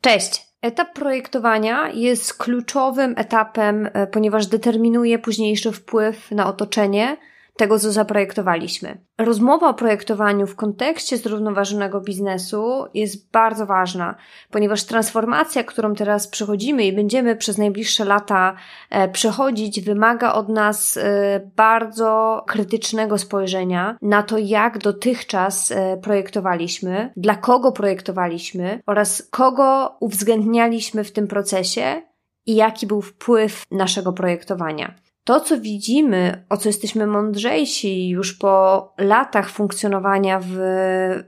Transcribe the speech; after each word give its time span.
Cześć! 0.00 0.50
Etap 0.62 0.94
projektowania 0.94 1.88
jest 1.88 2.34
kluczowym 2.34 3.14
etapem, 3.16 3.90
e, 3.92 4.06
ponieważ 4.06 4.46
determinuje 4.46 5.18
późniejszy 5.18 5.72
wpływ 5.72 6.30
na 6.30 6.46
otoczenie 6.46 7.16
tego, 7.56 7.78
co 7.78 7.92
zaprojektowaliśmy. 7.92 9.00
Rozmowa 9.18 9.68
o 9.68 9.74
projektowaniu 9.74 10.46
w 10.46 10.56
kontekście 10.56 11.16
zrównoważonego 11.16 12.00
biznesu 12.00 12.86
jest 12.94 13.30
bardzo 13.30 13.66
ważna, 13.66 14.14
ponieważ 14.50 14.84
transformacja, 14.84 15.64
którą 15.64 15.94
teraz 15.94 16.28
przechodzimy 16.28 16.84
i 16.86 16.92
będziemy 16.92 17.36
przez 17.36 17.58
najbliższe 17.58 18.04
lata 18.04 18.54
e, 18.90 19.08
przechodzić, 19.08 19.80
wymaga 19.80 20.32
od 20.32 20.48
nas 20.48 20.96
e, 20.96 21.50
bardzo 21.56 22.42
krytycznego 22.46 23.18
spojrzenia 23.18 23.96
na 24.02 24.22
to, 24.22 24.38
jak 24.38 24.78
dotychczas 24.78 25.72
e, 25.72 25.96
projektowaliśmy, 25.96 27.12
dla 27.16 27.34
kogo 27.34 27.72
projektowaliśmy 27.72 28.80
oraz 28.86 29.28
kogo 29.30 29.96
uwzględnialiśmy 30.00 31.04
w 31.04 31.12
tym 31.12 31.26
procesie 31.26 32.02
i 32.46 32.54
jaki 32.54 32.86
był 32.86 33.02
wpływ 33.02 33.62
naszego 33.70 34.12
projektowania 34.12 34.94
to, 35.30 35.40
co 35.40 35.60
widzimy, 35.60 36.44
o 36.48 36.56
co 36.56 36.68
jesteśmy 36.68 37.06
mądrzejsi 37.06 38.08
już 38.08 38.32
po 38.32 38.94
latach 38.98 39.50
funkcjonowania 39.50 40.40
w, 40.42 40.48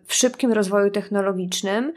w 0.06 0.14
szybkim 0.14 0.52
rozwoju 0.52 0.90
technologicznym, 0.90 1.92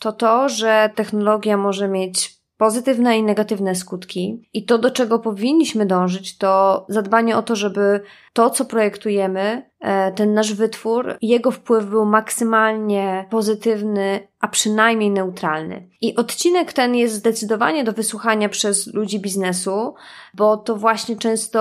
to 0.00 0.12
to, 0.12 0.48
że 0.48 0.90
technologia 0.94 1.56
może 1.56 1.88
mieć 1.88 2.38
pozytywne 2.56 3.18
i 3.18 3.22
negatywne 3.22 3.74
skutki. 3.74 4.48
I 4.52 4.64
to, 4.64 4.78
do 4.78 4.90
czego 4.90 5.18
powinniśmy 5.18 5.86
dążyć, 5.86 6.38
to 6.38 6.86
zadbanie 6.88 7.36
o 7.36 7.42
to, 7.42 7.56
żeby 7.56 8.00
to, 8.38 8.50
co 8.50 8.64
projektujemy, 8.64 9.70
e, 9.80 10.12
ten 10.12 10.34
nasz 10.34 10.54
wytwór, 10.54 11.16
jego 11.22 11.50
wpływ 11.50 11.86
był 11.86 12.04
maksymalnie 12.04 13.26
pozytywny, 13.30 14.28
a 14.40 14.48
przynajmniej 14.48 15.10
neutralny. 15.10 15.88
I 16.00 16.16
odcinek 16.16 16.72
ten 16.72 16.94
jest 16.94 17.14
zdecydowanie 17.14 17.84
do 17.84 17.92
wysłuchania 17.92 18.48
przez 18.48 18.94
ludzi 18.94 19.20
biznesu, 19.20 19.94
bo 20.34 20.56
to 20.56 20.76
właśnie 20.76 21.16
często 21.16 21.60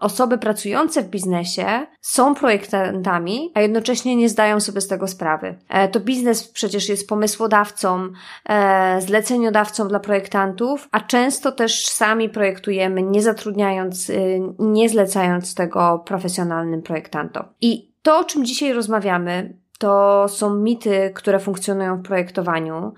osoby 0.00 0.38
pracujące 0.38 1.02
w 1.02 1.08
biznesie 1.08 1.86
są 2.00 2.34
projektantami, 2.34 3.50
a 3.54 3.60
jednocześnie 3.60 4.16
nie 4.16 4.28
zdają 4.28 4.60
sobie 4.60 4.80
z 4.80 4.88
tego 4.88 5.08
sprawy. 5.08 5.58
E, 5.68 5.88
to 5.88 6.00
biznes 6.00 6.48
przecież 6.48 6.88
jest 6.88 7.08
pomysłodawcą, 7.08 8.08
e, 8.48 9.00
zleceniodawcą 9.00 9.88
dla 9.88 10.00
projektantów, 10.00 10.88
a 10.92 11.00
często 11.00 11.52
też 11.52 11.86
sami 11.86 12.28
projektujemy, 12.28 13.02
nie 13.02 13.22
zatrudniając, 13.22 14.12
nie 14.58 14.88
zlecając 14.88 15.54
tego 15.54 16.02
profesjonalnym 16.12 16.82
projektantom. 16.82 17.42
I 17.60 17.92
to, 18.02 18.18
o 18.18 18.24
czym 18.24 18.44
dzisiaj 18.44 18.72
rozmawiamy, 18.72 19.56
to 19.82 20.28
są 20.28 20.54
mity, 20.54 21.10
które 21.14 21.38
funkcjonują 21.38 21.96
w 21.96 22.02
projektowaniu. 22.02 22.92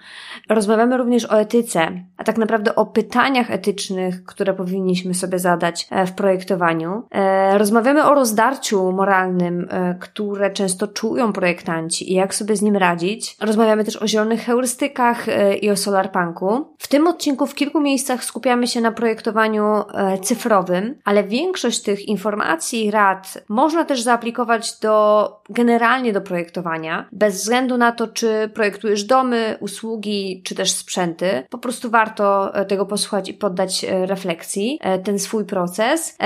Rozmawiamy 0.49 0.97
również 0.97 1.31
o 1.31 1.41
etyce, 1.41 1.89
a 2.17 2.25
tak 2.25 2.39
naprawdę 2.39 2.75
o 2.75 2.87
pytaniach 2.87 3.51
etycznych, 3.51 4.25
które 4.25 4.55
powinniśmy 4.55 5.14
sobie 5.14 5.39
zadać 5.39 5.86
e, 5.91 6.07
w 6.07 6.13
projektowaniu. 6.13 7.03
E, 7.11 7.58
rozmawiamy 7.58 8.05
o 8.05 8.14
rozdarciu 8.14 8.92
moralnym, 8.92 9.69
e, 9.70 9.95
które 10.01 10.51
często 10.51 10.89
czują 10.89 11.33
projektanci 11.33 12.13
i 12.13 12.14
jak 12.14 12.35
sobie 12.35 12.57
z 12.57 12.63
nim 12.63 12.77
radzić. 12.77 13.37
Rozmawiamy 13.41 13.85
też 13.85 14.03
o 14.03 14.08
zielonych 14.08 14.45
heurystykach 14.45 15.27
i 15.61 15.70
o 15.70 15.77
solarpunku. 15.77 16.75
W 16.79 16.89
tym 16.89 17.07
odcinku 17.07 17.47
w 17.47 17.55
kilku 17.55 17.81
miejscach 17.81 18.25
skupiamy 18.25 18.67
się 18.67 18.81
na 18.81 18.92
projektowaniu 18.92 19.64
cyfrowym, 20.23 20.95
ale 21.05 21.25
większość 21.25 21.83
tych 21.83 22.08
informacji 22.08 22.87
i 22.87 22.91
rad 22.91 23.45
można 23.48 23.85
też 23.85 24.03
zaaplikować 24.03 24.81
do 24.81 25.29
generalnie 25.51 26.13
do 26.13 26.20
projektowania 26.20 26.73
bez 27.12 27.35
względu 27.35 27.77
na 27.77 27.92
to, 27.92 28.08
czy 28.08 28.51
projektujesz 28.55 29.05
domy, 29.05 29.57
usługi, 29.61 30.42
czy 30.45 30.55
też 30.55 30.70
sprzęty. 30.70 31.46
Po 31.51 31.58
prostu 31.58 31.90
warto 31.90 32.55
e, 32.55 32.64
tego 32.64 32.86
posłuchać 32.86 33.29
i 33.29 33.35
poddać 33.35 33.85
e, 33.85 34.07
refleksji, 34.07 34.79
e, 34.80 34.98
ten 34.98 35.18
swój 35.18 35.45
proces. 35.45 36.17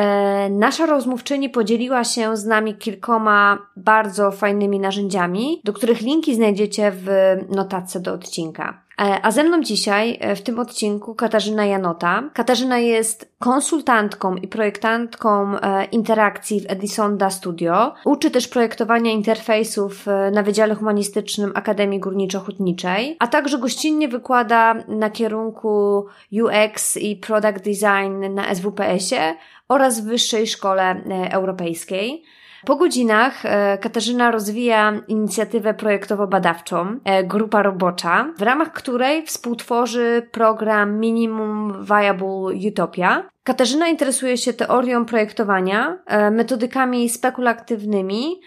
Nasza 0.50 0.86
rozmówczyni 0.86 1.50
podzieliła 1.50 2.04
się 2.04 2.36
z 2.36 2.44
nami 2.44 2.74
kilkoma 2.74 3.58
bardzo 3.76 4.30
fajnymi 4.30 4.80
narzędziami, 4.80 5.60
do 5.64 5.72
których 5.72 6.00
linki 6.00 6.34
znajdziecie 6.34 6.92
w 6.94 7.06
notatce 7.48 8.00
do 8.00 8.12
odcinka. 8.12 8.87
E, 8.98 9.20
a 9.22 9.30
ze 9.30 9.44
mną 9.44 9.62
dzisiaj 9.62 10.18
e, 10.20 10.36
w 10.36 10.42
tym 10.42 10.58
odcinku 10.58 11.14
Katarzyna 11.14 11.66
Janota. 11.66 12.22
Katarzyna 12.34 12.78
jest 12.78 13.32
konsultantką 13.38 14.36
i 14.36 14.48
projektantką 14.48 15.58
e, 15.58 15.84
interakcji 15.84 16.60
w 16.60 16.70
Edisonda 16.70 17.30
Studio. 17.30 17.94
Uczy 18.04 18.30
też 18.30 18.48
projektowania 18.48 19.12
interfejsów 19.12 20.06
na 20.32 20.42
Wydziale 20.42 20.74
Humanistycznym 20.74 21.52
Akademii 21.54 22.00
Górniczo-Hutniczej, 22.00 23.16
a 23.18 23.26
także 23.26 23.58
gościnnie 23.58 24.08
wykłada 24.08 24.74
na 24.88 25.10
kierunku 25.10 26.06
UX 26.42 26.96
i 26.96 27.16
Product 27.16 27.64
Design 27.64 28.34
na 28.34 28.54
SWPS-ie 28.54 29.34
oraz 29.68 30.00
w 30.00 30.04
Wyższej 30.04 30.46
Szkole 30.46 31.02
Europejskiej. 31.30 32.24
Po 32.66 32.76
godzinach 32.76 33.44
e, 33.44 33.78
Katarzyna 33.78 34.30
rozwija 34.30 34.92
inicjatywę 35.08 35.74
projektowo-badawczą 35.74 36.98
e, 37.04 37.24
Grupa 37.24 37.62
Robocza, 37.62 38.32
w 38.38 38.42
ramach 38.42 38.72
której 38.72 39.26
współtworzy 39.26 40.28
program 40.32 41.00
Minimum 41.00 41.84
Viable 41.84 42.68
Utopia, 42.68 43.28
Katarzyna 43.48 43.88
interesuje 43.88 44.36
się 44.36 44.52
teorią 44.52 45.04
projektowania, 45.04 45.98
e, 46.06 46.30
metodykami 46.30 47.08
spekulatywnymi 47.08 48.40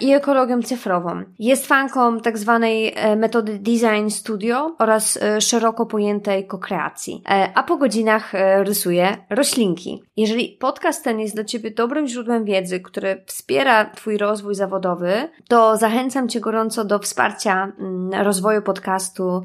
i 0.00 0.12
ekologią 0.12 0.62
cyfrową. 0.62 1.22
Jest 1.38 1.66
fanką 1.66 2.20
tak 2.20 2.38
zwanej 2.38 2.92
e, 2.96 3.16
metody 3.16 3.58
Design 3.58 4.08
Studio 4.08 4.76
oraz 4.78 5.18
szeroko 5.40 5.86
pojętej 5.86 6.46
kokreacji. 6.46 7.22
A 7.54 7.62
po 7.62 7.76
godzinach 7.76 8.32
rysuje 8.58 9.16
roślinki. 9.30 10.02
Jeżeli 10.16 10.48
podcast 10.60 11.04
ten 11.04 11.20
jest 11.20 11.34
dla 11.34 11.44
Ciebie 11.44 11.70
dobrym 11.70 12.06
źródłem 12.06 12.44
wiedzy, 12.44 12.80
który 12.80 13.24
wspiera 13.26 13.84
Twój 13.84 14.18
rozwój 14.18 14.54
zawodowy, 14.54 15.28
to 15.48 15.76
zachęcam 15.76 16.28
Cię 16.28 16.40
gorąco 16.40 16.84
do 16.84 16.98
wsparcia 16.98 17.72
mm, 17.78 18.22
rozwoju 18.24 18.62
podcastu 18.62 19.42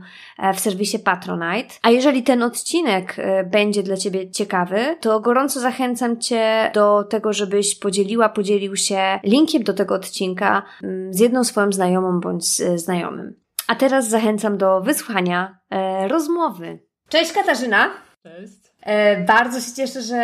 w 0.54 0.60
serwisie 0.60 1.00
Patronite. 1.00 1.76
A 1.82 1.90
jeżeli 1.90 2.24
ten 2.24 2.44
odcinek 2.44 3.16
będzie 3.52 3.84
dla 3.84 3.98
Ciebie 3.98 4.32
ciekawy, 4.32 4.98
to 5.02 5.20
gorąco 5.20 5.60
zachęcam 5.60 6.20
Cię 6.20 6.72
do 6.74 7.04
tego, 7.04 7.34
żebyś 7.34 7.76
podzieliła, 7.76 8.30
podzielił 8.30 8.76
się 8.76 9.20
linkiem 9.24 9.64
do 9.64 9.74
tego 9.74 9.96
odcinka 9.96 10.17
mm, 10.84 11.14
z 11.14 11.20
jedną 11.20 11.44
swoją 11.44 11.72
znajomą 11.72 12.20
bądź 12.20 12.46
znajomym. 12.76 13.40
A 13.68 13.76
teraz 13.76 14.10
zachęcam 14.10 14.58
do 14.58 14.82
wysłuchania 14.82 15.60
e, 15.70 16.08
rozmowy. 16.08 16.80
Cześć 17.10 17.32
Katarzyna! 17.32 17.90
Cześć! 18.24 18.67
E, 18.88 19.18
bardzo 19.18 19.62
się 19.62 19.74
cieszę, 19.74 20.02
że 20.02 20.18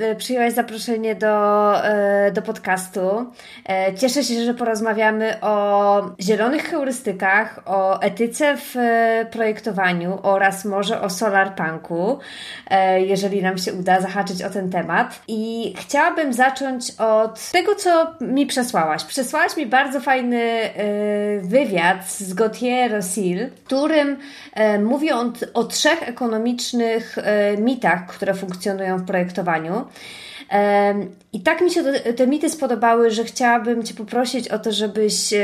e, 0.00 0.14
przyjęłaś 0.16 0.52
zaproszenie 0.52 1.14
do, 1.14 1.74
e, 1.84 2.32
do 2.32 2.42
podcastu. 2.42 3.00
Cieszę 3.98 4.24
się, 4.24 4.44
że 4.44 4.54
porozmawiamy 4.54 5.40
o 5.40 6.02
zielonych 6.20 6.70
heurystykach, 6.70 7.60
o 7.66 8.00
etyce 8.02 8.56
w 8.56 8.74
projektowaniu 9.30 10.18
oraz 10.22 10.64
może 10.64 11.00
o 11.00 11.10
solarpunku, 11.10 12.18
jeżeli 12.98 13.42
nam 13.42 13.58
się 13.58 13.72
uda 13.72 14.00
zahaczyć 14.00 14.42
o 14.42 14.50
ten 14.50 14.70
temat. 14.70 15.22
I 15.28 15.74
chciałabym 15.78 16.32
zacząć 16.32 16.92
od 16.98 17.50
tego, 17.50 17.74
co 17.74 18.06
mi 18.20 18.46
przesłałaś. 18.46 19.04
Przesłałaś 19.04 19.56
mi 19.56 19.66
bardzo 19.66 20.00
fajny 20.00 20.70
wywiad 21.42 22.10
z 22.10 22.34
Gautier 22.34 22.92
Rosil, 22.92 23.48
w 23.48 23.64
którym 23.64 24.16
mówi 24.84 25.12
on 25.12 25.32
o 25.54 25.64
trzech 25.64 26.08
ekonomicznych 26.08 27.16
mitach, 27.58 27.99
które 28.08 28.34
funkcjonują 28.34 28.98
w 28.98 29.04
projektowaniu. 29.04 29.84
I 31.32 31.40
tak 31.40 31.60
mi 31.60 31.70
się 31.70 31.82
te 32.16 32.26
mity 32.26 32.50
spodobały, 32.50 33.10
że 33.10 33.24
chciałabym 33.24 33.82
Cię 33.82 33.94
poprosić 33.94 34.48
o 34.48 34.58
to, 34.58 34.72
żebyś 34.72 35.32
e, 35.32 35.36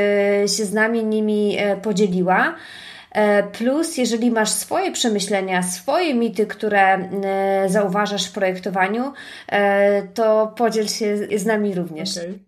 się 0.49 0.65
z 0.65 0.73
nami 0.73 1.05
nimi 1.05 1.57
e, 1.59 1.77
podzieliła. 1.77 2.55
E, 3.13 3.43
plus, 3.43 3.99
jeżeli 3.99 4.31
masz 4.31 4.51
swoje 4.51 4.93
przemyślenia, 4.93 5.63
swoje 5.63 6.15
mity, 6.15 6.47
które 6.47 7.09
zauważasz 7.67 8.27
w 8.27 8.33
projektowaniu, 8.33 9.13
to 10.15 10.55
podziel 10.57 10.89
się 10.89 11.17
z 11.37 11.47
nami 11.47 11.75
również. 11.75 12.17
Okay. 12.17 12.39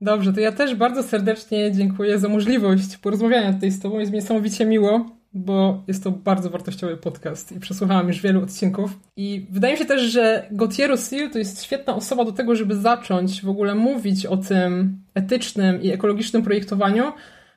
Dobrze, 0.00 0.32
to 0.32 0.40
ja 0.40 0.52
też 0.52 0.74
bardzo 0.74 1.02
serdecznie 1.02 1.72
dziękuję 1.72 2.18
za 2.18 2.28
możliwość 2.28 2.96
porozmawiania 2.96 3.52
tutaj 3.52 3.70
z 3.70 3.80
Tobą. 3.80 3.98
Jest 3.98 4.12
mi 4.12 4.18
niesamowicie 4.18 4.66
miło, 4.66 5.06
bo 5.34 5.82
jest 5.88 6.04
to 6.04 6.10
bardzo 6.10 6.50
wartościowy 6.50 6.96
podcast 6.96 7.52
i 7.52 7.60
przesłuchałam 7.60 8.08
już 8.08 8.20
wielu 8.20 8.42
odcinków. 8.42 8.98
I 9.16 9.46
wydaje 9.50 9.74
mi 9.74 9.78
się 9.78 9.84
też, 9.84 10.02
że 10.02 10.46
Gautier 10.50 10.98
Seal 10.98 11.30
to 11.30 11.38
jest 11.38 11.64
świetna 11.64 11.94
osoba 11.94 12.24
do 12.24 12.32
tego, 12.32 12.56
żeby 12.56 12.76
zacząć 12.76 13.42
w 13.42 13.48
ogóle 13.48 13.74
mówić 13.74 14.26
o 14.26 14.36
tym 14.36 14.98
etycznym 15.14 15.82
i 15.82 15.90
ekologicznym 15.90 16.42
projektowaniu, 16.42 17.12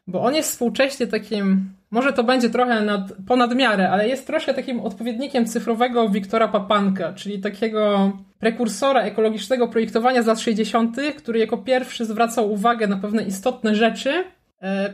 bo 0.07 0.21
on 0.21 0.35
jest 0.35 0.51
współcześnie 0.51 1.07
takim, 1.07 1.69
może 1.91 2.13
to 2.13 2.23
będzie 2.23 2.49
trochę 2.49 2.81
nad, 2.81 3.13
ponad 3.27 3.55
miarę, 3.55 3.89
ale 3.89 4.07
jest 4.07 4.27
troszkę 4.27 4.53
takim 4.53 4.79
odpowiednikiem 4.79 5.45
cyfrowego 5.45 6.09
Wiktora 6.09 6.47
Papanka, 6.47 7.13
czyli 7.13 7.39
takiego 7.39 8.11
prekursora 8.39 9.01
ekologicznego 9.01 9.67
projektowania 9.67 10.23
z 10.23 10.25
lat 10.25 10.39
60., 10.39 10.97
który 11.17 11.39
jako 11.39 11.57
pierwszy 11.57 12.05
zwracał 12.05 12.51
uwagę 12.51 12.87
na 12.87 12.97
pewne 12.97 13.23
istotne 13.23 13.75
rzeczy, 13.75 14.23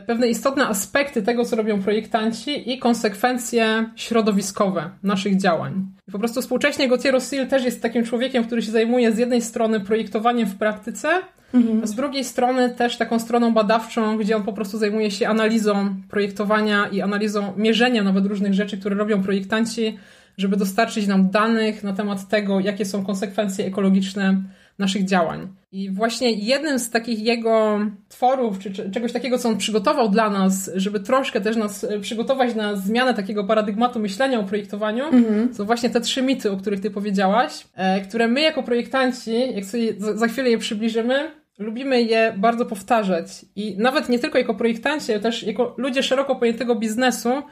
pewne 0.06 0.28
istotne 0.28 0.66
aspekty 0.66 1.22
tego, 1.22 1.44
co 1.44 1.56
robią 1.56 1.82
projektanci 1.82 2.72
i 2.72 2.78
konsekwencje 2.78 3.90
środowiskowe 3.96 4.90
naszych 5.02 5.36
działań. 5.36 5.86
I 6.08 6.12
po 6.12 6.18
prostu 6.18 6.42
współcześnie 6.42 6.88
Gautier 6.88 7.20
Sil 7.28 7.42
też 7.48 7.64
jest 7.64 7.82
takim 7.82 8.04
człowiekiem, 8.04 8.44
który 8.44 8.62
się 8.62 8.72
zajmuje 8.72 9.12
z 9.12 9.18
jednej 9.18 9.42
strony 9.42 9.80
projektowaniem 9.80 10.46
w 10.46 10.58
praktyce, 10.58 11.08
Mhm. 11.54 11.86
Z 11.86 11.94
drugiej 11.94 12.24
strony 12.24 12.70
też 12.70 12.96
taką 12.96 13.18
stroną 13.18 13.54
badawczą, 13.54 14.16
gdzie 14.16 14.36
on 14.36 14.42
po 14.42 14.52
prostu 14.52 14.78
zajmuje 14.78 15.10
się 15.10 15.28
analizą 15.28 15.94
projektowania 16.08 16.86
i 16.86 17.00
analizą 17.00 17.52
mierzenia 17.56 18.02
nawet 18.02 18.26
różnych 18.26 18.54
rzeczy, 18.54 18.78
które 18.78 18.96
robią 18.96 19.22
projektanci, 19.22 19.98
żeby 20.38 20.56
dostarczyć 20.56 21.06
nam 21.06 21.30
danych 21.30 21.82
na 21.82 21.92
temat 21.92 22.28
tego, 22.28 22.60
jakie 22.60 22.84
są 22.84 23.04
konsekwencje 23.04 23.66
ekologiczne 23.66 24.42
naszych 24.78 25.04
działań. 25.04 25.48
I 25.72 25.90
właśnie 25.90 26.32
jednym 26.32 26.78
z 26.78 26.90
takich 26.90 27.18
jego 27.18 27.80
tworów, 28.08 28.58
czy 28.58 28.90
czegoś 28.90 29.12
takiego, 29.12 29.38
co 29.38 29.48
on 29.48 29.56
przygotował 29.58 30.08
dla 30.08 30.30
nas, 30.30 30.70
żeby 30.74 31.00
troszkę 31.00 31.40
też 31.40 31.56
nas 31.56 31.84
e, 31.84 32.00
przygotować 32.00 32.54
na 32.54 32.76
zmianę 32.76 33.14
takiego 33.14 33.44
paradygmatu 33.44 34.00
myślenia 34.00 34.40
o 34.40 34.44
projektowaniu, 34.44 35.04
mhm. 35.04 35.54
są 35.54 35.64
właśnie 35.64 35.90
te 35.90 36.00
trzy 36.00 36.22
mity, 36.22 36.50
o 36.50 36.56
których 36.56 36.80
ty 36.80 36.90
powiedziałaś, 36.90 37.64
e, 37.74 38.00
które 38.00 38.28
my 38.28 38.40
jako 38.40 38.62
projektanci, 38.62 39.54
jak 39.54 39.64
sobie 39.64 39.94
za 39.98 40.28
chwilę 40.28 40.50
je 40.50 40.58
przybliżymy, 40.58 41.30
lubimy 41.58 42.02
je 42.02 42.34
bardzo 42.36 42.66
powtarzać. 42.66 43.44
I 43.56 43.78
nawet 43.78 44.08
nie 44.08 44.18
tylko 44.18 44.38
jako 44.38 44.54
projektanci, 44.54 45.12
ale 45.12 45.20
też 45.20 45.42
jako 45.42 45.74
ludzie 45.76 46.02
szeroko 46.02 46.36
pojętego 46.36 46.74
biznesu, 46.74 47.42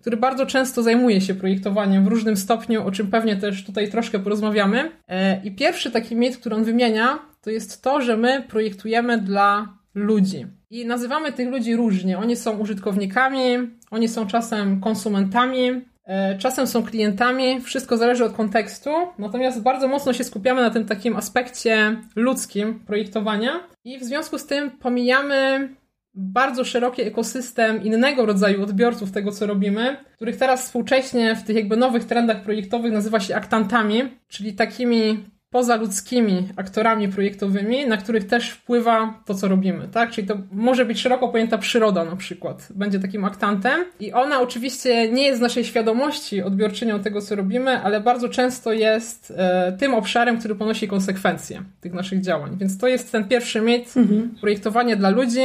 który 0.00 0.16
bardzo 0.16 0.46
często 0.46 0.82
zajmuje 0.82 1.20
się 1.20 1.34
projektowaniem 1.34 2.04
w 2.04 2.08
różnym 2.08 2.36
stopniu, 2.36 2.86
o 2.86 2.90
czym 2.90 3.10
pewnie 3.10 3.36
też 3.36 3.64
tutaj 3.64 3.90
troszkę 3.90 4.18
porozmawiamy. 4.18 4.90
E, 5.08 5.42
I 5.44 5.50
pierwszy 5.50 5.90
taki 5.90 6.16
mit, 6.16 6.36
który 6.36 6.56
on 6.56 6.64
wymienia, 6.64 7.18
to 7.40 7.50
jest 7.50 7.82
to, 7.82 8.00
że 8.00 8.16
my 8.16 8.42
projektujemy 8.48 9.18
dla 9.18 9.68
ludzi. 9.94 10.46
I 10.70 10.86
nazywamy 10.86 11.32
tych 11.32 11.48
ludzi 11.48 11.76
różnie. 11.76 12.18
Oni 12.18 12.36
są 12.36 12.58
użytkownikami, 12.58 13.56
oni 13.90 14.08
są 14.08 14.26
czasem 14.26 14.80
konsumentami, 14.80 15.82
E, 16.10 16.38
czasem 16.38 16.66
są 16.66 16.82
klientami, 16.82 17.60
wszystko 17.60 17.96
zależy 17.96 18.24
od 18.24 18.32
kontekstu, 18.32 18.90
natomiast 19.18 19.62
bardzo 19.62 19.88
mocno 19.88 20.12
się 20.12 20.24
skupiamy 20.24 20.60
na 20.60 20.70
tym 20.70 20.84
takim 20.84 21.16
aspekcie 21.16 21.96
ludzkim 22.16 22.80
projektowania 22.86 23.60
i 23.84 23.98
w 23.98 24.04
związku 24.04 24.38
z 24.38 24.46
tym 24.46 24.70
pomijamy 24.70 25.68
bardzo 26.14 26.64
szeroki 26.64 27.02
ekosystem 27.02 27.82
innego 27.82 28.26
rodzaju 28.26 28.62
odbiorców 28.62 29.12
tego, 29.12 29.32
co 29.32 29.46
robimy, 29.46 29.96
których 30.16 30.36
teraz 30.36 30.64
współcześnie 30.64 31.36
w 31.36 31.42
tych 31.42 31.56
jakby 31.56 31.76
nowych 31.76 32.04
trendach 32.04 32.42
projektowych 32.42 32.92
nazywa 32.92 33.20
się 33.20 33.36
aktantami, 33.36 34.02
czyli 34.28 34.54
takimi 34.54 35.24
pozaludzkimi 35.50 36.48
aktorami 36.56 37.08
projektowymi, 37.08 37.86
na 37.86 37.96
których 37.96 38.26
też 38.26 38.50
wpływa 38.50 39.22
to, 39.26 39.34
co 39.34 39.48
robimy, 39.48 39.88
tak? 39.88 40.10
Czyli 40.10 40.26
to 40.26 40.38
może 40.52 40.84
być 40.84 41.00
szeroko 41.00 41.28
pojęta 41.28 41.58
przyroda 41.58 42.04
na 42.04 42.16
przykład, 42.16 42.68
będzie 42.74 42.98
takim 43.00 43.24
aktantem 43.24 43.84
i 44.00 44.12
ona 44.12 44.40
oczywiście 44.40 45.12
nie 45.12 45.22
jest 45.22 45.38
z 45.38 45.42
naszej 45.42 45.64
świadomości 45.64 46.42
odbiorczynią 46.42 47.00
tego, 47.00 47.20
co 47.20 47.36
robimy, 47.36 47.80
ale 47.82 48.00
bardzo 48.00 48.28
często 48.28 48.72
jest 48.72 49.32
e, 49.36 49.76
tym 49.78 49.94
obszarem, 49.94 50.38
który 50.38 50.54
ponosi 50.54 50.88
konsekwencje 50.88 51.62
tych 51.80 51.92
naszych 51.92 52.20
działań. 52.20 52.56
Więc 52.58 52.78
to 52.78 52.88
jest 52.88 53.12
ten 53.12 53.28
pierwszy 53.28 53.60
mit, 53.60 53.96
mhm. 53.96 54.34
projektowanie 54.40 54.96
dla 54.96 55.10
ludzi, 55.10 55.40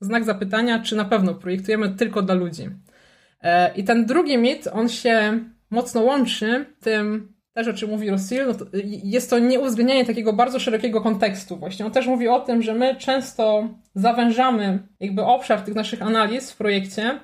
znak 0.00 0.24
zapytania, 0.24 0.82
czy 0.82 0.96
na 0.96 1.04
pewno 1.04 1.34
projektujemy 1.34 1.90
tylko 1.90 2.22
dla 2.22 2.34
ludzi. 2.34 2.68
E, 3.42 3.74
I 3.74 3.84
ten 3.84 4.06
drugi 4.06 4.38
mit, 4.38 4.68
on 4.72 4.88
się 4.88 5.44
mocno 5.70 6.00
łączy 6.00 6.66
tym 6.80 7.32
też 7.58 7.68
o 7.68 7.72
czym 7.72 7.90
mówi 7.90 8.10
Rosil, 8.10 8.46
no 8.46 8.54
to 8.54 8.64
jest 9.04 9.30
to 9.30 9.38
nieuwzględnianie 9.38 10.04
takiego 10.04 10.32
bardzo 10.32 10.60
szerokiego 10.60 11.00
kontekstu 11.00 11.56
właśnie. 11.56 11.86
On 11.86 11.92
też 11.92 12.06
mówi 12.06 12.28
o 12.28 12.40
tym, 12.40 12.62
że 12.62 12.74
my 12.74 12.96
często 12.96 13.68
zawężamy 13.94 14.78
jakby 15.00 15.24
obszar 15.24 15.60
tych 15.60 15.74
naszych 15.74 16.02
analiz 16.02 16.52
w 16.52 16.56
projekcie 16.56 17.20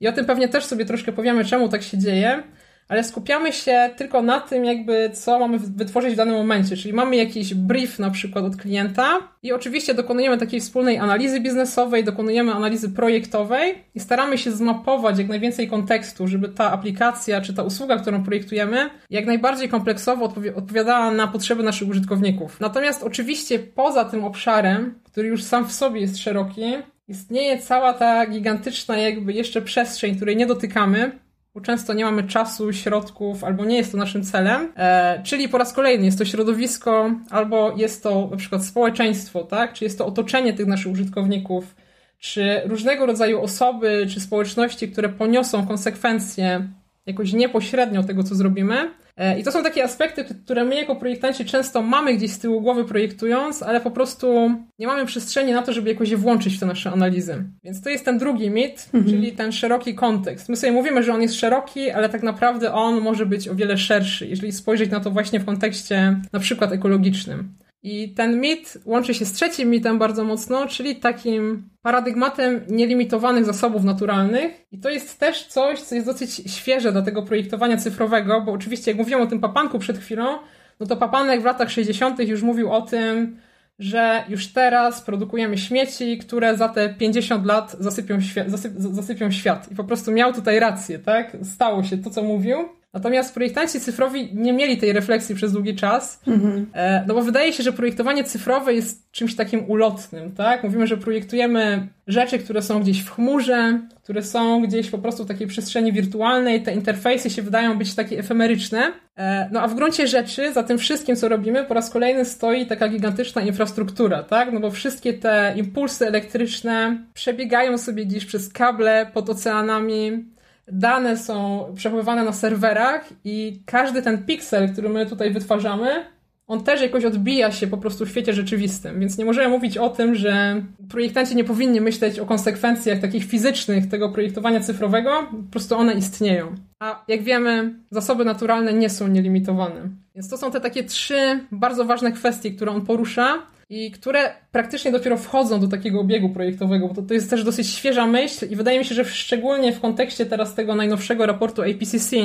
i 0.00 0.08
o 0.08 0.12
tym 0.12 0.24
pewnie 0.24 0.48
też 0.48 0.64
sobie 0.64 0.84
troszkę 0.84 1.12
powiemy, 1.12 1.44
czemu 1.44 1.68
tak 1.68 1.82
się 1.82 1.98
dzieje, 1.98 2.42
ale 2.88 3.04
skupiamy 3.04 3.52
się 3.52 3.90
tylko 3.96 4.22
na 4.22 4.40
tym, 4.40 4.64
jakby 4.64 5.10
co 5.14 5.38
mamy 5.38 5.58
wytworzyć 5.58 6.14
w 6.14 6.16
danym 6.16 6.34
momencie. 6.34 6.76
Czyli 6.76 6.94
mamy 6.94 7.16
jakiś 7.16 7.54
brief 7.54 7.98
na 7.98 8.10
przykład 8.10 8.44
od 8.44 8.56
klienta 8.56 9.18
i 9.42 9.52
oczywiście 9.52 9.94
dokonujemy 9.94 10.38
takiej 10.38 10.60
wspólnej 10.60 10.98
analizy 10.98 11.40
biznesowej, 11.40 12.04
dokonujemy 12.04 12.52
analizy 12.52 12.90
projektowej 12.90 13.74
i 13.94 14.00
staramy 14.00 14.38
się 14.38 14.52
zmapować 14.52 15.18
jak 15.18 15.28
najwięcej 15.28 15.68
kontekstu, 15.68 16.28
żeby 16.28 16.48
ta 16.48 16.72
aplikacja 16.72 17.40
czy 17.40 17.54
ta 17.54 17.62
usługa, 17.62 17.96
którą 17.96 18.24
projektujemy, 18.24 18.90
jak 19.10 19.26
najbardziej 19.26 19.68
kompleksowo 19.68 20.34
odpowiadała 20.54 21.10
na 21.10 21.26
potrzeby 21.26 21.62
naszych 21.62 21.88
użytkowników. 21.88 22.60
Natomiast 22.60 23.02
oczywiście 23.02 23.58
poza 23.58 24.04
tym 24.04 24.24
obszarem, 24.24 24.94
który 25.04 25.28
już 25.28 25.42
sam 25.44 25.68
w 25.68 25.72
sobie 25.72 26.00
jest 26.00 26.18
szeroki, 26.18 26.62
istnieje 27.08 27.58
cała 27.58 27.92
ta 27.92 28.26
gigantyczna 28.26 28.96
jakby 28.96 29.32
jeszcze 29.32 29.62
przestrzeń, 29.62 30.16
której 30.16 30.36
nie 30.36 30.46
dotykamy, 30.46 31.18
bo 31.54 31.60
często 31.60 31.92
nie 31.92 32.04
mamy 32.04 32.22
czasu, 32.22 32.72
środków, 32.72 33.44
albo 33.44 33.64
nie 33.64 33.76
jest 33.76 33.92
to 33.92 33.98
naszym 33.98 34.22
celem. 34.22 34.72
E, 34.76 35.22
czyli 35.22 35.48
po 35.48 35.58
raz 35.58 35.72
kolejny 35.72 36.04
jest 36.04 36.18
to 36.18 36.24
środowisko, 36.24 37.10
albo 37.30 37.74
jest 37.76 38.02
to 38.02 38.28
na 38.30 38.36
przykład 38.36 38.64
społeczeństwo, 38.64 39.44
tak? 39.44 39.72
Czy 39.72 39.84
jest 39.84 39.98
to 39.98 40.06
otoczenie 40.06 40.52
tych 40.52 40.66
naszych 40.66 40.92
użytkowników, 40.92 41.74
czy 42.18 42.60
różnego 42.64 43.06
rodzaju 43.06 43.40
osoby, 43.40 44.06
czy 44.10 44.20
społeczności, 44.20 44.88
które 44.88 45.08
poniosą 45.08 45.66
konsekwencje 45.66 46.68
jakoś 47.06 47.32
niepośrednio 47.32 48.02
tego, 48.02 48.22
co 48.22 48.34
zrobimy. 48.34 48.90
E, 49.16 49.38
I 49.38 49.44
to 49.44 49.52
są 49.52 49.62
takie 49.62 49.84
aspekty, 49.84 50.24
które 50.24 50.64
my 50.64 50.74
jako 50.74 50.96
projektanci 50.96 51.44
często 51.44 51.82
mamy 51.82 52.14
gdzieś 52.14 52.30
z 52.30 52.38
tyłu 52.38 52.60
głowy 52.60 52.84
projektując, 52.84 53.62
ale 53.62 53.80
po 53.80 53.90
prostu 53.90 54.50
nie 54.78 54.86
mamy 54.86 55.06
przestrzeni 55.06 55.52
na 55.52 55.62
to, 55.62 55.72
żeby 55.72 55.90
jakoś 55.90 56.10
je 56.10 56.16
włączyć 56.16 56.56
w 56.56 56.60
te 56.60 56.66
nasze 56.66 56.90
analizy. 56.90 57.44
Więc 57.64 57.82
to 57.82 57.90
jest 57.90 58.04
ten 58.04 58.18
drugi 58.18 58.50
mit, 58.50 58.88
mhm. 58.94 59.04
czyli 59.04 59.32
ten 59.32 59.52
szeroki 59.52 59.94
kontekst. 59.94 60.48
My 60.48 60.56
sobie 60.56 60.72
mówimy, 60.72 61.02
że 61.02 61.14
on 61.14 61.22
jest 61.22 61.34
szeroki, 61.34 61.90
ale 61.90 62.08
tak 62.08 62.22
naprawdę 62.22 62.72
on 62.72 63.00
może 63.00 63.26
być 63.26 63.48
o 63.48 63.54
wiele 63.54 63.78
szerszy, 63.78 64.26
jeżeli 64.26 64.52
spojrzeć 64.52 64.90
na 64.90 65.00
to 65.00 65.10
właśnie 65.10 65.40
w 65.40 65.44
kontekście 65.44 66.20
na 66.32 66.38
przykład 66.38 66.72
ekologicznym. 66.72 67.54
I 67.82 68.14
ten 68.14 68.40
mit 68.40 68.78
łączy 68.84 69.14
się 69.14 69.24
z 69.24 69.32
trzecim 69.32 69.70
mitem 69.70 69.98
bardzo 69.98 70.24
mocno, 70.24 70.66
czyli 70.66 70.96
takim 70.96 71.68
paradygmatem 71.82 72.60
nielimitowanych 72.68 73.44
zasobów 73.44 73.84
naturalnych. 73.84 74.66
I 74.72 74.78
to 74.78 74.90
jest 74.90 75.20
też 75.20 75.46
coś, 75.46 75.80
co 75.80 75.94
jest 75.94 76.06
dosyć 76.06 76.34
świeże 76.54 76.92
do 76.92 77.02
tego 77.02 77.22
projektowania 77.22 77.76
cyfrowego, 77.76 78.40
bo 78.40 78.52
oczywiście 78.52 78.90
jak 78.90 78.98
mówiłem 78.98 79.22
o 79.22 79.26
tym 79.26 79.40
papanku 79.40 79.78
przed 79.78 79.98
chwilą, 79.98 80.38
no 80.80 80.86
to 80.86 80.96
papanek 80.96 81.42
w 81.42 81.44
latach 81.44 81.70
60. 81.70 82.18
już 82.28 82.42
mówił 82.42 82.72
o 82.72 82.82
tym, 82.82 83.36
że 83.78 84.24
już 84.28 84.52
teraz 84.52 85.02
produkujemy 85.02 85.58
śmieci, 85.58 86.18
które 86.18 86.56
za 86.56 86.68
te 86.68 86.94
50 86.94 87.46
lat 87.46 87.76
zasypią, 87.80 88.18
świ- 88.18 88.48
zasyp- 88.50 88.94
zasypią 88.94 89.30
świat. 89.30 89.72
I 89.72 89.74
po 89.74 89.84
prostu 89.84 90.12
miał 90.12 90.32
tutaj 90.32 90.60
rację, 90.60 90.98
tak? 90.98 91.36
Stało 91.42 91.82
się 91.84 91.98
to, 91.98 92.10
co 92.10 92.22
mówił. 92.22 92.56
Natomiast 92.92 93.34
projektanci 93.34 93.80
cyfrowi 93.80 94.30
nie 94.34 94.52
mieli 94.52 94.78
tej 94.78 94.92
refleksji 94.92 95.34
przez 95.34 95.52
długi 95.52 95.74
czas, 95.74 96.20
mhm. 96.26 96.66
E, 96.74 97.04
no 97.06 97.14
bo 97.14 97.22
wydaje 97.22 97.52
się, 97.52 97.62
że 97.62 97.72
projektowanie 97.72 98.24
cyfrowe 98.24 98.74
jest 98.74 99.10
czymś 99.12 99.36
takim 99.36 99.70
ulotnym, 99.70 100.32
tak? 100.32 100.64
Mówimy, 100.64 100.86
że 100.86 100.96
projektujemy 100.96 101.88
rzeczy, 102.06 102.38
które 102.38 102.62
są 102.62 102.80
gdzieś 102.80 103.02
w 103.02 103.10
chmurze, 103.10 103.80
które 104.02 104.22
są 104.22 104.62
gdzieś 104.62 104.90
po 104.90 104.98
prostu 104.98 105.24
w 105.24 105.28
takiej 105.28 105.46
przestrzeni 105.46 105.92
wirtualnej, 105.92 106.62
te 106.62 106.74
interfejsy 106.74 107.30
się 107.30 107.42
wydają 107.42 107.78
być 107.78 107.94
takie 107.94 108.18
efemeryczne, 108.18 108.92
e, 109.16 109.48
no 109.52 109.60
a 109.60 109.68
w 109.68 109.74
gruncie 109.74 110.08
rzeczy 110.08 110.52
za 110.52 110.62
tym 110.62 110.78
wszystkim, 110.78 111.16
co 111.16 111.28
robimy, 111.28 111.64
po 111.64 111.74
raz 111.74 111.90
kolejny 111.90 112.24
stoi 112.24 112.66
taka 112.66 112.88
gigantyczna 112.88 113.42
infrastruktura, 113.42 114.22
tak? 114.22 114.52
No 114.52 114.60
bo 114.60 114.70
wszystkie 114.70 115.14
te 115.14 115.54
impulsy 115.56 116.06
elektryczne 116.06 116.98
przebiegają 117.14 117.78
sobie 117.78 118.06
gdzieś 118.06 118.24
przez 118.24 118.52
kable 118.52 119.06
pod 119.14 119.30
oceanami, 119.30 120.24
dane 120.68 121.16
są 121.16 121.64
przechowywane 121.76 122.24
na 122.24 122.32
serwerach 122.32 123.08
i 123.24 123.62
każdy 123.66 124.02
ten 124.02 124.24
piksel, 124.24 124.72
który 124.72 124.88
my 124.88 125.06
tutaj 125.06 125.32
wytwarzamy, 125.32 126.04
on 126.46 126.64
też 126.64 126.82
jakoś 126.82 127.04
odbija 127.04 127.52
się 127.52 127.66
po 127.66 127.76
prostu 127.76 128.06
w 128.06 128.08
świecie 128.08 128.32
rzeczywistym, 128.32 129.00
więc 129.00 129.18
nie 129.18 129.24
możemy 129.24 129.48
mówić 129.48 129.78
o 129.78 129.88
tym, 129.88 130.14
że 130.14 130.62
projektanci 130.90 131.36
nie 131.36 131.44
powinni 131.44 131.80
myśleć 131.80 132.18
o 132.18 132.26
konsekwencjach 132.26 133.00
takich 133.00 133.24
fizycznych 133.24 133.88
tego 133.88 134.08
projektowania 134.08 134.60
cyfrowego, 134.60 135.26
po 135.30 135.50
prostu 135.50 135.76
one 135.76 135.94
istnieją. 135.94 136.54
A 136.80 137.04
jak 137.08 137.22
wiemy, 137.22 137.74
zasoby 137.90 138.24
naturalne 138.24 138.72
nie 138.72 138.90
są 138.90 139.08
nielimitowane. 139.08 139.88
Więc 140.14 140.28
to 140.28 140.36
są 140.36 140.50
te 140.50 140.60
takie 140.60 140.84
trzy 140.84 141.40
bardzo 141.52 141.84
ważne 141.84 142.12
kwestie, 142.12 142.50
które 142.50 142.72
on 142.72 142.86
porusza 142.86 143.42
i 143.70 143.90
które 143.90 144.34
praktycznie 144.52 144.92
dopiero 144.92 145.16
wchodzą 145.16 145.60
do 145.60 145.68
takiego 145.68 146.00
obiegu 146.00 146.28
projektowego, 146.28 146.88
bo 146.88 146.94
to, 146.94 147.02
to 147.02 147.14
jest 147.14 147.30
też 147.30 147.44
dosyć 147.44 147.68
świeża 147.68 148.06
myśl 148.06 148.46
i 148.50 148.56
wydaje 148.56 148.78
mi 148.78 148.84
się, 148.84 148.94
że 148.94 149.04
szczególnie 149.04 149.72
w 149.72 149.80
kontekście 149.80 150.26
teraz 150.26 150.54
tego 150.54 150.74
najnowszego 150.74 151.26
raportu 151.26 151.62
APCC 151.62 152.16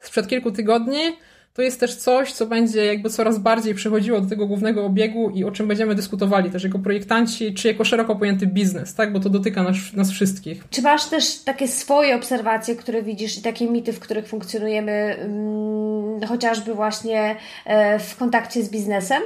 sprzed 0.00 0.28
kilku 0.28 0.50
tygodni, 0.50 1.00
to 1.58 1.62
jest 1.62 1.80
też 1.80 1.94
coś, 1.94 2.32
co 2.32 2.46
będzie 2.46 2.84
jakby 2.84 3.10
coraz 3.10 3.38
bardziej 3.38 3.74
przechodziło 3.74 4.20
do 4.20 4.28
tego 4.28 4.46
głównego 4.46 4.86
obiegu 4.86 5.30
i 5.30 5.44
o 5.44 5.50
czym 5.50 5.68
będziemy 5.68 5.94
dyskutowali 5.94 6.50
też 6.50 6.64
jako 6.64 6.78
projektanci, 6.78 7.54
czy 7.54 7.68
jako 7.68 7.84
szeroko 7.84 8.16
pojęty 8.16 8.46
biznes, 8.46 8.94
tak? 8.94 9.12
Bo 9.12 9.20
to 9.20 9.30
dotyka 9.30 9.62
nas, 9.62 9.76
nas 9.94 10.10
wszystkich. 10.10 10.64
Czy 10.70 10.82
masz 10.82 11.04
też 11.04 11.38
takie 11.38 11.68
swoje 11.68 12.16
obserwacje, 12.16 12.76
które 12.76 13.02
widzisz 13.02 13.38
i 13.38 13.42
takie 13.42 13.70
mity, 13.70 13.92
w 13.92 14.00
których 14.00 14.28
funkcjonujemy, 14.28 15.16
hmm, 15.18 16.26
chociażby 16.28 16.74
właśnie 16.74 17.36
e, 17.64 17.98
w 17.98 18.16
kontakcie 18.16 18.62
z 18.62 18.70
biznesem? 18.70 19.22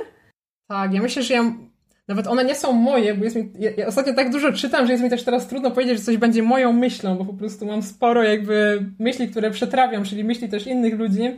Tak, 0.73 0.95
ja 0.95 1.03
myślę, 1.03 1.23
że 1.23 1.35
ja 1.35 1.55
nawet 2.09 2.27
one 2.27 2.45
nie 2.45 2.55
są 2.55 2.73
moje, 2.73 3.15
bo 3.15 3.25
jest 3.25 3.37
mi, 3.37 3.53
ja, 3.59 3.71
ja, 3.77 3.87
ostatnio 3.87 4.15
tak 4.15 4.31
dużo 4.31 4.53
czytam, 4.53 4.87
że 4.87 4.93
jest 4.93 5.05
mi 5.05 5.11
też 5.11 5.25
teraz 5.25 5.49
trudno 5.49 5.71
powiedzieć, 5.71 5.99
że 5.99 6.05
coś 6.05 6.17
będzie 6.17 6.43
moją 6.43 6.73
myślą, 6.73 7.17
bo 7.17 7.25
po 7.25 7.33
prostu 7.33 7.67
mam 7.67 7.83
sporo 7.83 8.23
jakby 8.23 8.87
myśli, 8.99 9.29
które 9.29 9.51
przetrawiam, 9.51 10.05
czyli 10.05 10.25
myśli 10.25 10.49
też 10.49 10.67
innych 10.67 10.99
ludzi, 10.99 11.37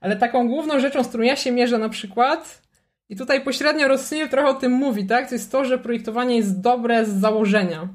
ale 0.00 0.16
taką 0.16 0.48
główną 0.48 0.80
rzeczą, 0.80 1.04
z 1.04 1.08
którą 1.08 1.24
ja 1.24 1.36
się 1.36 1.52
mierzę 1.52 1.78
na 1.78 1.88
przykład, 1.88 2.62
i 3.08 3.16
tutaj 3.16 3.40
pośrednio 3.40 3.88
Rossini 3.88 4.28
trochę 4.28 4.48
o 4.48 4.54
tym 4.54 4.72
mówi, 4.72 5.06
tak, 5.06 5.28
to 5.28 5.34
jest 5.34 5.52
to, 5.52 5.64
że 5.64 5.78
projektowanie 5.78 6.36
jest 6.36 6.60
dobre 6.60 7.04
z 7.04 7.20
założenia. 7.20 7.88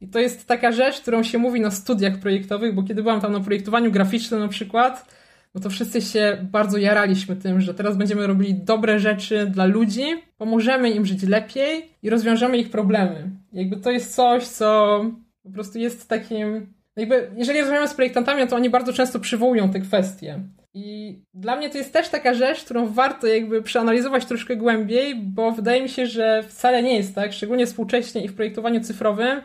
I 0.00 0.08
to 0.08 0.18
jest 0.18 0.46
taka 0.46 0.72
rzecz, 0.72 1.00
którą 1.00 1.22
się 1.22 1.38
mówi 1.38 1.60
na 1.60 1.70
studiach 1.70 2.18
projektowych, 2.18 2.74
bo 2.74 2.82
kiedy 2.82 3.02
byłam 3.02 3.20
tam 3.20 3.32
na 3.32 3.40
projektowaniu 3.40 3.90
graficznym 3.90 4.40
na 4.40 4.48
przykład, 4.48 5.14
no 5.54 5.60
to 5.60 5.70
wszyscy 5.70 6.00
się 6.00 6.46
bardzo 6.52 6.78
jaraliśmy 6.78 7.36
tym, 7.36 7.60
że 7.60 7.74
teraz 7.74 7.96
będziemy 7.96 8.26
robili 8.26 8.54
dobre 8.54 8.98
rzeczy 8.98 9.46
dla 9.46 9.64
ludzi, 9.64 10.04
pomożemy 10.38 10.90
im 10.90 11.06
żyć 11.06 11.22
lepiej 11.22 11.90
i 12.02 12.10
rozwiążemy 12.10 12.58
ich 12.58 12.70
problemy. 12.70 13.30
Jakby 13.52 13.76
to 13.76 13.90
jest 13.90 14.14
coś, 14.14 14.44
co 14.44 15.00
po 15.42 15.50
prostu 15.50 15.78
jest 15.78 16.08
takim. 16.08 16.66
Jakby, 16.96 17.30
jeżeli 17.36 17.60
rozmawiamy 17.60 17.88
z 17.88 17.94
projektantami, 17.94 18.48
to 18.48 18.56
oni 18.56 18.70
bardzo 18.70 18.92
często 18.92 19.20
przywołują 19.20 19.70
te 19.70 19.80
kwestie. 19.80 20.40
I 20.74 21.18
dla 21.34 21.56
mnie 21.56 21.70
to 21.70 21.78
jest 21.78 21.92
też 21.92 22.08
taka 22.08 22.34
rzecz, 22.34 22.64
którą 22.64 22.86
warto 22.86 23.26
jakby 23.26 23.62
przeanalizować 23.62 24.24
troszkę 24.24 24.56
głębiej, 24.56 25.14
bo 25.16 25.52
wydaje 25.52 25.82
mi 25.82 25.88
się, 25.88 26.06
że 26.06 26.42
wcale 26.48 26.82
nie 26.82 26.96
jest 26.96 27.14
tak, 27.14 27.32
szczególnie 27.32 27.66
współcześnie 27.66 28.24
i 28.24 28.28
w 28.28 28.34
projektowaniu 28.34 28.80
cyfrowym, 28.80 29.40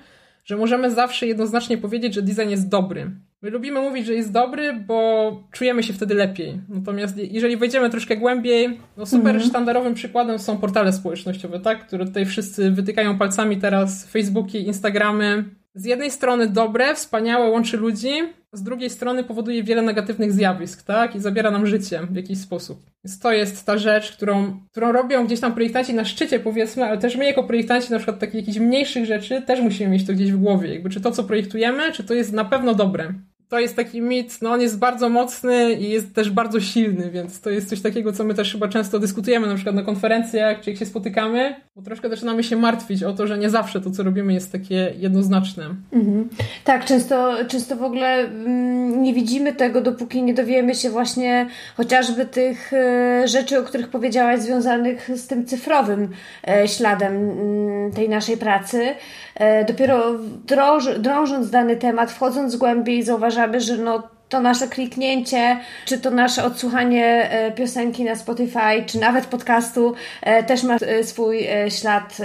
że 0.46 0.58
możemy 0.58 0.92
zawsze 0.92 1.28
jednoznacznie 1.28 1.78
powiedzieć, 1.78 2.14
że 2.14 2.22
design 2.22 2.50
jest 2.50 2.70
dobry. 2.70 3.12
My 3.42 3.50
lubimy 3.50 3.82
mówić, 3.82 4.06
że 4.06 4.14
jest 4.14 4.32
dobry, 4.32 4.74
bo 4.74 5.32
czujemy 5.52 5.84
się 5.84 5.94
wtedy 5.94 6.14
lepiej. 6.14 6.62
Natomiast 6.70 7.18
jeżeli 7.18 7.58
wejdziemy 7.58 7.90
troszkę 7.90 8.18
głębiej, 8.18 8.80
no 8.98 9.06
super 9.06 9.36
mm 9.36 9.48
sztandarowym 9.48 9.94
przykładem 9.94 10.40
są 10.40 10.58
portale 10.58 10.94
społecznościowe, 10.94 11.60
tak? 11.60 11.88
Które 11.88 12.06
tutaj 12.06 12.26
wszyscy 12.26 12.72
wytykają 12.72 13.18
palcami 13.18 13.58
teraz, 13.58 14.06
Facebooki, 14.06 14.68
Instagramy. 14.68 15.44
Z 15.76 15.86
jednej 15.86 16.12
strony 16.12 16.48
dobre, 16.48 16.96
wspaniałe, 16.96 17.50
łączy 17.50 17.78
ludzi, 17.78 18.10
z 18.54 18.64
drugiej 18.64 18.90
strony 18.90 19.24
powoduje 19.24 19.64
wiele 19.64 19.82
negatywnych 19.82 20.34
zjawisk, 20.34 20.84
tak? 20.84 21.16
I 21.16 21.20
zabiera 21.20 21.52
nam 21.52 21.68
życie 21.68 22.02
w 22.12 22.16
jakiś 22.16 22.40
sposób. 22.40 22.86
Więc 23.04 23.20
to 23.20 23.32
jest 23.32 23.66
ta 23.66 23.78
rzecz, 23.78 24.12
którą, 24.12 24.60
którą 24.72 24.92
robią 24.92 25.26
gdzieś 25.26 25.40
tam 25.40 25.54
projektanci 25.54 25.94
na 25.94 26.06
szczycie, 26.06 26.40
powiedzmy, 26.40 26.86
ale 26.86 26.98
też 26.98 27.16
my 27.16 27.26
jako 27.26 27.44
projektanci 27.44 27.92
na 27.92 27.98
przykład 27.98 28.20
takich 28.20 28.36
jakichś 28.36 28.58
mniejszych 28.58 29.06
rzeczy 29.06 29.42
też 29.42 29.62
musimy 29.62 29.90
mieć 29.90 30.08
to 30.08 30.14
gdzieś 30.14 30.32
w 30.32 30.38
głowie. 30.38 30.74
Jakby 30.74 30.90
czy 30.90 31.02
to, 31.02 31.12
co 31.12 31.24
projektujemy, 31.24 31.92
czy 31.92 32.04
to 32.04 32.14
jest 32.14 32.34
na 32.34 32.46
pewno 32.46 32.76
dobre 32.76 33.14
to 33.50 33.60
jest 33.60 33.76
taki 33.76 34.02
mit, 34.02 34.42
no 34.42 34.52
on 34.52 34.62
jest 34.62 34.80
bardzo 34.80 35.10
mocny 35.10 35.74
i 35.74 35.90
jest 35.90 36.16
też 36.16 36.30
bardzo 36.30 36.60
silny, 36.60 37.12
więc 37.12 37.42
to 37.42 37.50
jest 37.50 37.70
coś 37.70 37.82
takiego, 37.82 38.14
co 38.14 38.24
my 38.24 38.34
też 38.34 38.52
chyba 38.52 38.68
często 38.68 39.00
dyskutujemy, 39.00 39.48
na 39.48 39.56
przykład 39.56 39.76
na 39.76 39.84
konferencjach, 39.84 40.62
czy 40.62 40.70
jak 40.70 40.80
się 40.80 40.86
spotykamy, 40.86 41.56
bo 41.76 41.82
troszkę 41.82 42.10
zaczynamy 42.10 42.44
się 42.44 42.56
martwić 42.56 43.04
o 43.04 43.14
to, 43.14 43.28
że 43.28 43.38
nie 43.38 43.50
zawsze 43.50 43.82
to, 43.82 43.92
co 43.92 44.04
robimy, 44.04 44.34
jest 44.34 44.52
takie 44.52 44.94
jednoznaczne. 44.98 45.64
Mhm. 45.94 46.30
Tak, 46.64 46.86
często, 46.86 47.36
często 47.48 47.76
w 47.76 47.84
ogóle 47.84 48.08
mm, 48.08 49.04
nie 49.04 49.14
widzimy 49.14 49.54
tego, 49.54 49.82
dopóki 49.82 50.24
nie 50.24 50.34
dowiemy 50.34 50.76
się 50.76 50.90
właśnie 50.90 51.48
chociażby 51.78 52.26
tych 52.26 52.74
e, 52.74 53.28
rzeczy, 53.28 53.60
o 53.60 53.64
których 53.64 53.88
powiedziałaś, 53.88 54.40
związanych 54.40 55.10
z 55.16 55.28
tym 55.28 55.46
cyfrowym 55.46 56.10
e, 56.48 56.68
śladem 56.68 57.16
mm, 57.16 57.92
tej 57.92 58.10
naszej 58.10 58.38
pracy. 58.38 58.96
E, 59.36 59.66
dopiero 59.66 60.14
drąż, 60.48 60.86
drążąc 61.00 61.50
dany 61.50 61.76
temat, 61.76 62.12
wchodząc 62.12 62.56
głębiej, 62.56 63.04
zauważamy, 63.04 63.37
że 63.58 63.78
no, 63.78 64.04
to 64.30 64.40
nasze 64.40 64.68
kliknięcie, 64.68 65.60
czy 65.86 66.00
to 66.00 66.12
nasze 66.12 66.44
odsłuchanie 66.44 67.32
e, 67.32 67.52
piosenki 67.52 68.04
na 68.04 68.16
Spotify, 68.16 68.86
czy 68.86 69.00
nawet 69.00 69.26
podcastu 69.26 69.96
e, 70.22 70.44
też 70.44 70.64
ma 70.64 70.78
swój 71.04 71.48
ślad 71.70 72.18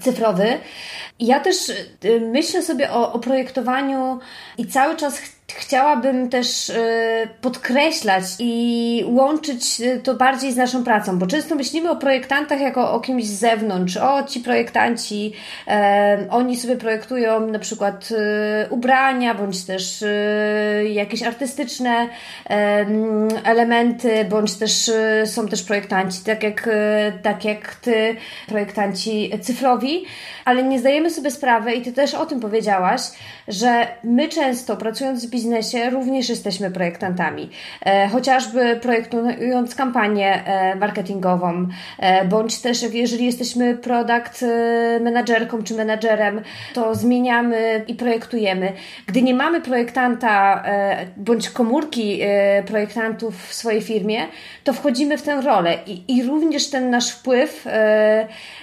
cyfrowy. 0.00 0.46
Ja 1.20 1.40
też 1.40 1.56
myślę 2.20 2.62
sobie 2.62 2.90
o, 2.92 3.12
o 3.12 3.18
projektowaniu 3.18 4.18
i 4.58 4.66
cały 4.66 4.96
czas 4.96 5.18
chcę 5.18 5.37
chciałabym 5.54 6.28
też 6.28 6.68
y, 6.68 7.28
podkreślać 7.40 8.24
i 8.38 9.04
łączyć 9.06 9.80
y, 9.80 10.00
to 10.04 10.14
bardziej 10.14 10.52
z 10.52 10.56
naszą 10.56 10.84
pracą, 10.84 11.18
bo 11.18 11.26
często 11.26 11.54
myślimy 11.54 11.90
o 11.90 11.96
projektantach 11.96 12.60
jako 12.60 12.92
o 12.92 13.00
kimś 13.00 13.26
z 13.26 13.38
zewnątrz. 13.38 13.96
O, 13.96 14.22
ci 14.22 14.40
projektanci, 14.40 15.32
oni 16.30 16.56
sobie 16.56 16.76
projektują 16.76 17.46
na 17.46 17.58
przykład 17.58 18.08
y, 18.10 18.14
ubrania, 18.70 19.34
bądź 19.34 19.64
też 19.64 20.04
jakieś 20.90 21.22
artystyczne 21.22 22.08
elementy, 23.44 24.24
bądź 24.24 24.54
też 24.54 24.90
są 25.24 25.48
też 25.48 25.62
projektanci, 25.62 26.18
tak 26.24 26.42
jak, 26.42 26.68
tak 27.22 27.44
jak 27.44 27.74
ty, 27.74 28.16
projektanci 28.48 29.30
cyfrowi, 29.42 30.04
ale 30.44 30.62
nie 30.62 30.78
zdajemy 30.78 31.10
sobie 31.10 31.30
sprawy, 31.30 31.72
i 31.72 31.82
ty 31.82 31.92
też 31.92 32.14
o 32.14 32.26
tym 32.26 32.40
powiedziałaś, 32.40 33.00
że 33.48 33.86
my 34.04 34.28
często 34.28 34.76
pracując 34.76 35.26
w 35.26 35.30
biznesie 35.30 35.90
również 35.90 36.28
jesteśmy 36.28 36.70
projektantami. 36.70 37.50
E, 37.86 38.08
chociażby 38.08 38.76
projektując 38.82 39.74
kampanię 39.74 40.44
e, 40.44 40.76
marketingową, 40.76 41.68
e, 41.98 42.24
bądź 42.24 42.60
też 42.60 42.82
jeżeli 42.92 43.26
jesteśmy 43.26 43.74
product 43.74 44.44
menadżerką 45.00 45.62
czy 45.62 45.74
menadżerem, 45.74 46.40
to 46.74 46.94
zmieniamy 46.94 47.84
i 47.88 47.94
projektujemy. 47.94 48.72
Gdy 49.06 49.22
nie 49.22 49.34
mamy 49.34 49.60
projektanta 49.60 50.64
bądź 51.16 51.50
komórki 51.50 52.20
projektantów 52.66 53.46
w 53.48 53.54
swojej 53.54 53.82
firmie, 53.82 54.20
to 54.64 54.72
wchodzimy 54.72 55.18
w 55.18 55.22
tę 55.22 55.40
rolę 55.40 55.78
i, 55.86 56.16
i 56.16 56.22
również 56.22 56.70
ten 56.70 56.90
nasz 56.90 57.10
wpływ 57.10 57.66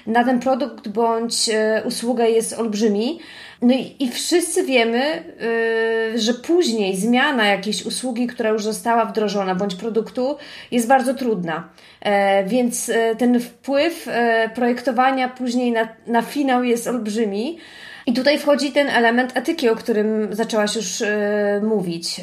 na 0.07 0.23
ten 0.23 0.39
produkt 0.39 0.87
bądź 0.87 1.49
usługę 1.85 2.29
jest 2.29 2.59
olbrzymi. 2.59 3.19
No 3.65 3.73
i, 3.73 3.95
i 3.99 4.11
wszyscy 4.11 4.63
wiemy, 4.63 5.23
yy, 6.13 6.19
że 6.19 6.33
później 6.33 6.95
zmiana 6.95 7.45
jakiejś 7.45 7.85
usługi, 7.85 8.27
która 8.27 8.49
już 8.49 8.63
została 8.63 9.05
wdrożona, 9.05 9.55
bądź 9.55 9.75
produktu, 9.75 10.37
jest 10.71 10.87
bardzo 10.87 11.13
trudna. 11.13 11.69
E, 12.01 12.43
więc 12.43 12.89
e, 12.89 13.15
ten 13.15 13.39
wpływ 13.39 14.07
e, 14.07 14.49
projektowania 14.55 15.29
później 15.29 15.71
na, 15.71 15.87
na 16.07 16.21
finał 16.21 16.63
jest 16.63 16.87
olbrzymi. 16.87 17.57
I 18.05 18.13
tutaj 18.13 18.39
wchodzi 18.39 18.71
ten 18.71 18.89
element 18.89 19.37
etyki, 19.37 19.69
o 19.69 19.75
którym 19.75 20.27
zaczęłaś 20.31 20.75
już 20.75 21.01
e, 21.01 21.61
mówić. 21.63 22.21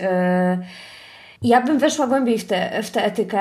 Ja 1.44 1.60
bym 1.60 1.78
weszła 1.78 2.06
głębiej 2.06 2.38
w, 2.38 2.44
te, 2.44 2.82
w 2.82 2.90
tę 2.90 3.04
etykę 3.04 3.40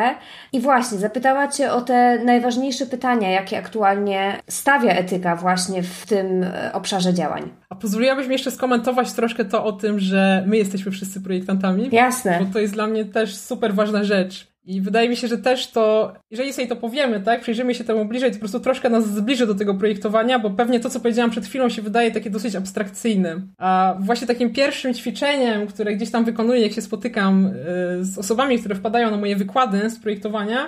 i 0.54 0.60
właśnie 0.60 0.98
zapytała 0.98 1.48
Cię 1.48 1.72
o 1.72 1.82
te 1.82 2.20
najważniejsze 2.26 2.86
pytania, 2.86 3.30
jakie 3.30 3.58
aktualnie 3.58 4.40
stawia 4.48 4.92
etyka 4.92 5.36
właśnie 5.36 5.84
w 5.84 6.06
tym 6.06 6.44
e, 6.44 6.74
obszarze 6.74 7.14
działań. 7.14 7.50
A 7.70 7.76
pozwoliłabyś 7.76 8.28
mi 8.28 8.34
jeszcze 8.34 8.52
skomentować 8.52 9.14
troszkę 9.14 9.46
to 9.46 9.66
o 9.66 9.72
tym, 9.72 10.00
że 10.00 10.44
my 10.48 10.58
jesteśmy 10.58 10.92
wszyscy 10.92 11.22
projektantami? 11.22 11.90
Jasne. 11.92 12.40
Bo 12.40 12.54
to 12.54 12.60
jest 12.60 12.74
dla 12.74 12.88
mnie 12.88 13.06
też 13.06 13.36
super 13.36 13.74
ważna 13.74 14.04
rzecz. 14.04 14.51
I 14.66 14.82
wydaje 14.82 15.10
mi 15.10 15.16
się, 15.16 15.28
że 15.28 15.38
też 15.38 15.72
to, 15.72 16.14
jeżeli 16.32 16.54
sobie 16.54 16.68
to 16.68 16.76
powiemy, 16.76 17.20
tak, 17.22 17.42
przyjrzymy 17.42 17.76
się 17.76 17.84
temu 17.84 18.06
bliżej, 18.06 18.30
to 18.30 18.36
po 18.36 18.40
prostu 18.40 18.60
troszkę 18.60 18.90
nas 18.90 19.08
zbliży 19.08 19.48
do 19.48 19.56
tego 19.56 19.74
projektowania, 19.74 20.40
bo 20.40 20.50
pewnie 20.50 20.80
to, 20.80 20.90
co 20.90 21.00
powiedziałam 21.00 21.32
przed 21.32 21.46
chwilą, 21.46 21.70
się 21.70 21.82
wydaje 21.82 22.12
takie 22.12 22.30
dosyć 22.30 22.56
abstrakcyjne. 22.56 23.42
A 23.58 23.96
właśnie 24.00 24.28
takim 24.28 24.54
pierwszym 24.54 24.94
ćwiczeniem, 24.94 25.68
które 25.68 25.96
gdzieś 25.96 26.12
tam 26.12 26.26
wykonuję, 26.26 26.62
jak 26.62 26.72
się 26.72 26.82
spotykam 26.82 27.48
y, 27.48 27.52
z 28.06 28.18
osobami, 28.18 28.60
które 28.60 28.76
wpadają 28.76 29.12
na 29.12 29.18
moje 29.18 29.36
wykłady 29.36 29.90
z 29.90 30.00
projektowania, 30.00 30.66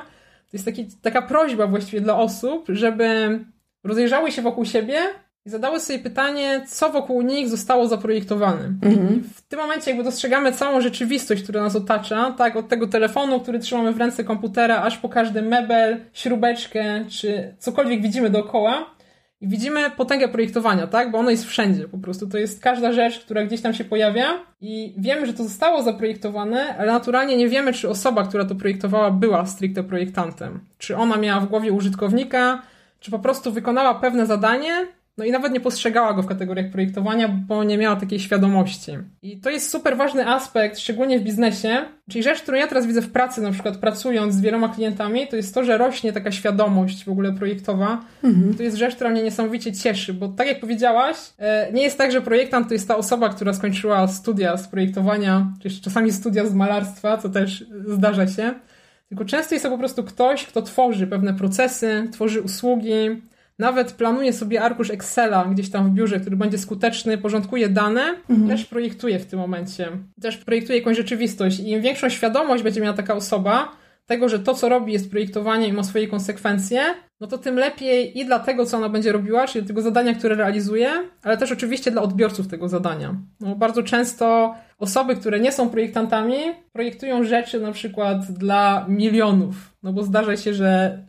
to 0.52 0.58
jest 0.58 0.66
taki, 0.66 0.88
taka 1.02 1.22
prośba 1.22 1.68
właściwie 1.68 2.02
dla 2.02 2.18
osób, 2.18 2.66
żeby 2.70 3.40
rozejrzały 3.84 4.32
się 4.32 4.42
wokół 4.42 4.66
siebie 4.66 5.00
i 5.46 5.50
zadały 5.50 5.80
sobie 5.80 6.00
pytanie, 6.00 6.66
co 6.68 6.90
wokół 6.90 7.22
nich 7.22 7.50
zostało 7.50 7.88
zaprojektowane. 7.88 8.64
Mhm. 8.82 9.24
W 9.36 9.42
tym 9.42 9.60
momencie 9.60 9.92
jakby 9.92 10.04
dostrzegamy 10.04 10.52
całą 10.52 10.82
rzeczywistość, 10.82 11.44
która 11.44 11.62
nas 11.62 11.76
otacza, 11.76 12.32
tak, 12.38 12.56
od 12.56 12.68
tego 12.68 12.88
telefonu, 12.88 13.40
który 13.40 13.60
trzymamy 13.60 13.94
w 13.94 13.98
ręce 13.98 14.24
komputera, 14.24 14.82
aż 14.82 14.98
po 14.98 15.10
każdy 15.10 15.42
mebel, 15.42 16.00
śrubeczkę, 16.14 17.06
czy 17.10 17.56
cokolwiek 17.60 18.02
widzimy 18.02 18.30
dookoła. 18.30 18.94
I 19.42 19.48
widzimy 19.48 19.92
potęgę 19.92 20.28
projektowania, 20.28 20.88
tak? 20.88 21.12
Bo 21.12 21.18
ono 21.18 21.30
jest 21.30 21.46
wszędzie 21.46 21.88
po 21.88 21.98
prostu. 21.98 22.28
To 22.30 22.38
jest 22.38 22.64
każda 22.64 22.94
rzecz, 22.94 23.20
która 23.20 23.46
gdzieś 23.46 23.62
tam 23.62 23.74
się 23.74 23.84
pojawia 23.84 24.26
i 24.62 24.94
wiemy, 24.98 25.26
że 25.26 25.34
to 25.34 25.44
zostało 25.44 25.84
zaprojektowane, 25.84 26.78
ale 26.78 26.92
naturalnie 26.92 27.38
nie 27.38 27.50
wiemy, 27.50 27.74
czy 27.74 27.90
osoba, 27.90 28.28
która 28.28 28.46
to 28.46 28.56
projektowała, 28.56 29.12
była 29.12 29.46
stricte 29.46 29.84
projektantem. 29.84 30.60
Czy 30.78 30.98
ona 30.98 31.18
miała 31.18 31.42
w 31.42 31.50
głowie 31.50 31.72
użytkownika, 31.72 32.62
czy 33.00 33.12
po 33.12 33.20
prostu 33.20 33.52
wykonała 33.52 33.96
pewne 33.96 34.26
zadanie, 34.26 34.88
no 35.18 35.26
i 35.26 35.32
nawet 35.32 35.54
nie 35.54 35.60
postrzegała 35.60 36.14
go 36.14 36.22
w 36.22 36.28
kategoriach 36.28 36.72
projektowania, 36.72 37.28
bo 37.28 37.64
nie 37.64 37.78
miała 37.78 37.96
takiej 37.96 38.20
świadomości. 38.20 38.92
I 39.22 39.42
to 39.42 39.50
jest 39.50 39.70
super 39.70 39.98
ważny 39.98 40.28
aspekt, 40.28 40.80
szczególnie 40.80 41.20
w 41.20 41.24
biznesie. 41.24 41.86
Czyli 42.10 42.24
rzecz, 42.24 42.42
którą 42.42 42.58
ja 42.58 42.68
teraz 42.68 42.88
widzę 42.88 43.02
w 43.02 43.12
pracy, 43.12 43.42
na 43.42 43.52
przykład 43.52 43.78
pracując 43.78 44.36
z 44.36 44.42
wieloma 44.42 44.70
klientami, 44.70 45.28
to 45.28 45.36
jest 45.36 45.54
to, 45.54 45.64
że 45.64 45.78
rośnie 45.78 46.14
taka 46.14 46.32
świadomość 46.32 47.06
w 47.06 47.10
ogóle 47.10 47.34
projektowa. 47.34 48.06
Mhm. 48.24 48.54
To 48.54 48.64
jest 48.64 48.78
rzecz, 48.78 48.96
która 48.96 49.10
mnie 49.10 49.24
niesamowicie 49.24 49.74
cieszy, 49.74 50.14
bo 50.14 50.28
tak 50.28 50.48
jak 50.48 50.60
powiedziałaś, 50.60 51.18
e, 51.40 51.72
nie 51.74 51.84
jest 51.84 51.98
tak, 51.98 52.12
że 52.12 52.22
projektant 52.22 52.68
to 52.68 52.74
jest 52.74 52.88
ta 52.88 52.98
osoba, 52.98 53.30
która 53.30 53.54
skończyła 53.54 54.08
studia 54.08 54.58
z 54.58 54.68
projektowania, 54.68 55.54
czy 55.62 55.82
czasami 55.82 56.12
studia 56.12 56.46
z 56.46 56.54
malarstwa, 56.54 57.18
co 57.18 57.30
też 57.30 57.66
zdarza 57.88 58.28
się. 58.28 58.54
Tylko 59.10 59.26
często 59.26 59.56
jest 59.56 59.64
to 59.64 59.72
po 59.72 59.78
prostu 59.78 60.04
ktoś, 60.04 60.46
kto 60.46 60.62
tworzy 60.62 61.08
pewne 61.08 61.34
procesy, 61.34 62.08
tworzy 62.12 62.42
usługi, 62.42 63.22
nawet 63.60 63.92
planuje 63.92 64.34
sobie 64.34 64.62
arkusz 64.62 64.90
Excela 64.90 65.46
gdzieś 65.46 65.70
tam 65.70 65.90
w 65.90 65.94
biurze, 65.94 66.20
który 66.20 66.38
będzie 66.38 66.58
skuteczny, 66.58 67.18
porządkuje 67.18 67.70
dane, 67.70 68.16
mhm. 68.30 68.48
też 68.48 68.66
projektuje 68.66 69.20
w 69.20 69.26
tym 69.26 69.40
momencie. 69.40 69.90
Też 70.22 70.38
projektuje 70.38 70.80
jakąś 70.80 70.98
rzeczywistość. 70.98 71.60
I 71.60 71.70
im 71.70 71.82
większą 71.82 72.10
świadomość 72.10 72.64
będzie 72.64 72.82
miała 72.82 72.98
taka 72.98 73.16
osoba, 73.16 73.72
tego, 74.06 74.30
że 74.30 74.40
to, 74.40 74.54
co 74.54 74.70
robi, 74.70 74.94
jest 74.94 75.12
projektowanie 75.12 75.68
i 75.68 75.74
ma 75.74 75.84
swoje 75.84 76.08
konsekwencje, 76.08 76.82
no 77.20 77.28
to 77.28 77.38
tym 77.38 77.56
lepiej 77.56 78.20
i 78.20 78.26
dla 78.26 78.40
tego, 78.40 78.66
co 78.66 78.78
ona 78.78 78.90
będzie 78.90 79.12
robiła, 79.12 79.48
czyli 79.48 79.68
tego 79.68 79.82
zadania, 79.82 80.14
które 80.14 80.36
realizuje, 80.36 80.90
ale 81.22 81.38
też 81.38 81.52
oczywiście 81.52 81.92
dla 81.92 82.02
odbiorców 82.02 82.48
tego 82.48 82.70
zadania. 82.70 83.16
No, 83.40 83.56
bardzo 83.56 83.84
często 83.84 84.56
osoby, 84.80 85.16
które 85.16 85.40
nie 85.40 85.52
są 85.52 85.70
projektantami, 85.70 86.36
projektują 86.74 87.24
rzeczy 87.24 87.60
na 87.60 87.72
przykład 87.72 88.32
dla 88.32 88.86
milionów. 88.90 89.56
No 89.84 89.94
bo 89.94 90.04
zdarza 90.04 90.38
się, 90.38 90.54
że 90.54 91.04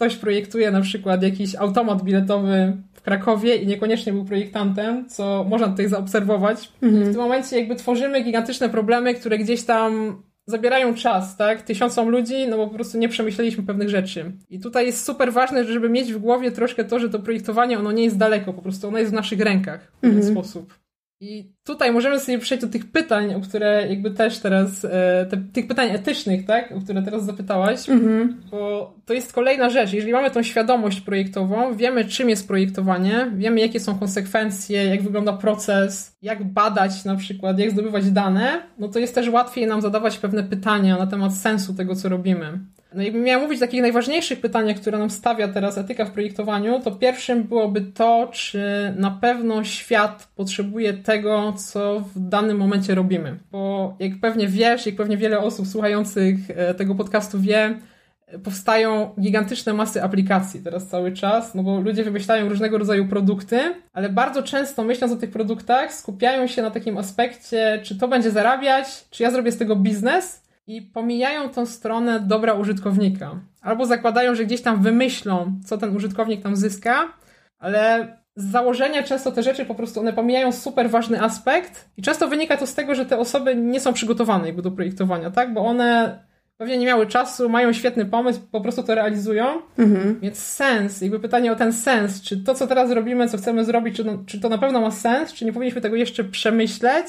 ktoś 0.00 0.16
projektuje 0.16 0.70
na 0.70 0.80
przykład 0.80 1.22
jakiś 1.22 1.54
automat 1.54 2.02
biletowy 2.02 2.76
w 2.92 3.02
Krakowie 3.02 3.56
i 3.56 3.66
niekoniecznie 3.66 4.12
był 4.12 4.24
projektantem, 4.24 5.08
co 5.08 5.46
można 5.48 5.68
tutaj 5.68 5.88
zaobserwować. 5.88 6.72
Mhm. 6.82 7.04
W 7.04 7.12
tym 7.12 7.20
momencie 7.20 7.58
jakby 7.58 7.76
tworzymy 7.76 8.22
gigantyczne 8.22 8.68
problemy, 8.68 9.14
które 9.14 9.38
gdzieś 9.38 9.62
tam 9.62 10.22
zabierają 10.46 10.94
czas, 10.94 11.36
tak? 11.36 11.62
Tysiącom 11.62 12.08
ludzi, 12.08 12.48
no 12.48 12.56
bo 12.56 12.66
po 12.66 12.74
prostu 12.74 12.98
nie 12.98 13.08
przemyśleliśmy 13.08 13.62
pewnych 13.62 13.88
rzeczy. 13.88 14.32
I 14.50 14.60
tutaj 14.60 14.86
jest 14.86 15.04
super 15.04 15.32
ważne, 15.32 15.64
żeby 15.64 15.88
mieć 15.88 16.12
w 16.12 16.18
głowie 16.18 16.52
troszkę 16.52 16.84
to, 16.84 16.98
że 16.98 17.08
to 17.08 17.18
projektowanie, 17.18 17.78
ono 17.78 17.92
nie 17.92 18.04
jest 18.04 18.18
daleko, 18.18 18.52
po 18.52 18.62
prostu 18.62 18.88
ono 18.88 18.98
jest 18.98 19.10
w 19.10 19.14
naszych 19.14 19.40
rękach 19.40 19.92
w 20.02 20.04
mhm. 20.04 20.22
ten 20.22 20.32
sposób. 20.32 20.74
I 21.22 21.52
tutaj 21.64 21.92
możemy 21.92 22.20
sobie 22.20 22.38
przejść 22.38 22.64
do 22.64 22.70
tych 22.70 22.92
pytań, 22.92 23.34
o 23.34 23.40
które 23.40 23.86
jakby 23.88 24.10
też 24.10 24.38
teraz, 24.38 24.84
e, 24.84 25.26
te, 25.30 25.36
tych 25.52 25.66
pytań 25.66 25.88
etycznych, 25.90 26.46
tak, 26.46 26.72
o 26.72 26.80
które 26.80 27.02
teraz 27.02 27.24
zapytałaś, 27.24 27.88
mhm. 27.88 28.40
bo 28.50 28.94
to 29.06 29.14
jest 29.14 29.32
kolejna 29.32 29.70
rzecz. 29.70 29.92
Jeżeli 29.92 30.12
mamy 30.12 30.30
tą 30.30 30.42
świadomość 30.42 31.00
projektową, 31.00 31.76
wiemy 31.76 32.04
czym 32.04 32.28
jest 32.30 32.48
projektowanie, 32.48 33.32
wiemy 33.36 33.60
jakie 33.60 33.80
są 33.80 33.98
konsekwencje, 33.98 34.84
jak 34.84 35.02
wygląda 35.02 35.32
proces, 35.32 36.16
jak 36.22 36.44
badać 36.44 37.04
na 37.04 37.16
przykład, 37.16 37.58
jak 37.58 37.70
zdobywać 37.70 38.10
dane, 38.10 38.62
no 38.78 38.88
to 38.88 38.98
jest 38.98 39.14
też 39.14 39.28
łatwiej 39.28 39.66
nam 39.66 39.80
zadawać 39.80 40.18
pewne 40.18 40.42
pytania 40.42 40.98
na 40.98 41.06
temat 41.06 41.36
sensu 41.36 41.74
tego, 41.74 41.94
co 41.94 42.08
robimy. 42.08 42.58
No 42.94 43.02
jakbym 43.02 43.22
miała 43.22 43.42
mówić 43.44 43.58
o 43.58 43.66
takich 43.66 43.82
najważniejszych 43.82 44.40
pytaniach, 44.40 44.76
które 44.76 44.98
nam 44.98 45.10
stawia 45.10 45.48
teraz 45.48 45.78
etyka 45.78 46.04
w 46.04 46.10
projektowaniu, 46.10 46.80
to 46.80 46.90
pierwszym 46.90 47.42
byłoby 47.42 47.80
to, 47.80 48.28
czy 48.32 48.94
na 48.96 49.10
pewno 49.10 49.64
świat 49.64 50.28
potrzebuje 50.36 50.92
tego, 50.92 51.52
co 51.52 52.00
w 52.00 52.28
danym 52.28 52.56
momencie 52.56 52.94
robimy. 52.94 53.38
Bo 53.52 53.96
jak 53.98 54.12
pewnie 54.20 54.48
wiesz, 54.48 54.86
jak 54.86 54.96
pewnie 54.96 55.16
wiele 55.16 55.38
osób 55.38 55.66
słuchających 55.66 56.36
e, 56.50 56.74
tego 56.74 56.94
podcastu 56.94 57.40
wie, 57.40 57.74
powstają 58.44 59.14
gigantyczne 59.20 59.72
masy 59.72 60.02
aplikacji 60.02 60.60
teraz 60.60 60.86
cały 60.86 61.12
czas, 61.12 61.54
no 61.54 61.62
bo 61.62 61.80
ludzie 61.80 62.04
wymyślają 62.04 62.48
różnego 62.48 62.78
rodzaju 62.78 63.08
produkty, 63.08 63.60
ale 63.92 64.08
bardzo 64.08 64.42
często 64.42 64.84
myśląc 64.84 65.12
o 65.12 65.16
tych 65.16 65.30
produktach 65.30 65.94
skupiają 65.94 66.46
się 66.46 66.62
na 66.62 66.70
takim 66.70 66.98
aspekcie, 66.98 67.80
czy 67.82 67.98
to 67.98 68.08
będzie 68.08 68.30
zarabiać, 68.30 68.86
czy 69.10 69.22
ja 69.22 69.30
zrobię 69.30 69.52
z 69.52 69.58
tego 69.58 69.76
biznes, 69.76 70.49
i 70.70 70.82
pomijają 70.82 71.48
tą 71.48 71.66
stronę 71.66 72.20
dobra 72.20 72.54
użytkownika. 72.54 73.30
Albo 73.62 73.86
zakładają, 73.86 74.34
że 74.34 74.44
gdzieś 74.44 74.62
tam 74.62 74.82
wymyślą, 74.82 75.52
co 75.66 75.78
ten 75.78 75.96
użytkownik 75.96 76.42
tam 76.42 76.56
zyska, 76.56 77.12
ale 77.58 78.08
z 78.36 78.50
założenia 78.50 79.02
często 79.02 79.32
te 79.32 79.42
rzeczy 79.42 79.64
po 79.64 79.74
prostu 79.74 80.00
one 80.00 80.12
pomijają 80.12 80.52
super 80.52 80.90
ważny 80.90 81.22
aspekt 81.22 81.88
i 81.96 82.02
często 82.02 82.28
wynika 82.28 82.56
to 82.56 82.66
z 82.66 82.74
tego, 82.74 82.94
że 82.94 83.06
te 83.06 83.18
osoby 83.18 83.56
nie 83.56 83.80
są 83.80 83.92
przygotowane 83.92 84.46
jakby 84.46 84.62
do 84.62 84.70
projektowania, 84.70 85.30
tak? 85.30 85.54
Bo 85.54 85.60
one 85.66 86.18
pewnie 86.56 86.78
nie 86.78 86.86
miały 86.86 87.06
czasu, 87.06 87.48
mają 87.48 87.72
świetny 87.72 88.04
pomysł, 88.06 88.40
po 88.50 88.60
prostu 88.60 88.82
to 88.82 88.94
realizują. 88.94 89.46
Mhm. 89.78 90.20
Więc 90.20 90.38
sens, 90.38 91.00
jakby 91.00 91.20
pytanie 91.20 91.52
o 91.52 91.56
ten 91.56 91.72
sens, 91.72 92.22
czy 92.22 92.44
to, 92.44 92.54
co 92.54 92.66
teraz 92.66 92.90
robimy, 92.90 93.28
co 93.28 93.38
chcemy 93.38 93.64
zrobić, 93.64 93.96
czy, 93.96 94.04
no, 94.04 94.18
czy 94.26 94.40
to 94.40 94.48
na 94.48 94.58
pewno 94.58 94.80
ma 94.80 94.90
sens, 94.90 95.32
czy 95.32 95.44
nie 95.44 95.52
powinniśmy 95.52 95.80
tego 95.80 95.96
jeszcze 95.96 96.24
przemyśleć, 96.24 97.06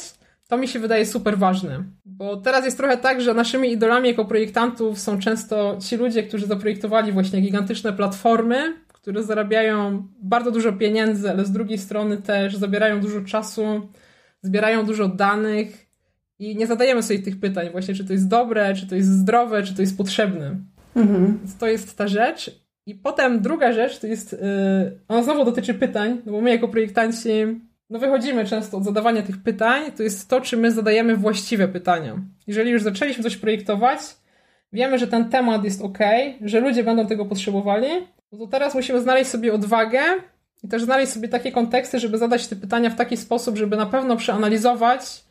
to 0.51 0.57
mi 0.57 0.67
się 0.67 0.79
wydaje 0.79 1.05
super 1.05 1.37
ważne. 1.37 1.83
Bo 2.05 2.37
teraz 2.37 2.65
jest 2.65 2.77
trochę 2.77 2.97
tak, 2.97 3.21
że 3.21 3.33
naszymi 3.33 3.71
idolami 3.71 4.07
jako 4.07 4.25
projektantów 4.25 4.99
są 4.99 5.19
często 5.19 5.77
ci 5.89 5.97
ludzie, 5.97 6.23
którzy 6.23 6.47
zaprojektowali 6.47 7.11
właśnie 7.11 7.41
gigantyczne 7.41 7.93
platformy, 7.93 8.73
które 8.87 9.23
zarabiają 9.23 10.07
bardzo 10.21 10.51
dużo 10.51 10.73
pieniędzy, 10.73 11.29
ale 11.29 11.45
z 11.45 11.51
drugiej 11.51 11.77
strony 11.77 12.17
też 12.17 12.55
zabierają 12.55 13.01
dużo 13.01 13.21
czasu, 13.21 13.89
zbierają 14.41 14.85
dużo 14.85 15.07
danych 15.07 15.87
i 16.39 16.55
nie 16.55 16.67
zadajemy 16.67 17.03
sobie 17.03 17.19
tych 17.19 17.39
pytań 17.39 17.69
właśnie, 17.71 17.93
czy 17.93 18.05
to 18.05 18.13
jest 18.13 18.27
dobre, 18.27 18.75
czy 18.75 18.87
to 18.87 18.95
jest 18.95 19.09
zdrowe, 19.09 19.63
czy 19.63 19.75
to 19.75 19.81
jest 19.81 19.97
potrzebne. 19.97 20.59
Mhm. 20.95 21.37
Więc 21.37 21.57
to 21.57 21.67
jest 21.67 21.97
ta 21.97 22.07
rzecz. 22.07 22.61
I 22.85 22.95
potem 22.95 23.41
druga 23.41 23.73
rzecz 23.73 23.99
to 23.99 24.07
jest, 24.07 24.33
yy, 24.33 24.99
ona 25.07 25.23
znowu 25.23 25.45
dotyczy 25.45 25.73
pytań, 25.73 26.21
no 26.25 26.31
bo 26.31 26.41
my 26.41 26.49
jako 26.49 26.67
projektanci 26.67 27.29
no 27.91 27.99
wychodzimy 27.99 28.45
często 28.45 28.77
od 28.77 28.83
zadawania 28.83 29.21
tych 29.21 29.43
pytań, 29.43 29.91
to 29.91 30.03
jest 30.03 30.29
to, 30.29 30.41
czy 30.41 30.57
my 30.57 30.71
zadajemy 30.71 31.17
właściwe 31.17 31.67
pytania. 31.67 32.15
Jeżeli 32.47 32.71
już 32.71 32.83
zaczęliśmy 32.83 33.23
coś 33.23 33.37
projektować, 33.37 33.99
wiemy, 34.73 34.99
że 34.99 35.07
ten 35.07 35.29
temat 35.29 35.63
jest 35.63 35.81
ok, 35.81 35.97
że 36.41 36.59
ludzie 36.59 36.83
będą 36.83 37.07
tego 37.07 37.25
potrzebowali, 37.25 37.87
no 38.31 38.37
to 38.37 38.47
teraz 38.47 38.75
musimy 38.75 39.01
znaleźć 39.01 39.29
sobie 39.29 39.53
odwagę 39.53 40.01
i 40.63 40.67
też 40.67 40.83
znaleźć 40.83 41.11
sobie 41.11 41.27
takie 41.27 41.51
konteksty, 41.51 41.99
żeby 41.99 42.17
zadać 42.17 42.47
te 42.47 42.55
pytania 42.55 42.89
w 42.89 42.95
taki 42.95 43.17
sposób, 43.17 43.57
żeby 43.57 43.77
na 43.77 43.85
pewno 43.85 44.17
przeanalizować 44.17 45.23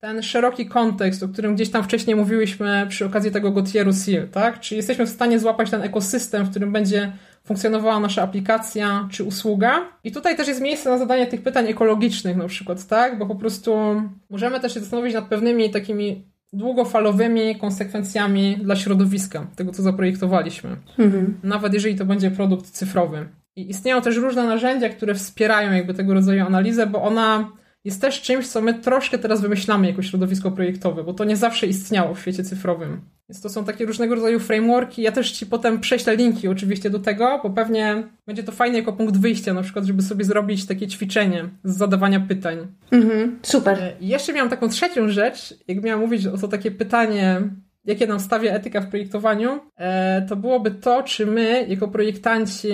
ten 0.00 0.22
szeroki 0.22 0.66
kontekst, 0.66 1.22
o 1.22 1.28
którym 1.28 1.54
gdzieś 1.54 1.70
tam 1.70 1.84
wcześniej 1.84 2.16
mówiłyśmy 2.16 2.86
przy 2.88 3.06
okazji 3.06 3.30
tego 3.30 3.50
Gotieru 3.50 3.92
Seal, 3.92 4.28
tak? 4.28 4.60
Czy 4.60 4.76
jesteśmy 4.76 5.06
w 5.06 5.10
stanie 5.10 5.38
złapać 5.38 5.70
ten 5.70 5.82
ekosystem, 5.82 6.44
w 6.44 6.50
którym 6.50 6.72
będzie 6.72 7.12
funkcjonowała 7.46 8.00
nasza 8.00 8.22
aplikacja 8.22 9.08
czy 9.10 9.24
usługa. 9.24 9.80
I 10.04 10.12
tutaj 10.12 10.36
też 10.36 10.48
jest 10.48 10.60
miejsce 10.60 10.90
na 10.90 10.98
zadanie 10.98 11.26
tych 11.26 11.42
pytań 11.42 11.68
ekologicznych 11.68 12.36
na 12.36 12.48
przykład, 12.48 12.86
tak? 12.86 13.18
Bo 13.18 13.26
po 13.26 13.34
prostu 13.34 14.02
możemy 14.30 14.60
też 14.60 14.74
się 14.74 14.80
zastanowić 14.80 15.14
nad 15.14 15.28
pewnymi 15.28 15.70
takimi 15.70 16.24
długofalowymi 16.52 17.58
konsekwencjami 17.58 18.56
dla 18.56 18.76
środowiska, 18.76 19.46
tego 19.56 19.72
co 19.72 19.82
zaprojektowaliśmy. 19.82 20.76
Mhm. 20.98 21.34
Nawet 21.42 21.74
jeżeli 21.74 21.96
to 21.96 22.04
będzie 22.04 22.30
produkt 22.30 22.70
cyfrowy. 22.70 23.28
I 23.56 23.70
istnieją 23.70 24.02
też 24.02 24.16
różne 24.16 24.44
narzędzia, 24.44 24.88
które 24.88 25.14
wspierają 25.14 25.72
jakby 25.72 25.94
tego 25.94 26.14
rodzaju 26.14 26.46
analizę, 26.46 26.86
bo 26.86 27.02
ona 27.02 27.50
jest 27.84 28.00
też 28.00 28.22
czymś, 28.22 28.46
co 28.46 28.60
my 28.60 28.74
troszkę 28.74 29.18
teraz 29.18 29.40
wymyślamy 29.40 29.86
jako 29.86 30.02
środowisko 30.02 30.50
projektowe, 30.50 31.04
bo 31.04 31.14
to 31.14 31.24
nie 31.24 31.36
zawsze 31.36 31.66
istniało 31.66 32.14
w 32.14 32.20
świecie 32.20 32.44
cyfrowym. 32.44 33.00
Więc 33.28 33.42
to 33.42 33.48
są 33.48 33.64
takie 33.64 33.86
różnego 33.86 34.14
rodzaju 34.14 34.40
frameworki. 34.40 35.02
Ja 35.02 35.12
też 35.12 35.32
Ci 35.32 35.46
potem 35.46 35.80
prześlę 35.80 36.16
linki 36.16 36.48
oczywiście 36.48 36.90
do 36.90 36.98
tego, 36.98 37.40
bo 37.42 37.50
pewnie 37.50 38.08
będzie 38.26 38.42
to 38.42 38.52
fajne 38.52 38.78
jako 38.78 38.92
punkt 38.92 39.16
wyjścia, 39.16 39.54
na 39.54 39.62
przykład, 39.62 39.84
żeby 39.84 40.02
sobie 40.02 40.24
zrobić 40.24 40.66
takie 40.66 40.86
ćwiczenie 40.86 41.48
z 41.64 41.76
zadawania 41.76 42.20
pytań. 42.20 42.66
Mhm, 42.90 43.38
super. 43.42 43.78
E, 43.82 43.92
I 44.00 44.08
jeszcze 44.08 44.32
miałam 44.32 44.50
taką 44.50 44.68
trzecią 44.68 45.08
rzecz, 45.08 45.54
jak 45.68 45.82
miałam 45.82 46.00
mówić 46.00 46.26
o 46.26 46.38
to 46.38 46.48
takie 46.48 46.70
pytanie, 46.70 47.42
jakie 47.84 48.06
nam 48.06 48.20
stawia 48.20 48.52
etyka 48.52 48.80
w 48.80 48.88
projektowaniu, 48.88 49.60
e, 49.76 50.26
to 50.28 50.36
byłoby 50.36 50.70
to, 50.70 51.02
czy 51.02 51.26
my 51.26 51.66
jako 51.68 51.88
projektanci, 51.88 52.72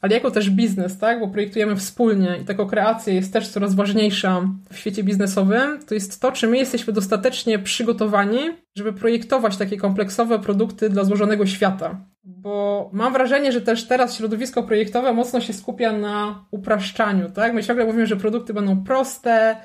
ale 0.00 0.14
jako 0.14 0.30
też 0.30 0.50
biznes, 0.50 0.98
tak, 0.98 1.20
bo 1.20 1.28
projektujemy 1.28 1.76
wspólnie 1.76 2.38
i 2.42 2.44
taka 2.44 2.64
kreacja 2.64 3.12
jest 3.12 3.32
też 3.32 3.48
coraz 3.48 3.74
ważniejsza 3.74 4.42
w 4.70 4.76
świecie 4.76 5.02
biznesowym, 5.02 5.78
to 5.88 5.94
jest 5.94 6.20
to, 6.20 6.32
czy 6.32 6.48
my 6.48 6.58
jesteśmy 6.58 6.92
dostatecznie 6.92 7.58
przygotowani, 7.58 8.38
żeby 8.76 8.92
projektować 8.92 9.56
takie 9.56 9.76
kompleksowe 9.76 10.38
produkty 10.38 10.88
dla 10.88 11.04
złożonego 11.04 11.46
świata. 11.46 12.00
Bo 12.24 12.90
mam 12.92 13.12
wrażenie, 13.12 13.52
że 13.52 13.60
też 13.60 13.84
teraz 13.84 14.16
środowisko 14.16 14.62
projektowe 14.62 15.12
mocno 15.12 15.40
się 15.40 15.52
skupia 15.52 15.92
na 15.92 16.44
upraszczaniu, 16.50 17.30
tak? 17.30 17.54
My 17.54 17.62
ciągle 17.62 17.84
mówimy, 17.84 18.06
że 18.06 18.16
produkty 18.16 18.54
będą 18.54 18.84
proste, 18.84 19.56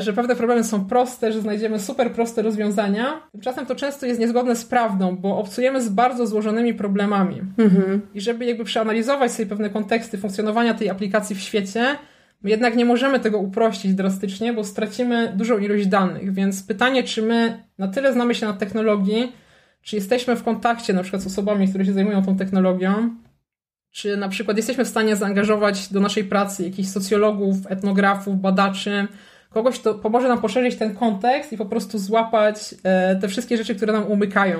że 0.00 0.12
pewne 0.12 0.36
problemy 0.36 0.64
są 0.64 0.84
proste, 0.84 1.32
że 1.32 1.40
znajdziemy 1.40 1.80
super 1.80 2.12
proste 2.12 2.42
rozwiązania. 2.42 3.28
Tymczasem 3.32 3.66
to 3.66 3.74
często 3.74 4.06
jest 4.06 4.20
niezgodne 4.20 4.56
z 4.56 4.64
prawdą, 4.64 5.16
bo 5.16 5.38
obcujemy 5.38 5.82
z 5.82 5.88
bardzo 5.88 6.26
złożonymi 6.26 6.74
problemami. 6.74 7.42
Mhm. 7.58 8.00
I 8.14 8.20
żeby 8.20 8.44
jakby 8.44 8.64
przeanalizować 8.64 9.32
sobie 9.32 9.46
pewne 9.46 9.70
konteksty 9.70 10.18
funkcjonowania 10.18 10.74
tej 10.74 10.90
aplikacji 10.90 11.36
w 11.36 11.40
świecie, 11.40 11.96
my 12.42 12.50
jednak 12.50 12.76
nie 12.76 12.84
możemy 12.84 13.20
tego 13.20 13.38
uprościć 13.38 13.94
drastycznie, 13.94 14.52
bo 14.52 14.64
stracimy 14.64 15.32
dużą 15.36 15.58
ilość 15.58 15.86
danych. 15.86 16.32
Więc 16.32 16.62
pytanie, 16.62 17.02
czy 17.02 17.22
my 17.22 17.62
na 17.78 17.88
tyle 17.88 18.12
znamy 18.12 18.34
się 18.34 18.46
na 18.46 18.52
technologii, 18.52 19.32
czy 19.82 19.96
jesteśmy 19.96 20.36
w 20.36 20.42
kontakcie 20.42 20.92
na 20.92 21.02
przykład 21.02 21.22
z 21.22 21.26
osobami, 21.26 21.68
które 21.68 21.84
się 21.84 21.92
zajmują 21.92 22.24
tą 22.24 22.36
technologią, 22.36 23.10
czy 23.90 24.16
na 24.16 24.28
przykład 24.28 24.56
jesteśmy 24.56 24.84
w 24.84 24.88
stanie 24.88 25.16
zaangażować 25.16 25.92
do 25.92 26.00
naszej 26.00 26.24
pracy 26.24 26.64
jakichś 26.64 26.88
socjologów, 26.88 27.56
etnografów, 27.68 28.40
badaczy, 28.40 29.08
kogoś, 29.50 29.80
kto 29.80 29.94
pomoże 29.94 30.28
nam 30.28 30.40
poszerzyć 30.40 30.76
ten 30.76 30.94
kontekst 30.94 31.52
i 31.52 31.56
po 31.56 31.66
prostu 31.66 31.98
złapać 31.98 32.74
e, 32.82 33.16
te 33.16 33.28
wszystkie 33.28 33.56
rzeczy, 33.56 33.74
które 33.74 33.92
nam 33.92 34.10
umykają. 34.10 34.58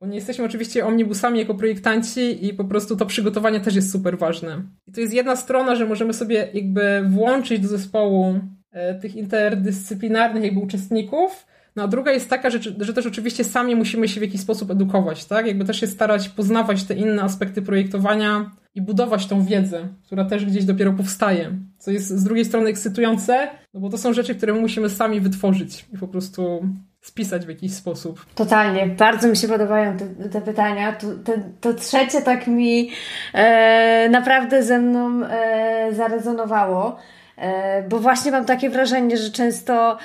Bo 0.00 0.06
nie 0.06 0.14
jesteśmy 0.14 0.44
oczywiście 0.44 0.86
omnibusami 0.86 1.38
jako 1.38 1.54
projektanci 1.54 2.46
i 2.46 2.54
po 2.54 2.64
prostu 2.64 2.96
to 2.96 3.06
przygotowanie 3.06 3.60
też 3.60 3.74
jest 3.74 3.92
super 3.92 4.18
ważne. 4.18 4.62
I 4.86 4.92
to 4.92 5.00
jest 5.00 5.14
jedna 5.14 5.36
strona, 5.36 5.74
że 5.74 5.86
możemy 5.86 6.12
sobie 6.12 6.48
jakby 6.54 7.02
włączyć 7.08 7.60
do 7.60 7.68
zespołu 7.68 8.40
e, 8.72 8.94
tych 8.94 9.16
interdyscyplinarnych 9.16 10.44
jakby 10.44 10.60
uczestników, 10.60 11.46
no 11.76 11.82
a 11.82 11.88
druga 11.88 12.12
jest 12.12 12.30
taka, 12.30 12.50
że, 12.50 12.58
że 12.80 12.94
też 12.94 13.06
oczywiście 13.06 13.44
sami 13.44 13.76
musimy 13.76 14.08
się 14.08 14.20
w 14.20 14.22
jakiś 14.22 14.40
sposób 14.40 14.70
edukować, 14.70 15.24
tak? 15.24 15.46
Jakby 15.46 15.64
też 15.64 15.80
się 15.80 15.86
starać 15.86 16.28
poznawać 16.28 16.84
te 16.84 16.94
inne 16.94 17.22
aspekty 17.22 17.62
projektowania 17.62 18.50
i 18.74 18.82
budować 18.82 19.26
tą 19.26 19.44
wiedzę, 19.44 19.88
która 20.06 20.24
też 20.24 20.44
gdzieś 20.44 20.64
dopiero 20.64 20.92
powstaje. 20.92 21.52
Co 21.78 21.90
jest 21.90 22.08
z 22.08 22.24
drugiej 22.24 22.44
strony 22.44 22.70
ekscytujące, 22.70 23.48
no 23.74 23.80
bo 23.80 23.90
to 23.90 23.98
są 23.98 24.12
rzeczy, 24.12 24.34
które 24.34 24.52
musimy 24.52 24.90
sami 24.90 25.20
wytworzyć 25.20 25.86
i 25.94 25.98
po 25.98 26.08
prostu 26.08 26.68
spisać 27.00 27.46
w 27.46 27.48
jakiś 27.48 27.72
sposób. 27.72 28.26
Totalnie. 28.34 28.86
Bardzo 28.86 29.28
mi 29.28 29.36
się 29.36 29.48
podobają 29.48 29.96
te, 29.96 30.28
te 30.28 30.40
pytania. 30.40 30.92
To, 30.92 31.06
te, 31.24 31.42
to 31.60 31.74
trzecie 31.74 32.22
tak 32.22 32.46
mi 32.46 32.90
e, 33.34 34.08
naprawdę 34.08 34.62
ze 34.62 34.78
mną 34.78 35.24
e, 35.24 35.88
zarezonowało. 35.92 36.96
E, 37.36 37.82
bo 37.88 37.98
właśnie 37.98 38.30
mam 38.30 38.44
takie 38.44 38.70
wrażenie, 38.70 39.16
że 39.16 39.30
często 39.30 39.98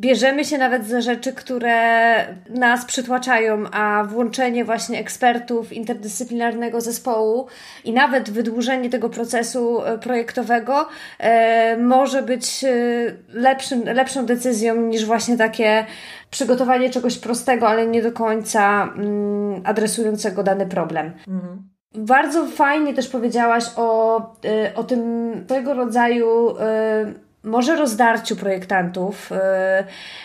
bierzemy 0.00 0.44
się 0.44 0.58
nawet 0.58 0.86
za 0.86 1.00
rzeczy, 1.00 1.32
które 1.32 2.16
nas 2.48 2.84
przytłaczają, 2.84 3.64
a 3.72 4.04
włączenie 4.04 4.64
właśnie 4.64 4.98
ekspertów 4.98 5.72
interdyscyplinarnego 5.72 6.80
zespołu 6.80 7.46
i 7.84 7.92
nawet 7.92 8.30
wydłużenie 8.30 8.90
tego 8.90 9.10
procesu 9.10 9.84
e, 9.84 9.98
projektowego 9.98 10.88
e, 11.18 11.76
może 11.76 12.22
być 12.22 12.64
e, 12.64 12.70
lepszym, 13.28 13.84
lepszą 13.84 14.26
decyzją 14.26 14.76
niż 14.76 15.04
właśnie 15.04 15.36
takie 15.36 15.86
przygotowanie 16.30 16.90
czegoś 16.90 17.18
prostego, 17.18 17.68
ale 17.68 17.86
nie 17.86 18.02
do 18.02 18.12
końca 18.12 18.82
mm, 18.82 19.62
adresującego 19.64 20.42
dany 20.42 20.66
problem. 20.66 21.12
Mhm. 21.28 21.68
Bardzo 21.94 22.46
fajnie 22.46 22.94
też 22.94 23.08
powiedziałaś 23.08 23.64
o, 23.76 24.16
o 24.74 24.84
tym 24.84 25.32
tego 25.46 25.74
rodzaju 25.74 26.54
może 27.46 27.76
rozdarciu 27.76 28.36
projektantów, 28.36 29.32
y, 29.32 29.36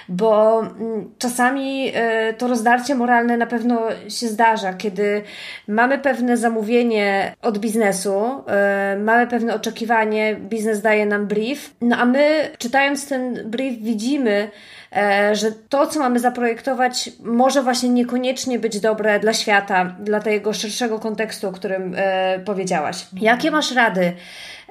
bo 0.10 0.60
mm, 0.62 1.12
czasami 1.18 1.88
y, 2.30 2.34
to 2.34 2.48
rozdarcie 2.48 2.96
moralne 2.96 3.38
na 3.38 3.46
pewno 3.46 3.82
się 4.08 4.28
zdarza, 4.28 4.74
kiedy 4.74 5.22
mamy 5.68 6.00
pewne 6.00 6.38
zamówienie 6.38 7.36
od 7.42 7.58
biznesu, 7.58 8.44
y, 8.96 9.00
mamy 9.00 9.28
pewne 9.28 9.56
oczekiwanie, 9.56 10.36
biznes 10.36 10.82
daje 10.82 11.06
nam 11.06 11.28
brief, 11.28 11.76
no 11.82 11.98
a 11.98 12.06
my 12.06 12.50
czytając 12.58 13.08
ten 13.08 13.50
brief 13.50 13.78
widzimy, 13.82 14.52
że 15.34 15.52
to, 15.70 15.88
co 15.88 16.00
mamy 16.00 16.20
zaprojektować, 16.20 17.10
może 17.20 17.64
właśnie 17.64 17.90
niekoniecznie 17.90 18.60
być 18.60 18.80
dobre 18.80 19.20
dla 19.20 19.34
świata, 19.34 19.96
dla 20.00 20.20
tego 20.20 20.54
szerszego 20.54 21.00
kontekstu, 21.00 21.48
o 21.48 21.52
którym 21.52 21.94
e, 21.98 22.40
powiedziałaś. 22.40 23.08
Jakie 23.22 23.52
masz 23.52 23.76
rady? 23.76 24.14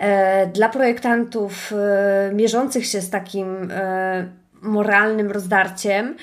E, 0.00 0.46
dla 0.46 0.68
projektantów 0.68 1.72
e, 1.72 2.32
mierzących 2.34 2.86
się 2.86 3.00
z 3.00 3.10
takim 3.10 3.70
e, 3.70 4.28
moralnym 4.62 5.30
rozdarciem, 5.30 6.16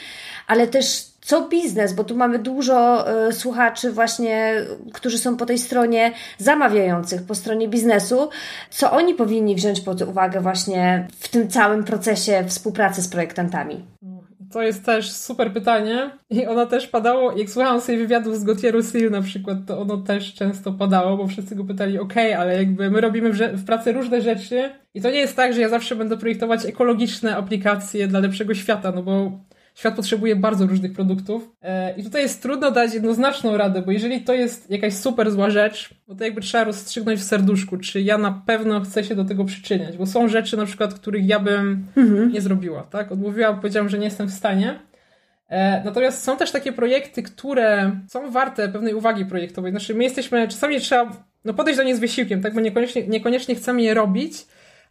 ale 0.47 0.67
też 0.67 1.06
co 1.27 1.47
biznes, 1.47 1.93
bo 1.93 2.03
tu 2.03 2.15
mamy 2.15 2.39
dużo 2.39 3.05
słuchaczy 3.31 3.91
właśnie, 3.91 4.55
którzy 4.93 5.17
są 5.17 5.37
po 5.37 5.45
tej 5.45 5.57
stronie 5.57 6.11
zamawiających, 6.37 7.23
po 7.23 7.35
stronie 7.35 7.67
biznesu, 7.67 8.29
co 8.69 8.91
oni 8.91 9.13
powinni 9.13 9.55
wziąć 9.55 9.81
pod 9.81 10.01
uwagę 10.01 10.41
właśnie 10.41 11.07
w 11.19 11.27
tym 11.27 11.47
całym 11.47 11.83
procesie 11.83 12.43
współpracy 12.47 13.01
z 13.01 13.07
projektantami. 13.07 13.85
To 14.53 14.61
jest 14.61 14.85
też 14.85 15.11
super 15.11 15.53
pytanie 15.53 16.09
i 16.29 16.45
ono 16.45 16.65
też 16.65 16.87
padało, 16.87 17.37
jak 17.37 17.49
słuchałam 17.49 17.81
sobie 17.81 17.97
wywiadów 17.97 18.37
z 18.37 18.45
Gautier'u 18.45 18.83
Sil 18.91 19.07
na 19.11 19.21
przykład, 19.21 19.57
to 19.67 19.79
ono 19.79 19.97
też 19.97 20.33
często 20.33 20.71
padało, 20.71 21.17
bo 21.17 21.27
wszyscy 21.27 21.55
go 21.55 21.63
pytali, 21.63 21.99
ok, 21.99 22.13
ale 22.37 22.57
jakby 22.57 22.91
my 22.91 23.01
robimy 23.01 23.33
w, 23.33 23.37
w 23.37 23.65
pracy 23.65 23.91
różne 23.91 24.21
rzeczy. 24.21 24.69
I 24.93 25.01
to 25.01 25.11
nie 25.11 25.19
jest 25.19 25.35
tak, 25.35 25.53
że 25.53 25.61
ja 25.61 25.69
zawsze 25.69 25.95
będę 25.95 26.17
projektować 26.17 26.65
ekologiczne 26.65 27.35
aplikacje 27.35 28.07
dla 28.07 28.19
lepszego 28.19 28.53
świata, 28.53 28.91
no 28.95 29.03
bo 29.03 29.31
świat 29.77 29.95
potrzebuje 29.95 30.35
bardzo 30.35 30.65
różnych 30.65 30.93
produktów. 30.93 31.51
E, 31.61 31.95
I 31.97 32.03
tutaj 32.03 32.21
jest 32.21 32.41
trudno 32.41 32.71
dać 32.71 32.93
jednoznaczną 32.93 33.57
radę, 33.57 33.81
bo 33.81 33.91
jeżeli 33.91 34.21
to 34.21 34.33
jest 34.33 34.71
jakaś 34.71 34.93
super 34.93 35.31
zła 35.31 35.49
rzecz, 35.49 35.89
no 36.07 36.15
to 36.15 36.23
jakby 36.23 36.41
trzeba 36.41 36.63
rozstrzygnąć 36.63 37.19
w 37.19 37.23
serduszku, 37.23 37.77
czy 37.77 38.01
ja 38.01 38.17
na 38.17 38.43
pewno 38.45 38.81
chcę 38.81 39.03
się 39.03 39.15
do 39.15 39.25
tego 39.25 39.45
przyczyniać, 39.45 39.97
bo 39.97 40.05
są 40.05 40.27
rzeczy 40.27 40.57
na 40.57 40.65
przykład, 40.65 40.93
których 40.93 41.27
ja 41.27 41.39
bym 41.39 41.85
mhm. 41.97 42.31
nie 42.31 42.41
zrobiła, 42.41 42.83
tak? 42.83 43.11
Odmówiłam, 43.11 43.59
powiedziałam, 43.59 43.89
że 43.89 43.97
nie 43.97 44.05
jestem 44.05 44.27
w 44.27 44.33
stanie. 44.33 44.79
E, 45.49 45.83
natomiast 45.83 46.23
są 46.23 46.37
też 46.37 46.51
takie 46.51 46.73
projekty, 46.73 47.23
które 47.23 47.91
są 48.07 48.31
warte 48.31 48.69
pewnej 48.69 48.93
uwagi 48.93 49.25
projektowej. 49.25 49.71
Znaczy, 49.71 49.95
my 49.95 50.03
jesteśmy, 50.03 50.47
czasami 50.47 50.79
trzeba 50.79 51.11
no, 51.45 51.53
podejść 51.53 51.77
do 51.77 51.83
nie 51.83 51.95
z 51.95 51.99
wysiłkiem, 51.99 52.41
tak? 52.41 52.53
Bo 52.53 52.61
niekoniecznie, 52.61 53.07
niekoniecznie 53.07 53.55
chcemy 53.55 53.81
je 53.81 53.93
robić, 53.93 54.33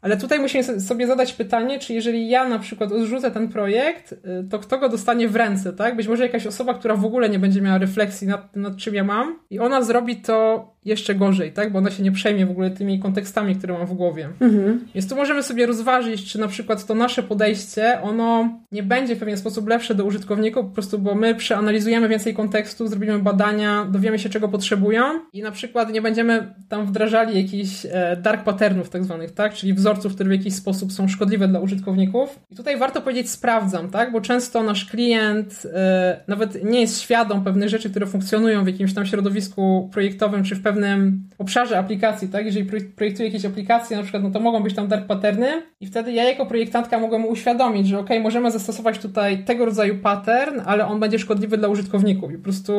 ale 0.01 0.17
tutaj 0.17 0.39
musimy 0.41 0.81
sobie 0.81 1.07
zadać 1.07 1.33
pytanie, 1.33 1.79
czy 1.79 1.95
jeżeli 1.95 2.29
ja 2.29 2.49
na 2.49 2.59
przykład 2.59 2.93
odrzucę 2.93 3.31
ten 3.31 3.49
projekt, 3.49 4.13
y, 4.13 4.19
to 4.51 4.59
kto 4.59 4.79
go 4.79 4.89
dostanie 4.89 5.29
w 5.29 5.37
ręce, 5.37 5.73
tak? 5.73 5.97
Być 5.97 6.09
może 6.09 6.23
jakaś 6.23 6.47
osoba, 6.47 6.75
która 6.75 6.97
w 6.97 7.05
ogóle 7.05 7.29
nie 7.29 7.39
będzie 7.39 7.61
miała 7.61 7.79
refleksji 7.79 8.27
nad, 8.27 8.57
nad 8.57 8.77
czym 8.77 8.95
ja 8.95 9.05
mam 9.05 9.39
i 9.51 9.59
ona 9.59 9.83
zrobi 9.83 10.17
to 10.17 10.77
jeszcze 10.87 11.15
gorzej, 11.15 11.53
tak? 11.53 11.73
Bo 11.73 11.79
ona 11.79 11.91
się 11.91 12.03
nie 12.03 12.13
przejmie 12.13 12.47
w 12.47 12.51
ogóle 12.51 12.71
tymi 12.71 13.01
kontekstami, 13.01 13.57
które 13.57 13.75
mam 13.75 13.87
w 13.87 13.95
głowie. 13.95 14.29
Mhm. 14.41 14.87
Więc 14.95 15.09
tu 15.09 15.17
możemy 15.17 15.43
sobie 15.43 15.67
rozważyć, 15.67 16.33
czy 16.33 16.41
na 16.41 16.49
przykład 16.49 16.87
to 16.87 16.95
nasze 16.95 17.23
podejście, 17.23 18.01
ono 18.03 18.49
nie 18.73 18.83
będzie 18.83 19.17
w 19.17 19.19
pewien 19.19 19.37
sposób 19.37 19.69
lepsze 19.69 19.95
do 19.95 20.05
użytkowników, 20.05 20.67
po 20.67 20.73
prostu 20.73 20.99
bo 20.99 21.15
my 21.15 21.35
przeanalizujemy 21.35 22.09
więcej 22.09 22.35
kontekstu, 22.35 22.87
zrobimy 22.87 23.19
badania, 23.19 23.85
dowiemy 23.91 24.19
się, 24.19 24.29
czego 24.29 24.49
potrzebują 24.49 25.03
i 25.33 25.43
na 25.43 25.51
przykład 25.51 25.93
nie 25.93 26.03
będziemy 26.03 26.55
tam 26.69 26.87
wdrażali 26.87 27.43
jakichś 27.43 27.87
e, 27.91 28.17
dark 28.23 28.45
patternów 28.45 28.91
tak 28.91 29.05
zwanych, 29.05 29.31
tak? 29.31 29.55
Czyli 29.55 29.75
wzorców, 29.87 30.14
które 30.14 30.29
w 30.29 30.33
jakiś 30.33 30.55
sposób 30.55 30.92
są 30.92 31.09
szkodliwe 31.09 31.49
dla 31.49 31.61
użytkowników. 31.61 32.38
I 32.51 32.57
tutaj 32.57 32.77
warto 32.77 33.01
powiedzieć 33.01 33.31
sprawdzam, 33.31 33.90
tak? 33.90 34.12
Bo 34.12 34.20
często 34.20 34.62
nasz 34.62 34.85
klient 34.85 35.66
e, 35.75 36.20
nawet 36.29 36.64
nie 36.64 36.81
jest 36.81 37.01
świadom 37.01 37.44
pewnych 37.44 37.68
rzeczy, 37.68 37.90
które 37.90 38.07
funkcjonują 38.07 38.64
w 38.64 38.66
jakimś 38.66 38.94
tam 38.94 39.07
środowisku 39.07 39.90
projektowym, 39.92 40.44
czy 40.44 40.55
w 40.57 40.62
pewnym 40.62 40.77
pewnym 40.77 41.29
obszarze 41.38 41.79
aplikacji, 41.79 42.29
tak? 42.29 42.46
Jeżeli 42.46 42.83
projektuję 42.96 43.29
jakieś 43.29 43.44
aplikacje, 43.44 43.96
na 43.96 44.03
przykład, 44.03 44.22
no 44.22 44.31
to 44.31 44.40
mogą 44.40 44.62
być 44.62 44.75
tam 44.75 44.88
dark 44.88 45.07
patterny 45.07 45.62
i 45.81 45.87
wtedy 45.87 46.12
ja 46.12 46.25
jako 46.25 46.46
projektantka 46.46 46.99
mogę 46.99 47.18
mu 47.18 47.29
uświadomić, 47.29 47.88
że 47.88 47.99
ok, 47.99 48.11
możemy 48.22 48.51
zastosować 48.51 48.99
tutaj 48.99 49.44
tego 49.44 49.64
rodzaju 49.64 49.99
pattern, 49.99 50.61
ale 50.66 50.87
on 50.87 51.01
będzie 51.01 51.18
szkodliwy 51.18 51.59
dla 51.59 51.68
użytkowników 51.68 52.33
i 52.33 52.37
po 52.37 52.42
prostu 52.42 52.72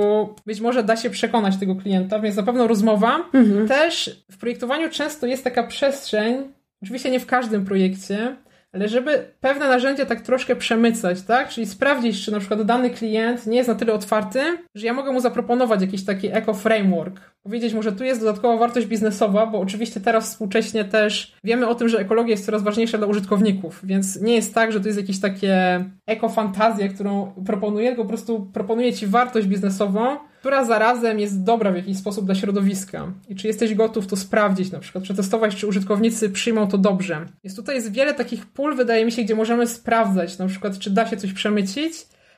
być 0.45 0.61
może 0.61 0.83
da 0.83 0.95
się 0.95 1.09
przekonać 1.09 1.57
tego 1.57 1.75
klienta, 1.75 2.19
więc 2.19 2.35
na 2.35 2.43
pewno 2.43 2.67
rozmowa. 2.67 3.29
Mhm. 3.33 3.67
Też 3.67 4.23
w 4.31 4.37
projektowaniu 4.37 4.89
często 4.89 5.27
jest 5.27 5.43
taka 5.43 5.63
przestrzeń, 5.63 6.56
oczywiście 6.83 7.11
nie 7.11 7.19
w 7.19 7.25
każdym 7.25 7.65
projekcie, 7.65 8.35
ale 8.73 8.87
żeby 8.87 9.31
pewne 9.41 9.67
narzędzia 9.67 10.05
tak 10.05 10.21
troszkę 10.21 10.55
przemycać, 10.55 11.21
tak? 11.21 11.49
Czyli 11.49 11.67
sprawdzić, 11.67 12.25
czy 12.25 12.31
na 12.31 12.39
przykład 12.39 12.61
dany 12.61 12.89
klient 12.89 13.47
nie 13.47 13.57
jest 13.57 13.69
na 13.69 13.75
tyle 13.75 13.93
otwarty, 13.93 14.39
że 14.75 14.85
ja 14.85 14.93
mogę 14.93 15.11
mu 15.11 15.19
zaproponować 15.19 15.81
jakiś 15.81 16.05
taki 16.05 16.27
eco-framework. 16.27 17.19
Powiedzieć 17.43 17.73
mu, 17.73 17.83
że 17.83 17.91
tu 17.91 18.03
jest 18.03 18.21
dodatkowa 18.21 18.57
wartość 18.57 18.87
biznesowa, 18.87 19.45
bo 19.45 19.59
oczywiście 19.59 20.01
teraz 20.01 20.29
współcześnie 20.29 20.85
też 20.85 21.35
wiemy 21.43 21.67
o 21.67 21.75
tym, 21.75 21.89
że 21.89 21.99
ekologia 21.99 22.31
jest 22.31 22.45
coraz 22.45 22.63
ważniejsza 22.63 22.97
dla 22.97 23.07
użytkowników, 23.07 23.79
więc 23.83 24.21
nie 24.21 24.35
jest 24.35 24.55
tak, 24.55 24.71
że 24.71 24.79
to 24.79 24.87
jest 24.87 24.99
jakieś 24.99 25.19
takie 25.19 25.85
eko-fantazja, 26.07 26.89
którą 26.89 27.33
proponuję, 27.45 27.87
tylko 27.87 28.03
po 28.03 28.09
prostu 28.09 28.49
proponuję 28.53 28.93
Ci 28.93 29.07
wartość 29.07 29.47
biznesową, 29.47 30.17
która 30.39 30.65
zarazem 30.65 31.19
jest 31.19 31.43
dobra 31.43 31.71
w 31.71 31.75
jakiś 31.75 31.97
sposób 31.97 32.25
dla 32.25 32.35
środowiska 32.35 33.11
i 33.29 33.35
czy 33.35 33.47
jesteś 33.47 33.75
gotów 33.75 34.07
to 34.07 34.15
sprawdzić, 34.15 34.71
na 34.71 34.79
przykład 34.79 35.03
przetestować, 35.03 35.55
czy 35.55 35.67
użytkownicy 35.67 36.29
przyjmą 36.29 36.67
to 36.67 36.77
dobrze. 36.77 37.25
Jest 37.43 37.55
tutaj 37.55 37.75
jest 37.75 37.91
wiele 37.91 38.13
takich 38.13 38.45
pól, 38.45 38.75
wydaje 38.75 39.05
mi 39.05 39.11
się, 39.11 39.23
gdzie 39.23 39.35
możemy 39.35 39.67
sprawdzać, 39.67 40.37
na 40.37 40.47
przykład, 40.47 40.79
czy 40.79 40.89
da 40.89 41.07
się 41.07 41.17
coś 41.17 41.33
przemycić, 41.33 41.93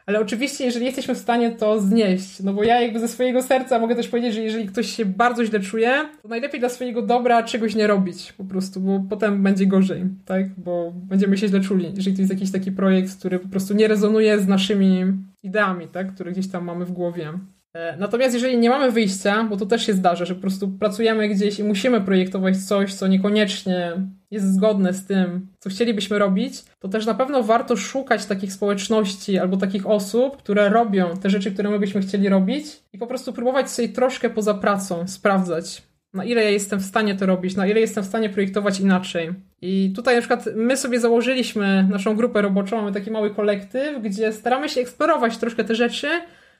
ale 0.09 0.19
oczywiście, 0.19 0.65
jeżeli 0.65 0.85
jesteśmy 0.85 1.15
w 1.15 1.17
stanie 1.17 1.51
to 1.51 1.81
znieść, 1.81 2.39
no 2.43 2.53
bo 2.53 2.63
ja 2.63 2.81
jakby 2.81 2.99
ze 2.99 3.07
swojego 3.07 3.41
serca 3.41 3.79
mogę 3.79 3.95
też 3.95 4.07
powiedzieć, 4.07 4.33
że 4.33 4.41
jeżeli 4.41 4.65
ktoś 4.67 4.95
się 4.95 5.05
bardzo 5.05 5.45
źle 5.45 5.59
czuje, 5.59 6.05
to 6.21 6.27
najlepiej 6.27 6.59
dla 6.59 6.69
swojego 6.69 7.01
dobra 7.01 7.43
czegoś 7.43 7.75
nie 7.75 7.87
robić 7.87 8.33
po 8.33 8.43
prostu, 8.43 8.81
bo 8.81 9.03
potem 9.09 9.43
będzie 9.43 9.65
gorzej, 9.65 10.03
tak? 10.25 10.49
Bo 10.57 10.91
będziemy 10.95 11.37
się 11.37 11.47
źle 11.47 11.59
czuli, 11.59 11.91
jeżeli 11.95 12.15
to 12.15 12.21
jest 12.21 12.33
jakiś 12.33 12.51
taki 12.51 12.71
projekt, 12.71 13.19
który 13.19 13.39
po 13.39 13.47
prostu 13.47 13.73
nie 13.73 13.87
rezonuje 13.87 14.39
z 14.39 14.47
naszymi 14.47 15.05
ideami, 15.43 15.87
tak? 15.87 16.13
Które 16.13 16.31
gdzieś 16.31 16.47
tam 16.47 16.65
mamy 16.65 16.85
w 16.85 16.91
głowie. 16.91 17.33
E, 17.73 17.97
natomiast 17.97 18.33
jeżeli 18.33 18.57
nie 18.57 18.69
mamy 18.69 18.91
wyjścia, 18.91 19.43
bo 19.43 19.57
to 19.57 19.65
też 19.65 19.85
się 19.85 19.93
zdarza, 19.93 20.25
że 20.25 20.35
po 20.35 20.41
prostu 20.41 20.67
pracujemy 20.67 21.29
gdzieś 21.29 21.59
i 21.59 21.63
musimy 21.63 22.01
projektować 22.01 22.57
coś, 22.57 22.93
co 22.93 23.07
niekoniecznie 23.07 23.91
jest 24.31 24.53
zgodne 24.53 24.93
z 24.93 25.05
tym, 25.05 25.47
co 25.59 25.69
chcielibyśmy 25.69 26.19
robić, 26.19 26.63
to 26.79 26.87
też 26.87 27.05
na 27.05 27.13
pewno 27.13 27.43
warto 27.43 27.75
szukać 27.75 28.25
takich 28.25 28.53
społeczności 28.53 29.37
albo 29.37 29.57
takich 29.57 29.87
osób, 29.87 30.37
które 30.37 30.69
robią 30.69 31.17
te 31.17 31.29
rzeczy, 31.29 31.51
które 31.51 31.69
my 31.69 31.79
byśmy 31.79 32.01
chcieli 32.01 32.29
robić 32.29 32.65
i 32.93 32.97
po 32.97 33.07
prostu 33.07 33.33
próbować 33.33 33.71
sobie 33.71 33.89
troszkę 33.89 34.29
poza 34.29 34.53
pracą 34.53 35.07
sprawdzać, 35.07 35.89
na 36.13 36.25
ile 36.25 36.43
ja 36.43 36.49
jestem 36.49 36.79
w 36.79 36.85
stanie 36.85 37.15
to 37.15 37.25
robić, 37.25 37.55
na 37.55 37.67
ile 37.67 37.79
jestem 37.79 38.03
w 38.03 38.07
stanie 38.07 38.29
projektować 38.29 38.79
inaczej. 38.79 39.33
I 39.61 39.93
tutaj 39.95 40.15
na 40.15 40.21
przykład 40.21 40.45
my 40.55 40.77
sobie 40.77 40.99
założyliśmy 40.99 41.87
naszą 41.89 42.15
grupę 42.15 42.41
roboczą, 42.41 42.77
mamy 42.77 42.91
taki 42.91 43.11
mały 43.11 43.35
kolektyw, 43.35 44.01
gdzie 44.01 44.33
staramy 44.33 44.69
się 44.69 44.81
eksplorować 44.81 45.37
troszkę 45.37 45.63
te 45.63 45.75
rzeczy, 45.75 46.07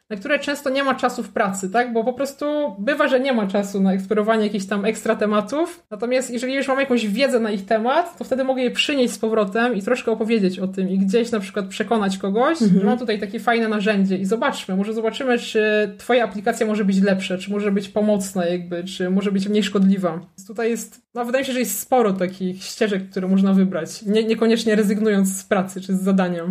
na 0.09 0.17
które 0.17 0.39
często 0.39 0.69
nie 0.69 0.83
ma 0.83 0.95
czasu 0.95 1.23
w 1.23 1.29
pracy, 1.29 1.69
tak? 1.69 1.93
Bo 1.93 2.03
po 2.03 2.13
prostu 2.13 2.45
bywa, 2.79 3.07
że 3.07 3.19
nie 3.19 3.33
ma 3.33 3.47
czasu 3.47 3.81
na 3.81 3.93
eksplorowanie 3.93 4.43
jakichś 4.43 4.65
tam 4.65 4.85
ekstra 4.85 5.15
tematów. 5.15 5.83
Natomiast 5.91 6.31
jeżeli 6.31 6.53
już 6.53 6.67
mam 6.67 6.79
jakąś 6.79 7.07
wiedzę 7.07 7.39
na 7.39 7.51
ich 7.51 7.65
temat, 7.65 8.17
to 8.17 8.23
wtedy 8.23 8.43
mogę 8.43 8.61
je 8.61 8.71
przynieść 8.71 9.13
z 9.13 9.17
powrotem 9.17 9.75
i 9.75 9.81
troszkę 9.81 10.11
opowiedzieć 10.11 10.59
o 10.59 10.67
tym 10.67 10.89
i 10.89 10.97
gdzieś 10.97 11.31
na 11.31 11.39
przykład 11.39 11.67
przekonać 11.67 12.17
kogoś, 12.17 12.61
mhm. 12.61 12.79
że 12.79 12.85
mam 12.85 12.97
tutaj 12.97 13.19
takie 13.19 13.39
fajne 13.39 13.67
narzędzie 13.67 14.17
i 14.17 14.25
zobaczmy, 14.25 14.75
może 14.75 14.93
zobaczymy, 14.93 15.39
czy 15.39 15.93
twoja 15.97 16.23
aplikacja 16.23 16.65
może 16.65 16.85
być 16.85 17.01
lepsza, 17.01 17.37
czy 17.37 17.51
może 17.51 17.71
być 17.71 17.89
pomocna 17.89 18.45
jakby, 18.45 18.83
czy 18.83 19.09
może 19.09 19.31
być 19.31 19.47
mniej 19.47 19.63
szkodliwa. 19.63 20.11
Więc 20.11 20.47
tutaj 20.47 20.69
jest, 20.69 21.01
no 21.13 21.25
wydaje 21.25 21.41
mi 21.41 21.47
się, 21.47 21.53
że 21.53 21.59
jest 21.59 21.79
sporo 21.79 22.13
takich 22.13 22.63
ścieżek, 22.63 23.09
które 23.09 23.27
można 23.27 23.53
wybrać, 23.53 24.01
nie, 24.01 24.23
niekoniecznie 24.23 24.75
rezygnując 24.75 25.37
z 25.37 25.43
pracy 25.43 25.81
czy 25.81 25.95
z 25.95 26.01
zadania. 26.01 26.43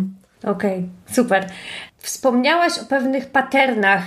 Okej, 0.43 0.77
okay, 0.77 1.15
super. 1.15 1.45
Wspomniałaś 1.99 2.79
o 2.79 2.85
pewnych 2.85 3.25
patternach. 3.25 4.03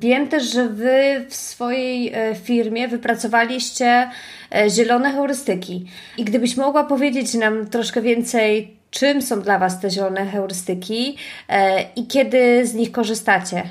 Wiem 0.00 0.28
też, 0.28 0.52
że 0.52 0.68
Wy 0.68 1.26
w 1.28 1.34
swojej 1.34 2.12
e, 2.14 2.34
firmie 2.34 2.88
wypracowaliście 2.88 4.10
e, 4.54 4.70
zielone 4.70 5.12
heurystyki. 5.12 5.86
I 6.18 6.24
gdybyś 6.24 6.56
mogła 6.56 6.84
powiedzieć 6.84 7.34
nam 7.34 7.66
troszkę 7.66 8.02
więcej, 8.02 8.76
czym 8.90 9.22
są 9.22 9.42
dla 9.42 9.58
Was 9.58 9.80
te 9.80 9.90
zielone 9.90 10.26
heurystyki 10.26 11.16
e, 11.48 11.82
i 11.96 12.06
kiedy 12.06 12.66
z 12.66 12.74
nich 12.74 12.92
korzystacie? 12.92 13.62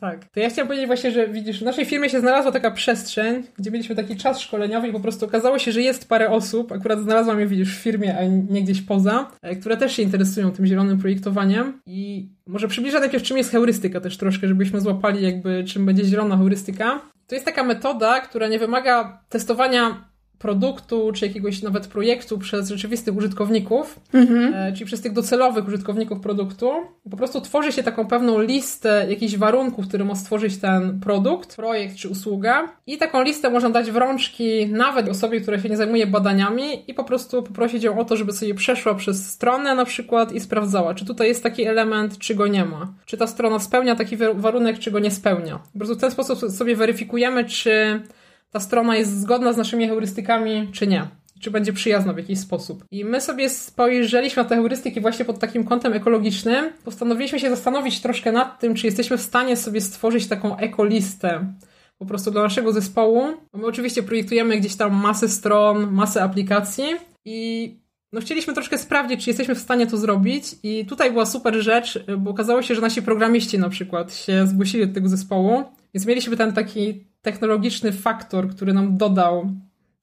Tak. 0.00 0.24
To 0.24 0.40
ja 0.40 0.50
chciałam 0.50 0.68
powiedzieć 0.68 0.86
właśnie, 0.86 1.10
że 1.10 1.28
widzisz, 1.28 1.60
w 1.60 1.64
naszej 1.64 1.84
firmie 1.84 2.10
się 2.10 2.20
znalazła 2.20 2.52
taka 2.52 2.70
przestrzeń, 2.70 3.44
gdzie 3.58 3.70
mieliśmy 3.70 3.96
taki 3.96 4.16
czas 4.16 4.40
szkoleniowy 4.40 4.88
i 4.88 4.92
po 4.92 5.00
prostu 5.00 5.26
okazało 5.26 5.58
się, 5.58 5.72
że 5.72 5.82
jest 5.82 6.08
parę 6.08 6.30
osób, 6.30 6.72
akurat 6.72 7.00
znalazłam 7.00 7.40
je, 7.40 7.46
widzisz, 7.46 7.78
w 7.78 7.80
firmie, 7.80 8.18
a 8.18 8.24
nie 8.52 8.62
gdzieś 8.62 8.80
poza, 8.80 9.30
e, 9.42 9.56
które 9.56 9.76
też 9.76 9.92
się 9.92 10.02
interesują 10.02 10.50
tym 10.50 10.66
zielonym 10.66 10.98
projektowaniem 10.98 11.80
i 11.86 12.28
może 12.46 12.68
przybliżę 12.68 13.00
najpierw, 13.00 13.24
czym 13.24 13.36
jest 13.36 13.50
heurystyka 13.50 14.00
też 14.00 14.16
troszkę, 14.16 14.48
żebyśmy 14.48 14.80
złapali 14.80 15.22
jakby, 15.22 15.64
czym 15.64 15.86
będzie 15.86 16.04
zielona 16.04 16.36
heurystyka. 16.36 17.00
To 17.26 17.34
jest 17.34 17.44
taka 17.44 17.64
metoda, 17.64 18.20
która 18.20 18.48
nie 18.48 18.58
wymaga 18.58 19.20
testowania 19.28 20.07
produktu, 20.38 21.12
czy 21.14 21.26
jakiegoś 21.26 21.62
nawet 21.62 21.86
projektu 21.86 22.38
przez 22.38 22.68
rzeczywistych 22.68 23.16
użytkowników, 23.16 24.00
mhm. 24.14 24.54
E, 24.54 24.72
czyli 24.72 24.86
przez 24.86 25.00
tych 25.00 25.12
docelowych 25.12 25.68
użytkowników 25.68 26.20
produktu. 26.20 26.70
Po 27.10 27.16
prostu 27.16 27.40
tworzy 27.40 27.72
się 27.72 27.82
taką 27.82 28.06
pewną 28.06 28.40
listę 28.40 29.06
jakichś 29.08 29.36
warunków, 29.36 29.88
które 29.88 30.04
ma 30.04 30.14
stworzyć 30.14 30.56
ten 30.56 31.00
produkt, 31.00 31.56
projekt 31.56 31.96
czy 31.96 32.08
usługa. 32.08 32.68
I 32.86 32.98
taką 32.98 33.22
listę 33.22 33.50
można 33.50 33.70
dać 33.70 33.90
w 33.90 33.96
rączki 33.96 34.66
nawet 34.66 35.08
osobie, 35.08 35.40
która 35.40 35.58
się 35.58 35.68
nie 35.68 35.76
zajmuje 35.76 36.06
badaniami 36.06 36.90
i 36.90 36.94
po 36.94 37.04
prostu 37.04 37.42
poprosić 37.42 37.82
ją 37.82 37.98
o 37.98 38.04
to, 38.04 38.16
żeby 38.16 38.32
sobie 38.32 38.54
przeszła 38.54 38.94
przez 38.94 39.30
stronę 39.30 39.74
na 39.74 39.84
przykład 39.84 40.32
i 40.32 40.40
sprawdzała, 40.40 40.94
czy 40.94 41.04
tutaj 41.04 41.28
jest 41.28 41.42
taki 41.42 41.64
element, 41.64 42.18
czy 42.18 42.34
go 42.34 42.46
nie 42.46 42.64
ma. 42.64 42.92
Czy 43.06 43.16
ta 43.16 43.26
strona 43.26 43.58
spełnia 43.58 43.96
taki 43.96 44.16
warunek, 44.34 44.78
czy 44.78 44.90
go 44.90 44.98
nie 44.98 45.10
spełnia. 45.10 45.58
Po 45.72 45.78
prostu 45.78 45.96
w 45.96 46.00
ten 46.00 46.10
sposób 46.10 46.50
sobie 46.50 46.76
weryfikujemy, 46.76 47.44
czy 47.44 48.02
ta 48.50 48.60
strona 48.60 48.96
jest 48.96 49.20
zgodna 49.20 49.52
z 49.52 49.56
naszymi 49.56 49.88
heurystykami, 49.88 50.68
czy 50.72 50.86
nie. 50.86 51.08
Czy 51.40 51.50
będzie 51.50 51.72
przyjazna 51.72 52.12
w 52.12 52.16
jakiś 52.16 52.38
sposób. 52.38 52.84
I 52.90 53.04
my 53.04 53.20
sobie 53.20 53.48
spojrzeliśmy 53.48 54.42
na 54.42 54.48
te 54.48 54.56
heurystyki 54.56 55.00
właśnie 55.00 55.24
pod 55.24 55.38
takim 55.38 55.64
kątem 55.64 55.92
ekologicznym. 55.92 56.72
Postanowiliśmy 56.84 57.40
się 57.40 57.50
zastanowić 57.50 58.00
troszkę 58.00 58.32
nad 58.32 58.60
tym, 58.60 58.74
czy 58.74 58.86
jesteśmy 58.86 59.18
w 59.18 59.22
stanie 59.22 59.56
sobie 59.56 59.80
stworzyć 59.80 60.26
taką 60.26 60.56
ekolistę 60.56 61.54
po 61.98 62.06
prostu 62.06 62.30
dla 62.30 62.42
naszego 62.42 62.72
zespołu. 62.72 63.26
My 63.54 63.66
oczywiście 63.66 64.02
projektujemy 64.02 64.56
gdzieś 64.56 64.76
tam 64.76 64.94
masę 64.94 65.28
stron, 65.28 65.92
masę 65.92 66.22
aplikacji 66.22 66.84
i 67.24 67.76
no 68.12 68.20
chcieliśmy 68.20 68.54
troszkę 68.54 68.78
sprawdzić, 68.78 69.24
czy 69.24 69.30
jesteśmy 69.30 69.54
w 69.54 69.58
stanie 69.58 69.86
to 69.86 69.96
zrobić 69.96 70.44
i 70.62 70.86
tutaj 70.86 71.12
była 71.12 71.26
super 71.26 71.54
rzecz, 71.54 72.04
bo 72.18 72.30
okazało 72.30 72.62
się, 72.62 72.74
że 72.74 72.80
nasi 72.80 73.02
programiści 73.02 73.58
na 73.58 73.68
przykład 73.68 74.14
się 74.14 74.46
zgłosili 74.46 74.86
do 74.86 74.94
tego 74.94 75.08
zespołu, 75.08 75.64
więc 75.94 76.06
mieliśmy 76.06 76.36
ten 76.36 76.52
taki 76.52 77.04
technologiczny 77.22 77.92
faktor, 77.92 78.50
który 78.50 78.72
nam 78.72 78.96
dodał 78.96 79.50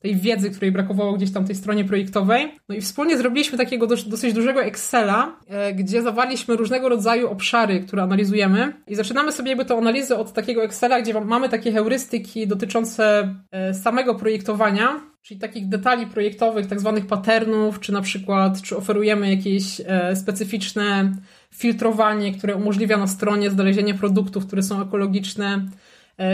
tej 0.06 0.16
wiedzy, 0.16 0.50
której 0.50 0.72
brakowało 0.72 1.14
gdzieś 1.14 1.32
tam 1.32 1.46
tej 1.46 1.56
stronie 1.56 1.86
projektowej. 1.86 2.52
No 2.70 2.76
i 2.76 2.82
wspólnie 2.82 3.18
zrobiliśmy 3.18 3.58
takiego 3.58 3.88
dosyć 3.88 4.34
dużego 4.34 4.64
Excela, 4.64 5.40
e, 5.48 5.74
gdzie 5.74 6.02
zawarliśmy 6.02 6.56
różnego 6.56 6.90
rodzaju 6.90 7.30
obszary, 7.30 7.80
które 7.80 8.04
analizujemy 8.04 8.74
i 8.88 8.96
zaczynamy 8.96 9.32
sobie 9.32 9.50
jakby 9.50 9.66
tę 9.66 9.78
analizę 9.78 10.18
od 10.18 10.34
takiego 10.34 10.64
Excela, 10.64 11.02
gdzie 11.02 11.22
mamy 11.22 11.50
takie 11.50 11.72
heurystyki 11.72 12.48
dotyczące 12.48 13.36
e, 13.52 13.74
samego 13.74 14.16
projektowania, 14.16 15.00
czyli 15.22 15.40
takich 15.40 15.70
detali 15.70 16.08
projektowych, 16.08 16.68
tak 16.68 16.80
zwanych 16.80 17.06
patternów, 17.08 17.80
czy 17.80 17.94
na 17.94 18.02
przykład, 18.02 18.62
czy 18.62 18.78
oferujemy 18.78 19.36
jakieś 19.36 19.82
e, 19.86 20.16
specyficzne 20.16 21.16
filtrowanie, 21.52 22.34
które 22.34 22.56
umożliwia 22.56 22.98
na 22.98 23.08
stronie 23.08 23.50
znalezienie 23.50 23.94
produktów, 23.94 24.46
które 24.48 24.64
są 24.64 24.82
ekologiczne, 24.82 25.66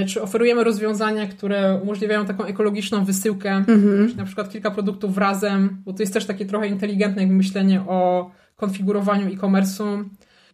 czy 0.08 0.22
oferujemy 0.22 0.64
rozwiązania, 0.64 1.28
które 1.28 1.80
umożliwiają 1.84 2.26
taką 2.26 2.44
ekologiczną 2.46 3.06
wysyłkę, 3.06 3.50
mhm. 3.52 4.10
czy 4.10 4.18
na 4.18 4.26
przykład 4.26 4.50
kilka 4.50 4.72
produktów 4.72 5.18
razem, 5.18 5.78
bo 5.86 5.94
to 5.94 6.04
jest 6.04 6.14
też 6.14 6.26
takie 6.26 6.46
trochę 6.46 6.68
inteligentne 6.68 7.28
myślenie 7.28 7.82
o 7.82 8.32
konfigurowaniu 8.56 9.28
e-commerce'u. 9.28 10.04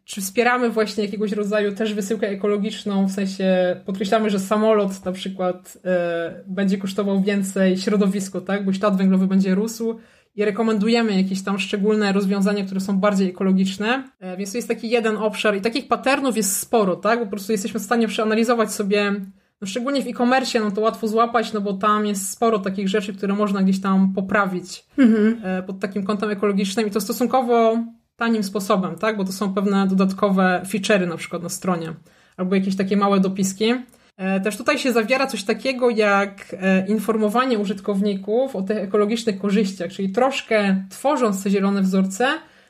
Czy 0.06 0.22
wspieramy 0.22 0.70
właśnie 0.70 1.04
jakiegoś 1.04 1.32
rodzaju 1.32 1.72
też 1.72 1.94
wysyłkę 1.94 2.30
ekologiczną, 2.30 3.08
w 3.08 3.12
sensie 3.12 3.76
podkreślamy, 3.86 4.30
że 4.30 4.40
samolot 4.40 5.06
na 5.06 5.12
przykład 5.12 5.78
e, 5.86 6.44
będzie 6.48 6.78
kosztował 6.78 7.22
więcej 7.22 7.78
środowisko, 7.78 8.42
tak, 8.42 8.66
bo 8.66 8.74
ślad 8.74 8.98
węglowy 8.98 9.28
będzie 9.28 9.56
rósł, 9.56 10.00
i 10.38 10.46
rekomendujemy 10.46 11.22
jakieś 11.22 11.44
tam 11.44 11.60
szczególne 11.60 12.14
rozwiązania, 12.14 12.66
które 12.66 12.80
są 12.80 13.00
bardziej 13.00 13.30
ekologiczne. 13.30 14.04
E, 14.20 14.38
więc 14.38 14.52
to 14.52 14.58
jest 14.58 14.68
taki 14.68 14.90
jeden 14.90 15.18
obszar 15.18 15.58
i 15.58 15.62
takich 15.62 15.88
patternów 15.88 16.38
jest 16.38 16.58
sporo, 16.58 16.96
tak? 16.96 17.20
Po 17.20 17.28
prostu 17.28 17.52
jesteśmy 17.52 17.80
w 17.80 17.84
stanie 17.84 18.08
przeanalizować 18.08 18.72
sobie, 18.72 19.16
no 19.62 19.68
szczególnie 19.68 20.02
w 20.02 20.08
e-commerce, 20.08 20.60
no 20.60 20.72
to 20.72 20.82
łatwo 20.82 21.08
złapać, 21.08 21.54
no 21.54 21.62
bo 21.62 21.74
tam 21.74 22.06
jest 22.06 22.30
sporo 22.30 22.60
takich 22.60 22.90
rzeczy, 22.90 23.14
które 23.14 23.34
można 23.34 23.64
gdzieś 23.64 23.82
tam 23.82 24.14
poprawić 24.14 24.86
mhm. 24.98 25.40
E, 25.44 25.64
pod 25.64 25.80
takim 25.80 26.04
kątem 26.04 26.30
ekologicznym 26.30 26.88
i 26.88 26.92
to 26.92 27.02
stosunkowo 27.02 27.78
tanim 28.16 28.44
sposobem, 28.44 28.96
tak? 28.96 29.18
Bo 29.18 29.24
to 29.24 29.32
są 29.32 29.54
pewne 29.54 29.88
dodatkowe 29.88 30.62
feature'y 30.66 31.08
na 31.08 31.18
przykład 31.18 31.44
na 31.44 31.50
stronie 31.50 31.94
albo 32.38 32.56
jakieś 32.56 32.76
takie 32.76 32.98
małe 32.98 33.20
dopiski. 33.20 33.74
E, 34.18 34.40
też 34.40 34.58
tutaj 34.58 34.80
się 34.80 34.92
zawiera 34.92 35.28
coś 35.28 35.44
takiego 35.44 35.90
jak 35.90 36.56
e, 36.62 36.88
informowanie 36.88 37.60
użytkowników 37.60 38.56
o 38.56 38.62
tych 38.62 38.78
ekologicznych 38.78 39.40
korzyściach, 39.40 39.92
czyli 39.92 40.10
troszkę 40.10 40.84
tworząc 40.90 41.44
te 41.44 41.50
zielone 41.50 41.82
wzorce, 41.82 42.28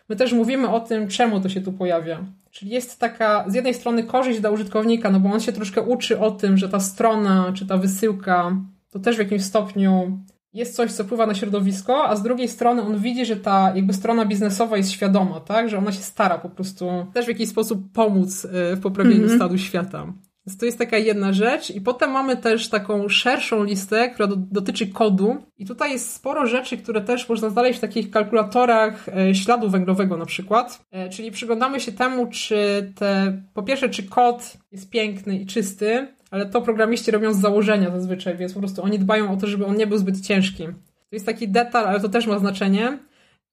my 0.09 0.15
też 0.15 0.33
mówimy 0.33 0.69
o 0.69 0.79
tym, 0.79 1.07
czemu 1.07 1.39
to 1.39 1.49
się 1.49 1.61
tu 1.61 1.73
pojawia. 1.73 2.25
Czyli 2.51 2.71
jest 2.71 2.99
taka 2.99 3.45
z 3.47 3.53
jednej 3.53 3.73
strony 3.73 4.03
korzyść 4.03 4.39
dla 4.39 4.49
użytkownika, 4.49 5.11
no 5.11 5.19
bo 5.19 5.33
on 5.33 5.39
się 5.39 5.51
troszkę 5.53 5.81
uczy 5.81 6.19
o 6.19 6.31
tym, 6.31 6.57
że 6.57 6.69
ta 6.69 6.79
strona 6.79 7.51
czy 7.55 7.67
ta 7.67 7.77
wysyłka 7.77 8.51
to 8.91 8.99
też 8.99 9.15
w 9.15 9.19
jakimś 9.19 9.43
stopniu 9.43 10.19
jest 10.53 10.75
coś, 10.75 10.91
co 10.91 11.03
wpływa 11.03 11.27
na 11.27 11.35
środowisko, 11.35 12.07
a 12.07 12.15
z 12.15 12.23
drugiej 12.23 12.47
strony 12.47 12.81
on 12.81 12.99
widzi, 12.99 13.25
że 13.25 13.37
ta 13.37 13.71
jakby 13.75 13.93
strona 13.93 14.25
biznesowa 14.25 14.77
jest 14.77 14.91
świadoma, 14.91 15.39
tak? 15.39 15.69
Że 15.69 15.77
ona 15.77 15.91
się 15.91 16.01
stara 16.01 16.37
po 16.37 16.49
prostu 16.49 17.05
też 17.13 17.25
w 17.25 17.29
jakiś 17.29 17.49
sposób 17.49 17.91
pomóc 17.93 18.45
e, 18.45 18.75
w 18.75 18.79
poprawieniu 18.81 19.17
mm 19.17 19.29
-hmm. 19.29 19.35
stanu 19.35 19.57
świata. 19.57 20.13
Więc 20.47 20.57
to 20.57 20.65
jest 20.65 20.77
taka 20.77 20.97
jedna 20.97 21.33
rzecz. 21.33 21.69
I 21.69 21.81
potem 21.81 22.11
mamy 22.11 22.37
też 22.37 22.69
taką 22.69 23.09
szerszą 23.09 23.63
listę, 23.63 24.09
która 24.09 24.27
do, 24.27 24.35
dotyczy 24.35 24.87
kodu. 24.87 25.37
I 25.57 25.65
tutaj 25.65 25.91
jest 25.91 26.13
sporo 26.13 26.45
rzeczy, 26.45 26.77
które 26.77 27.01
też 27.01 27.29
można 27.29 27.49
znaleźć 27.49 27.77
w 27.77 27.81
takich 27.81 28.11
kalkulatorach 28.11 29.09
e, 29.09 29.35
śladu 29.35 29.69
węglowego 29.69 30.17
na 30.17 30.25
przykład. 30.25 30.81
E, 30.91 31.09
czyli 31.09 31.31
przyglądamy 31.31 31.79
się 31.79 31.91
temu, 31.91 32.27
czy 32.27 32.91
te, 32.95 33.41
po 33.53 33.63
pierwsze, 33.63 33.89
czy 33.89 34.03
kod 34.03 34.57
jest 34.71 34.89
piękny 34.89 35.37
i 35.37 35.45
czysty, 35.45 36.07
ale 36.31 36.45
to 36.45 36.61
programiści 36.61 37.11
robią 37.11 37.33
z 37.33 37.39
założenia 37.39 37.91
zazwyczaj, 37.91 38.37
więc 38.37 38.53
po 38.53 38.59
prostu 38.59 38.83
oni 38.83 38.99
dbają 38.99 39.31
o 39.31 39.37
to, 39.37 39.47
żeby 39.47 39.65
on 39.65 39.75
nie 39.75 39.87
był 39.87 39.97
zbyt 39.97 40.21
ciężki. 40.21 40.63
To 41.09 41.15
jest 41.15 41.25
taki 41.25 41.47
detal, 41.47 41.87
ale 41.87 41.99
to 41.99 42.09
też 42.09 42.27
ma 42.27 42.39
znaczenie. 42.39 42.97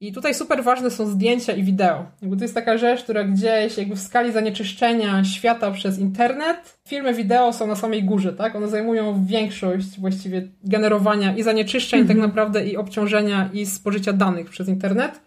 I 0.00 0.12
tutaj 0.12 0.34
super 0.34 0.64
ważne 0.64 0.90
są 0.90 1.06
zdjęcia 1.06 1.52
i 1.52 1.62
wideo. 1.62 2.06
Jakby 2.22 2.36
to 2.36 2.44
jest 2.44 2.54
taka 2.54 2.78
rzecz, 2.78 3.02
która 3.02 3.24
gdzieś 3.24 3.78
jakby 3.78 3.96
w 3.96 4.00
skali 4.00 4.32
zanieczyszczenia 4.32 5.24
świata 5.24 5.70
przez 5.70 5.98
internet, 5.98 6.78
filmy 6.88 7.14
wideo 7.14 7.52
są 7.52 7.66
na 7.66 7.76
samej 7.76 8.04
górze, 8.04 8.32
tak? 8.32 8.56
One 8.56 8.68
zajmują 8.68 9.24
większość 9.26 10.00
właściwie 10.00 10.48
generowania 10.64 11.36
i 11.36 11.42
zanieczyszczeń 11.42 12.00
mm 12.00 12.06
-hmm. 12.06 12.12
tak 12.12 12.22
naprawdę 12.26 12.66
i 12.66 12.76
obciążenia 12.76 13.50
i 13.52 13.66
spożycia 13.66 14.12
danych 14.12 14.50
przez 14.50 14.68
internet. 14.68 15.20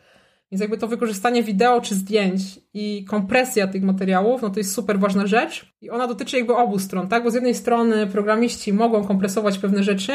Więc 0.52 0.62
jakby 0.62 0.78
to 0.78 0.88
wykorzystanie 0.88 1.44
wideo 1.44 1.82
czy 1.82 1.96
zdjęć 1.96 2.42
i 2.74 3.06
kompresja 3.06 3.68
tych 3.68 3.84
materiałów, 3.84 4.42
no 4.42 4.50
to 4.50 4.60
jest 4.60 4.74
super 4.74 5.00
ważna 5.00 5.28
rzecz. 5.28 5.74
I 5.82 5.90
ona 5.90 6.08
dotyczy 6.08 6.38
jakby 6.38 6.56
obu 6.56 6.80
stron, 6.80 7.08
tak? 7.08 7.24
Bo 7.24 7.32
z 7.32 7.34
jednej 7.34 7.56
strony 7.56 8.08
programiści 8.08 8.74
mogą 8.74 9.04
kompresować 9.04 9.58
pewne 9.58 9.84
rzeczy, 9.84 10.14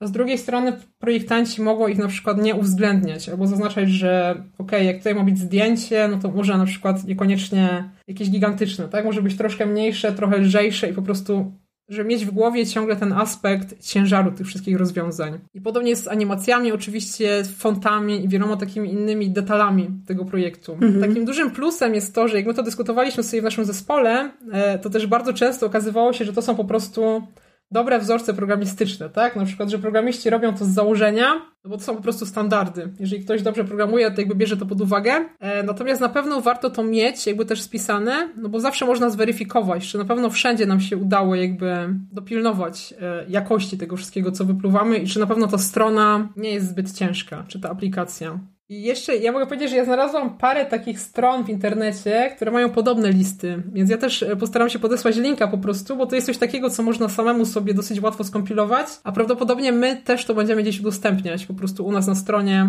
a 0.00 0.06
z 0.06 0.12
drugiej 0.12 0.38
strony 0.38 0.72
projektanci 0.98 1.62
mogą 1.62 1.88
ich 1.88 1.98
na 1.98 2.08
przykład 2.08 2.42
nie 2.42 2.54
uwzględniać 2.54 3.28
albo 3.28 3.46
zaznaczać, 3.46 3.90
że 3.90 4.42
ok, 4.58 4.72
jak 4.72 4.98
tutaj 4.98 5.14
ma 5.14 5.24
być 5.24 5.38
zdjęcie, 5.38 6.08
no 6.08 6.18
to 6.18 6.30
może 6.30 6.58
na 6.58 6.66
przykład 6.66 7.04
niekoniecznie 7.04 7.90
jakieś 8.08 8.30
gigantyczne, 8.30 8.88
tak? 8.88 9.04
Może 9.04 9.22
być 9.22 9.36
troszkę 9.36 9.66
mniejsze, 9.66 10.12
trochę 10.12 10.38
lżejsze 10.38 10.90
i 10.90 10.92
po 10.92 11.02
prostu 11.02 11.52
żeby 11.88 12.08
mieć 12.08 12.26
w 12.26 12.30
głowie 12.30 12.66
ciągle 12.66 12.96
ten 12.96 13.12
aspekt 13.12 13.86
ciężaru 13.86 14.32
tych 14.32 14.46
wszystkich 14.46 14.76
rozwiązań. 14.76 15.38
I 15.54 15.60
podobnie 15.60 15.90
jest 15.90 16.04
z 16.04 16.08
animacjami, 16.08 16.72
oczywiście 16.72 17.44
fontami 17.56 18.24
i 18.24 18.28
wieloma 18.28 18.56
takimi 18.56 18.92
innymi 18.92 19.30
detalami 19.30 19.90
tego 20.06 20.24
projektu. 20.24 20.72
Mhm. 20.72 21.00
Takim 21.00 21.24
dużym 21.24 21.50
plusem 21.50 21.94
jest 21.94 22.14
to, 22.14 22.28
że 22.28 22.36
jak 22.36 22.46
my 22.46 22.54
to 22.54 22.62
dyskutowaliśmy 22.62 23.22
sobie 23.22 23.40
w 23.40 23.44
naszym 23.44 23.64
zespole, 23.64 24.30
e, 24.52 24.78
to 24.78 24.90
też 24.90 25.06
bardzo 25.06 25.32
często 25.32 25.66
okazywało 25.66 26.12
się, 26.12 26.24
że 26.24 26.32
to 26.32 26.42
są 26.42 26.56
po 26.56 26.64
prostu 26.64 27.22
dobre 27.70 27.98
wzorce 27.98 28.34
programistyczne, 28.34 29.10
tak? 29.10 29.36
Na 29.36 29.44
przykład, 29.44 29.68
że 29.68 29.78
programiści 29.78 30.30
robią 30.30 30.54
to 30.54 30.64
z 30.64 30.68
założenia, 30.68 31.34
no 31.64 31.70
bo 31.70 31.76
to 31.76 31.82
są 31.82 31.96
po 31.96 32.02
prostu 32.02 32.26
standardy. 32.26 32.92
Jeżeli 33.00 33.24
ktoś 33.24 33.42
dobrze 33.42 33.64
programuje, 33.64 34.10
to 34.10 34.20
jakby 34.20 34.34
bierze 34.34 34.56
to 34.56 34.66
pod 34.66 34.80
uwagę. 34.80 35.24
E, 35.40 35.62
natomiast 35.62 36.00
na 36.00 36.08
pewno 36.08 36.40
warto 36.40 36.70
to 36.70 36.82
mieć 36.82 37.26
jakby 37.26 37.44
też 37.44 37.62
spisane, 37.62 38.28
no 38.36 38.48
bo 38.48 38.60
zawsze 38.60 38.86
można 38.86 39.10
zweryfikować, 39.10 39.88
czy 39.88 39.98
na 39.98 40.04
pewno 40.04 40.30
wszędzie 40.30 40.66
nam 40.66 40.80
się 40.80 40.96
udało 40.96 41.34
jakby 41.34 41.94
dopilnować 42.12 42.94
e, 43.00 43.24
jakości 43.28 43.78
tego 43.78 43.96
wszystkiego, 43.96 44.32
co 44.32 44.44
wypluwamy 44.44 44.98
i 44.98 45.06
czy 45.06 45.20
na 45.20 45.26
pewno 45.26 45.46
ta 45.46 45.58
strona 45.58 46.28
nie 46.36 46.50
jest 46.50 46.68
zbyt 46.68 46.92
ciężka, 46.92 47.44
czy 47.48 47.60
ta 47.60 47.70
aplikacja. 47.70 48.38
I 48.68 48.82
jeszcze 48.82 49.16
ja 49.16 49.32
mogę 49.32 49.46
powiedzieć, 49.46 49.70
że 49.70 49.76
ja 49.76 49.84
znalazłam 49.84 50.38
parę 50.38 50.66
takich 50.66 51.00
stron 51.00 51.44
w 51.44 51.48
internecie, 51.48 52.30
które 52.36 52.50
mają 52.50 52.70
podobne 52.70 53.10
listy, 53.10 53.62
więc 53.72 53.90
ja 53.90 53.96
też 53.96 54.22
e, 54.22 54.36
postaram 54.36 54.70
się 54.70 54.78
podesłać 54.78 55.16
linka 55.16 55.48
po 55.48 55.58
prostu, 55.58 55.96
bo 55.96 56.06
to 56.06 56.14
jest 56.14 56.26
coś 56.26 56.38
takiego, 56.38 56.70
co 56.70 56.82
można 56.82 57.08
samemu 57.08 57.46
sobie 57.46 57.74
dosyć 57.74 58.00
łatwo 58.00 58.24
skompilować, 58.24 58.86
a 59.04 59.12
prawdopodobnie 59.12 59.72
my 59.72 59.96
też 59.96 60.24
to 60.24 60.34
będziemy 60.34 60.62
gdzieś 60.62 60.80
udostępniać 60.80 61.46
po 61.46 61.54
prostu 61.54 61.86
u 61.86 61.92
nas 61.92 62.06
na 62.06 62.14
stronie, 62.14 62.68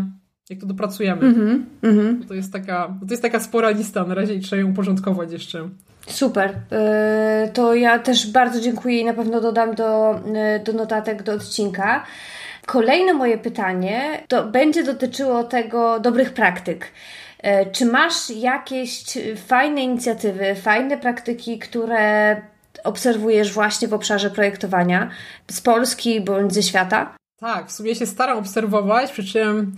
jak 0.49 0.59
to 0.59 0.65
dopracujemy. 0.65 1.21
Mm 1.21 1.65
-hmm, 1.83 2.27
to, 2.27 2.33
jest 2.33 2.53
taka, 2.53 2.87
to 2.87 3.13
jest 3.13 3.21
taka 3.21 3.39
spora 3.39 3.69
lista 3.69 4.03
na 4.03 4.15
razie 4.15 4.33
i 4.33 4.39
trzeba 4.39 4.61
ją 4.61 4.69
uporządkować 4.69 5.31
jeszcze. 5.31 5.69
Super. 6.07 6.55
E, 6.71 7.49
to 7.53 7.75
ja 7.75 7.99
też 7.99 8.31
bardzo 8.31 8.61
dziękuję 8.61 8.99
i 8.99 9.05
na 9.05 9.13
pewno 9.13 9.41
dodam 9.41 9.75
do, 9.75 10.19
e, 10.35 10.59
do 10.59 10.73
notatek 10.73 11.23
do 11.23 11.33
odcinka. 11.33 12.03
Kolejne 12.67 13.13
moje 13.13 13.37
pytanie 13.37 14.23
to 14.27 14.43
będzie 14.43 14.83
dotyczyło 14.83 15.43
tego 15.43 15.99
dobrych 15.99 16.33
praktyk. 16.33 16.91
E, 17.39 17.65
czy 17.65 17.85
masz 17.85 18.29
jakieś 18.29 19.03
fajne 19.47 19.83
inicjatywy, 19.83 20.55
fajne 20.55 20.97
praktyki, 20.97 21.59
które 21.59 22.35
obserwujesz 22.83 23.53
właśnie 23.53 23.87
w 23.87 23.93
obszarze 23.93 24.29
projektowania 24.29 25.09
z 25.51 25.61
Polski 25.61 26.21
bądź 26.21 26.53
ze 26.53 26.63
świata? 26.63 27.15
Tak, 27.39 27.67
w 27.67 27.71
sumie 27.71 27.95
się 27.95 28.05
staram 28.05 28.37
obserwować, 28.37 29.11
przy 29.11 29.23
czym 29.23 29.75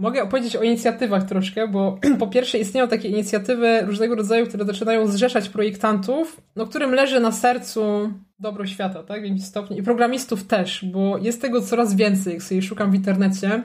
mogę 0.00 0.22
opowiedzieć 0.22 0.56
o 0.56 0.62
inicjatywach 0.62 1.24
troszkę, 1.24 1.68
bo 1.68 1.98
po 2.18 2.26
pierwsze 2.26 2.58
istnieją 2.58 2.88
takie 2.88 3.08
inicjatywy 3.08 3.80
różnego 3.86 4.14
rodzaju, 4.14 4.46
które 4.46 4.64
zaczynają 4.64 5.06
zrzeszać 5.06 5.48
projektantów, 5.48 6.40
no 6.56 6.66
którym 6.66 6.94
leży 6.94 7.20
na 7.20 7.32
sercu 7.32 8.12
dobro 8.38 8.66
świata, 8.66 9.02
tak, 9.02 9.20
w 9.20 9.24
jakimś 9.24 9.44
stopniu. 9.44 9.76
I 9.76 9.82
programistów 9.82 10.44
też, 10.44 10.84
bo 10.84 11.18
jest 11.18 11.42
tego 11.42 11.60
coraz 11.60 11.94
więcej, 11.94 12.32
jak 12.32 12.42
sobie 12.42 12.62
szukam 12.62 12.90
w 12.90 12.94
internecie. 12.94 13.62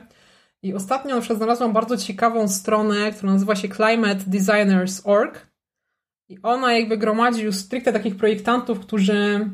I 0.62 0.74
ostatnio 0.74 1.14
na 1.14 1.20
przykład 1.20 1.38
znalazłam 1.38 1.72
bardzo 1.72 1.96
ciekawą 1.96 2.48
stronę, 2.48 3.12
która 3.12 3.32
nazywa 3.32 3.56
się 3.56 3.68
climatedesigners.org 3.68 5.46
i 6.28 6.38
ona 6.42 6.72
jakby 6.72 6.98
gromadzi 6.98 7.44
już 7.44 7.54
stricte 7.54 7.92
takich 7.92 8.16
projektantów, 8.16 8.80
którzy 8.80 9.50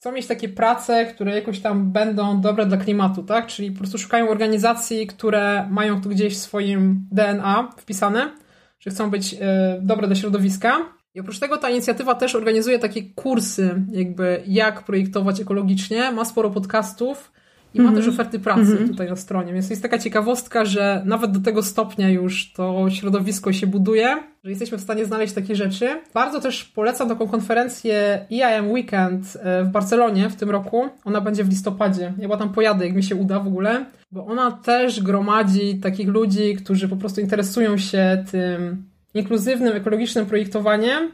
chcą 0.00 0.12
mieć 0.12 0.26
takie 0.26 0.48
prace, 0.48 1.06
które 1.06 1.34
jakoś 1.34 1.60
tam 1.60 1.92
będą 1.92 2.40
dobre 2.40 2.66
dla 2.66 2.76
klimatu, 2.76 3.22
tak? 3.22 3.46
Czyli 3.46 3.70
po 3.72 3.78
prostu 3.78 3.98
szukają 3.98 4.28
organizacji, 4.28 5.06
które 5.06 5.68
mają 5.70 6.00
tu 6.02 6.08
gdzieś 6.08 6.34
w 6.34 6.40
swoim 6.40 7.06
DNA 7.12 7.70
wpisane, 7.76 8.32
że 8.78 8.90
chcą 8.90 9.10
być 9.10 9.34
y, 9.34 9.36
dobre 9.80 10.06
dla 10.06 10.16
środowiska. 10.16 10.76
I 11.14 11.20
oprócz 11.20 11.38
tego 11.38 11.56
ta 11.56 11.70
inicjatywa 11.70 12.14
też 12.14 12.34
organizuje 12.34 12.78
takie 12.78 13.02
kursy, 13.02 13.82
jakby 13.92 14.42
jak 14.46 14.84
projektować 14.84 15.40
ekologicznie. 15.40 16.12
Ma 16.12 16.24
sporo 16.24 16.50
podcastów 16.50 17.32
i 17.74 17.80
ma 17.80 17.88
też 17.88 18.06
mhm. 18.06 18.14
oferty 18.14 18.38
pracy 18.38 18.76
-hmm. 18.76 18.88
tutaj 18.88 19.08
na 19.08 19.16
stronie. 19.16 19.52
Więc 19.52 19.70
jest 19.70 19.82
taka 19.82 19.98
ciekawostka, 19.98 20.64
że 20.64 21.02
nawet 21.04 21.30
do 21.30 21.40
tego 21.40 21.62
stopnia 21.62 22.10
już 22.10 22.52
to 22.52 22.90
środowisko 22.90 23.52
się 23.52 23.66
buduje, 23.66 24.16
że 24.44 24.50
jesteśmy 24.50 24.78
w 24.78 24.80
stanie 24.80 25.04
znaleźć 25.04 25.34
takie 25.34 25.56
rzeczy. 25.56 25.88
Bardzo 26.14 26.40
też 26.40 26.64
polecam 26.64 27.08
taką 27.08 27.28
konferencję 27.28 28.26
EIM 28.30 28.70
Weekend 28.70 29.36
e, 29.42 29.64
w 29.64 29.68
Barcelonie 29.68 30.30
w 30.30 30.36
tym 30.36 30.50
roku. 30.50 30.88
Ona 31.04 31.20
będzie 31.20 31.44
w 31.44 31.48
listopadzie. 31.48 32.02
Ja 32.02 32.22
chyba 32.22 32.36
tam 32.36 32.52
pojadę, 32.52 32.86
jak 32.86 32.96
mi 32.96 33.02
się 33.02 33.16
uda 33.16 33.40
w 33.40 33.46
ogóle, 33.46 33.84
bo 34.12 34.26
ona 34.26 34.52
też 34.52 35.02
gromadzi 35.02 35.80
takich 35.80 36.08
ludzi, 36.08 36.56
którzy 36.56 36.88
po 36.88 36.96
prostu 36.96 37.20
interesują 37.20 37.78
się 37.78 38.24
tym 38.30 38.84
inkluzywnym, 39.14 39.76
ekologicznym 39.76 40.26
projektowaniem, 40.26 41.10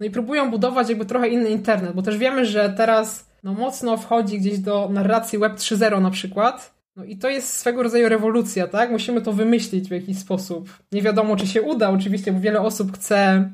no 0.00 0.06
i 0.06 0.10
próbują 0.10 0.50
budować 0.50 0.88
jakby 0.88 1.04
trochę 1.04 1.28
inny 1.28 1.50
internet, 1.50 1.92
bo 1.94 2.02
też 2.02 2.18
wiemy, 2.18 2.46
że 2.46 2.74
teraz 2.76 3.27
no, 3.42 3.54
mocno 3.54 3.96
wchodzi 3.96 4.38
gdzieś 4.38 4.58
do 4.58 4.88
narracji 4.92 5.38
Web 5.38 5.54
3.0 5.56 6.02
na 6.02 6.10
przykład. 6.10 6.74
No 6.96 7.04
i 7.04 7.16
to 7.16 7.28
jest 7.28 7.52
swego 7.52 7.82
rodzaju 7.82 8.08
rewolucja, 8.08 8.66
tak? 8.66 8.90
Musimy 8.90 9.22
to 9.22 9.32
wymyślić 9.32 9.88
w 9.88 9.92
jakiś 9.92 10.18
sposób. 10.18 10.68
Nie 10.92 11.02
wiadomo, 11.02 11.36
czy 11.36 11.46
się 11.46 11.62
uda, 11.62 11.90
oczywiście, 11.90 12.32
bo 12.32 12.40
wiele 12.40 12.60
osób 12.60 12.92
chce 12.92 13.50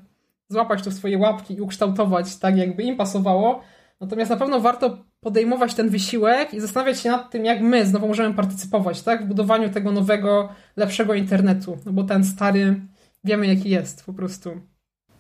złapać 0.49 0.83
to 0.83 0.91
w 0.91 0.95
swoje 0.95 1.19
łapki 1.19 1.55
i 1.55 1.61
ukształtować 1.61 2.37
tak, 2.37 2.57
jakby 2.57 2.83
im 2.83 2.97
pasowało. 2.97 3.61
Natomiast 4.01 4.31
na 4.31 4.37
pewno 4.37 4.61
warto 4.61 5.05
podejmować 5.21 5.75
ten 5.75 5.89
wysiłek 5.89 6.55
i 6.55 6.61
zastanawiać 6.61 7.01
się 7.01 7.11
nad 7.11 7.31
tym, 7.31 7.45
jak 7.45 7.61
my 7.61 7.87
znowu 7.87 8.09
możemy 8.09 8.35
partycypować, 8.35 9.03
tak? 9.03 9.25
W 9.25 9.29
budowaniu 9.29 9.71
tego 9.71 9.93
nowego, 9.93 10.49
lepszego 10.77 11.15
internetu. 11.15 11.79
No 11.87 11.93
bo 11.93 12.05
ten 12.05 12.25
stary 12.25 12.81
wiemy, 13.25 13.47
jaki 13.47 13.71
jest 13.71 14.07
po 14.07 14.13
prostu. 14.13 14.51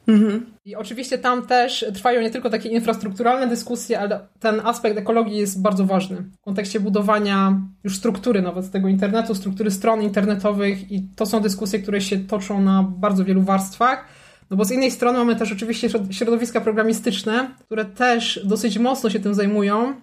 Mhm. 0.07 0.47
I 0.65 0.77
oczywiście 0.77 1.19
tam 1.19 1.47
też 1.47 1.85
trwają 1.95 2.21
nie 2.21 2.31
tylko 2.31 2.51
takie 2.51 2.69
infrastrukturalne 2.69 3.47
dyskusje, 3.47 4.01
ale 4.01 4.21
ten 4.41 4.61
aspekt 4.65 4.99
ekologii 4.99 5.37
jest 5.37 5.63
bardzo 5.63 5.85
ważny 5.85 6.17
w 6.17 6.41
kontekście 6.45 6.81
budowania 6.81 7.61
już 7.85 7.97
struktury 7.97 8.43
nawet 8.43 8.71
tego 8.71 8.89
internetu, 8.89 9.35
struktury 9.35 9.71
stron 9.71 10.03
internetowych 10.03 10.93
i 10.93 11.03
to 11.17 11.27
są 11.27 11.41
dyskusje, 11.41 11.79
które 11.79 12.01
się 12.01 12.19
toczą 12.19 12.63
na 12.63 12.83
bardzo 12.83 13.25
wielu 13.25 13.43
warstwach. 13.43 14.05
No 14.51 14.57
bo 14.57 14.65
z 14.65 14.71
innej 14.71 14.91
strony 14.91 15.19
mamy 15.19 15.37
też 15.37 15.53
oczywiście 15.53 15.89
środowiska 16.11 16.61
programistyczne, 16.61 17.51
które 17.65 17.85
też 17.85 18.41
dosyć 18.45 18.79
mocno 18.79 19.11
się 19.11 19.21
tym 19.21 19.35
zajmują 19.35 19.95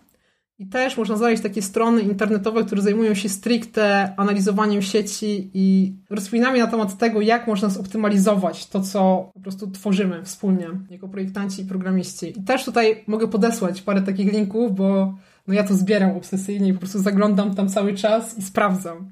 i 0.61 0.65
też 0.65 0.97
można 0.97 1.17
znaleźć 1.17 1.43
takie 1.43 1.61
strony 1.61 2.01
internetowe, 2.01 2.63
które 2.63 2.81
zajmują 2.81 3.13
się 3.13 3.29
stricte 3.29 4.13
analizowaniem 4.17 4.81
sieci 4.81 5.49
i 5.53 5.93
rozkminami 6.09 6.59
na 6.59 6.67
temat 6.67 6.97
tego, 6.97 7.21
jak 7.21 7.47
można 7.47 7.69
zoptymalizować 7.69 8.67
to, 8.67 8.81
co 8.81 9.31
po 9.33 9.39
prostu 9.39 9.71
tworzymy 9.71 10.23
wspólnie 10.23 10.67
jako 10.89 11.07
projektanci 11.07 11.61
i 11.61 11.65
programiści. 11.65 12.39
I 12.39 12.43
też 12.43 12.65
tutaj 12.65 13.03
mogę 13.07 13.27
podesłać 13.27 13.81
parę 13.81 14.01
takich 14.01 14.33
linków, 14.33 14.75
bo 14.75 15.13
no 15.47 15.53
ja 15.53 15.63
to 15.63 15.73
zbieram 15.73 16.17
obsesyjnie 16.17 16.69
i 16.69 16.73
po 16.73 16.79
prostu 16.79 16.99
zaglądam 16.99 17.55
tam 17.55 17.69
cały 17.69 17.93
czas 17.93 18.37
i 18.37 18.41
sprawdzam. 18.41 19.09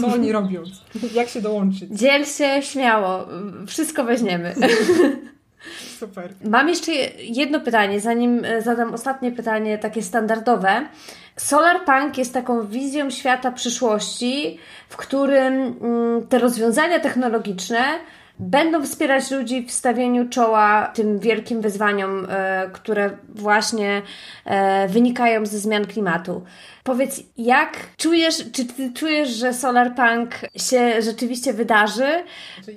Co 0.00 0.06
oni 0.06 0.32
robią? 0.32 0.62
Jak 1.14 1.28
się 1.28 1.40
dołączyć? 1.40 1.90
Dziel 1.90 2.24
się 2.24 2.62
śmiało. 2.62 3.28
Wszystko 3.66 4.04
weźmiemy. 4.04 4.54
Super. 5.98 6.34
Mam 6.44 6.68
jeszcze 6.68 6.92
jedno 7.20 7.60
pytanie, 7.60 8.00
zanim 8.00 8.44
e, 8.44 8.62
zadam 8.62 8.94
ostatnie 8.94 9.32
pytanie, 9.32 9.78
takie 9.78 10.02
standardowe. 10.02 10.88
Solarpunk 11.36 12.18
jest 12.18 12.34
taką 12.34 12.66
wizją 12.66 13.10
świata 13.10 13.52
przyszłości, 13.52 14.58
w 14.88 14.96
którym 14.96 15.54
mm, 15.54 16.26
te 16.26 16.38
rozwiązania 16.38 17.00
technologiczne 17.00 17.80
będą 18.40 18.84
wspierać 18.84 19.30
ludzi 19.30 19.66
w 19.66 19.70
stawieniu 19.72 20.28
czoła 20.28 20.92
tym 20.94 21.18
wielkim 21.18 21.60
wyzwaniom, 21.60 22.26
e, 22.28 22.70
które 22.72 23.10
właśnie 23.28 24.02
e, 24.44 24.88
wynikają 24.88 25.46
ze 25.46 25.58
zmian 25.58 25.86
klimatu. 25.86 26.44
Powiedz, 26.84 27.22
jak 27.36 27.76
czujesz, 27.96 28.50
czy 28.52 28.64
ty 28.64 28.92
czujesz, 28.92 29.28
że 29.28 29.54
Solarpunk 29.54 30.30
się 30.56 31.02
rzeczywiście 31.02 31.52
wydarzy? 31.52 32.08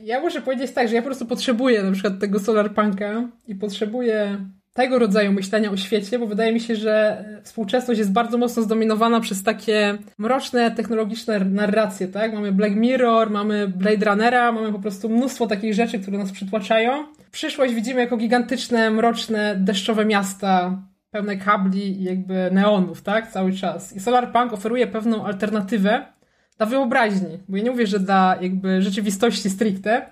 Ja 0.04 0.20
muszę 0.20 0.42
powiedzieć 0.42 0.72
tak, 0.72 0.88
że 0.88 0.96
ja 0.96 1.02
po 1.02 1.06
prostu 1.06 1.26
potrzebuję 1.26 1.84
na 1.84 1.92
przykład 1.92 2.20
tego 2.20 2.40
Solarpunka 2.40 3.30
i 3.48 3.56
potrzebuję 3.56 4.38
tego 4.74 5.00
rodzaju 5.00 5.32
myślenia 5.34 5.72
o 5.72 5.78
świecie, 5.78 6.20
bo 6.20 6.28
wydaje 6.28 6.54
mi 6.54 6.60
się, 6.60 6.76
że 6.76 7.26
współczesność 7.44 8.00
jest 8.00 8.12
bardzo 8.12 8.38
mocno 8.38 8.64
zdominowana 8.64 9.20
przez 9.20 9.44
takie 9.44 9.98
mroczne, 10.18 10.72
technologiczne 10.72 11.40
narracje, 11.40 12.08
tak? 12.08 12.34
Mamy 12.34 12.52
Black 12.52 12.76
Mirror, 12.76 13.30
mamy 13.30 13.68
Blade 13.68 14.06
Runnera, 14.06 14.52
mamy 14.52 14.72
po 14.72 14.80
prostu 14.80 15.10
mnóstwo 15.10 15.48
takich 15.48 15.74
rzeczy, 15.74 16.00
które 16.00 16.18
nas 16.18 16.32
przytłaczają. 16.32 17.06
Przyszłość 17.32 17.74
widzimy 17.74 18.00
jako 18.00 18.18
gigantyczne, 18.18 18.92
mroczne, 18.92 19.56
deszczowe 19.60 20.06
miasta, 20.06 20.82
pełne 21.12 21.38
kabli 21.38 22.02
i 22.02 22.04
jakby 22.04 22.50
neonów, 22.52 23.02
tak? 23.02 23.32
Cały 23.32 23.54
czas. 23.54 23.96
I 23.96 24.00
Solarpunk 24.00 24.54
oferuje 24.54 24.88
pewną 24.88 25.26
alternatywę 25.26 26.06
dla 26.58 26.66
wyobraźni, 26.66 27.40
bo 27.50 27.58
ja 27.58 27.64
nie 27.64 27.72
mówię, 27.72 27.88
że 27.88 28.00
dla 28.00 28.38
jakby 28.42 28.82
rzeczywistości 28.82 29.50
stricte, 29.50 30.06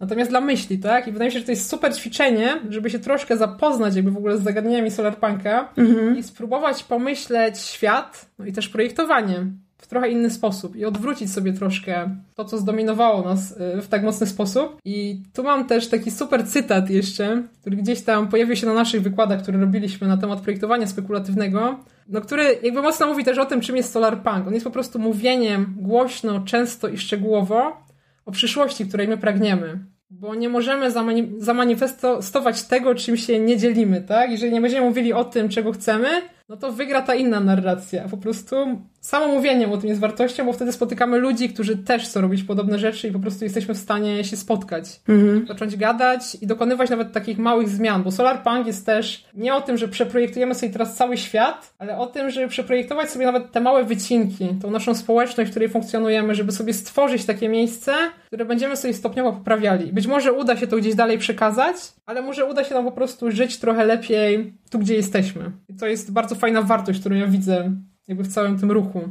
natomiast 0.00 0.30
dla 0.30 0.40
myśli, 0.40 0.78
tak? 0.78 1.08
I 1.08 1.12
wydaje 1.12 1.28
mi 1.28 1.32
się, 1.32 1.38
że 1.38 1.44
to 1.44 1.52
jest 1.52 1.70
super 1.70 1.96
ćwiczenie, 1.96 2.60
żeby 2.68 2.90
się 2.90 2.98
troszkę 2.98 3.36
zapoznać 3.36 3.96
jakby 3.96 4.10
w 4.10 4.16
ogóle 4.16 4.38
z 4.38 4.42
zagadnieniami 4.42 4.90
Solarpunka 4.90 5.68
mhm. 5.76 6.18
i 6.18 6.22
spróbować 6.22 6.84
pomyśleć 6.84 7.58
świat, 7.58 8.26
no 8.38 8.46
i 8.46 8.52
też 8.52 8.68
projektowanie 8.68 9.46
w 9.82 9.86
trochę 9.86 10.08
inny 10.08 10.30
sposób 10.30 10.76
i 10.76 10.84
odwrócić 10.84 11.32
sobie 11.32 11.52
troszkę 11.52 12.16
to, 12.34 12.44
co 12.44 12.58
zdominowało 12.58 13.22
nas 13.22 13.50
y, 13.50 13.82
w 13.82 13.88
tak 13.88 14.02
mocny 14.02 14.26
sposób. 14.26 14.76
I 14.84 15.22
tu 15.32 15.42
mam 15.42 15.66
też 15.66 15.88
taki 15.88 16.10
super 16.10 16.46
cytat 16.46 16.90
jeszcze, 16.90 17.42
który 17.60 17.76
gdzieś 17.76 18.02
tam 18.02 18.28
pojawił 18.28 18.56
się 18.56 18.66
na 18.66 18.74
naszych 18.74 19.02
wykładach, 19.02 19.42
które 19.42 19.58
robiliśmy 19.58 20.08
na 20.08 20.16
temat 20.16 20.40
projektowania 20.40 20.86
spekulatywnego, 20.86 21.78
no 22.08 22.20
który 22.20 22.58
jakby 22.62 22.82
mocno 22.82 23.06
mówi 23.06 23.24
też 23.24 23.38
o 23.38 23.44
tym, 23.44 23.60
czym 23.60 23.76
jest 23.76 23.92
solarpunk. 23.92 24.46
On 24.46 24.54
jest 24.54 24.64
po 24.64 24.70
prostu 24.70 24.98
mówieniem 24.98 25.74
głośno, 25.76 26.40
często 26.40 26.88
i 26.88 26.98
szczegółowo 26.98 27.82
o 28.24 28.32
przyszłości, 28.32 28.86
której 28.86 29.08
my 29.08 29.16
pragniemy 29.16 29.92
bo 30.14 30.34
nie 30.34 30.48
możemy 30.48 30.90
zamani 30.90 31.32
zamanifestować 31.38 32.62
tego, 32.62 32.94
czym 32.94 33.16
się 33.16 33.38
nie 33.38 33.56
dzielimy, 33.56 34.00
tak? 34.00 34.30
Jeżeli 34.30 34.52
nie 34.52 34.60
będziemy 34.60 34.86
mówili 34.86 35.12
o 35.12 35.24
tym, 35.24 35.48
czego 35.48 35.72
chcemy, 35.72 36.08
no 36.48 36.56
to 36.56 36.72
wygra 36.72 37.02
ta 37.02 37.14
inna 37.14 37.40
narracja. 37.40 38.08
Po 38.08 38.16
prostu 38.16 38.56
samo 39.02 39.28
mówienie 39.28 39.68
o 39.68 39.76
tym 39.76 39.88
jest 39.88 40.00
wartością, 40.00 40.46
bo 40.46 40.52
wtedy 40.52 40.72
spotykamy 40.72 41.18
ludzi, 41.18 41.48
którzy 41.48 41.76
też 41.76 42.04
chcą 42.04 42.20
robić 42.20 42.42
podobne 42.42 42.78
rzeczy 42.78 43.08
i 43.08 43.12
po 43.12 43.18
prostu 43.18 43.44
jesteśmy 43.44 43.74
w 43.74 43.78
stanie 43.78 44.24
się 44.24 44.36
spotkać, 44.36 45.00
mhm. 45.08 45.46
zacząć 45.46 45.76
gadać 45.76 46.34
i 46.40 46.46
dokonywać 46.46 46.90
nawet 46.90 47.12
takich 47.12 47.38
małych 47.38 47.68
zmian, 47.68 48.02
bo 48.02 48.10
Solarpunk 48.10 48.66
jest 48.66 48.86
też 48.86 49.24
nie 49.34 49.54
o 49.54 49.60
tym, 49.60 49.78
że 49.78 49.88
przeprojektujemy 49.88 50.54
sobie 50.54 50.72
teraz 50.72 50.96
cały 50.96 51.16
świat, 51.16 51.74
ale 51.78 51.98
o 51.98 52.06
tym, 52.06 52.30
żeby 52.30 52.48
przeprojektować 52.48 53.10
sobie 53.10 53.26
nawet 53.26 53.52
te 53.52 53.60
małe 53.60 53.84
wycinki, 53.84 54.48
tą 54.62 54.70
naszą 54.70 54.94
społeczność, 54.94 55.48
w 55.48 55.50
której 55.50 55.68
funkcjonujemy, 55.68 56.34
żeby 56.34 56.52
sobie 56.52 56.74
stworzyć 56.74 57.24
takie 57.24 57.48
miejsce, 57.48 57.92
które 58.26 58.44
będziemy 58.44 58.76
sobie 58.76 58.94
stopniowo 58.94 59.32
poprawiali. 59.32 59.92
Być 59.92 60.06
może 60.06 60.32
uda 60.32 60.56
się 60.56 60.66
to 60.66 60.76
gdzieś 60.76 60.94
dalej 60.94 61.18
przekazać, 61.18 61.76
ale 62.06 62.22
może 62.22 62.44
uda 62.44 62.64
się 62.64 62.74
nam 62.74 62.84
po 62.84 62.92
prostu 62.92 63.30
żyć 63.30 63.58
trochę 63.58 63.84
lepiej 63.84 64.52
tu, 64.70 64.78
gdzie 64.78 64.94
jesteśmy. 64.94 65.52
I 65.68 65.74
to 65.74 65.86
jest 65.86 66.12
bardzo 66.12 66.34
fajna 66.34 66.62
wartość, 66.62 67.00
którą 67.00 67.16
ja 67.16 67.26
widzę 67.26 67.72
jakby 68.08 68.24
w 68.24 68.34
całym 68.34 68.58
tym 68.58 68.72
ruchu. 68.72 69.08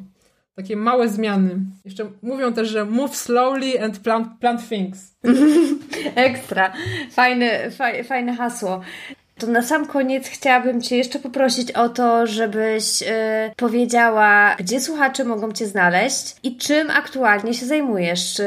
Takie 0.56 0.76
małe 0.76 1.10
zmiany. 1.10 1.60
Jeszcze 1.86 2.12
mówią 2.22 2.54
też, 2.54 2.70
że 2.70 2.86
move 2.86 3.16
slowly 3.16 3.84
and 3.84 4.00
plant, 4.00 4.28
plant 4.40 4.70
things. 4.70 5.16
Ekstra. 6.16 6.74
Fajne, 7.12 7.72
faj, 7.72 8.04
fajne 8.04 8.36
hasło. 8.36 8.82
To 9.38 9.48
na 9.48 9.62
sam 9.62 9.88
koniec 9.88 10.28
chciałabym 10.28 10.82
Cię 10.82 10.98
jeszcze 10.98 11.20
poprosić 11.20 11.72
o 11.72 11.90
to, 11.90 12.28
żebyś 12.28 13.02
yy, 13.02 13.08
powiedziała, 13.56 14.56
gdzie 14.60 14.82
słuchacze 14.82 15.24
mogą 15.24 15.52
Cię 15.52 15.68
znaleźć 15.68 16.36
i 16.44 16.58
czym 16.58 16.90
aktualnie 16.90 17.54
się 17.54 17.66
zajmujesz. 17.66 18.40
Yy, 18.40 18.46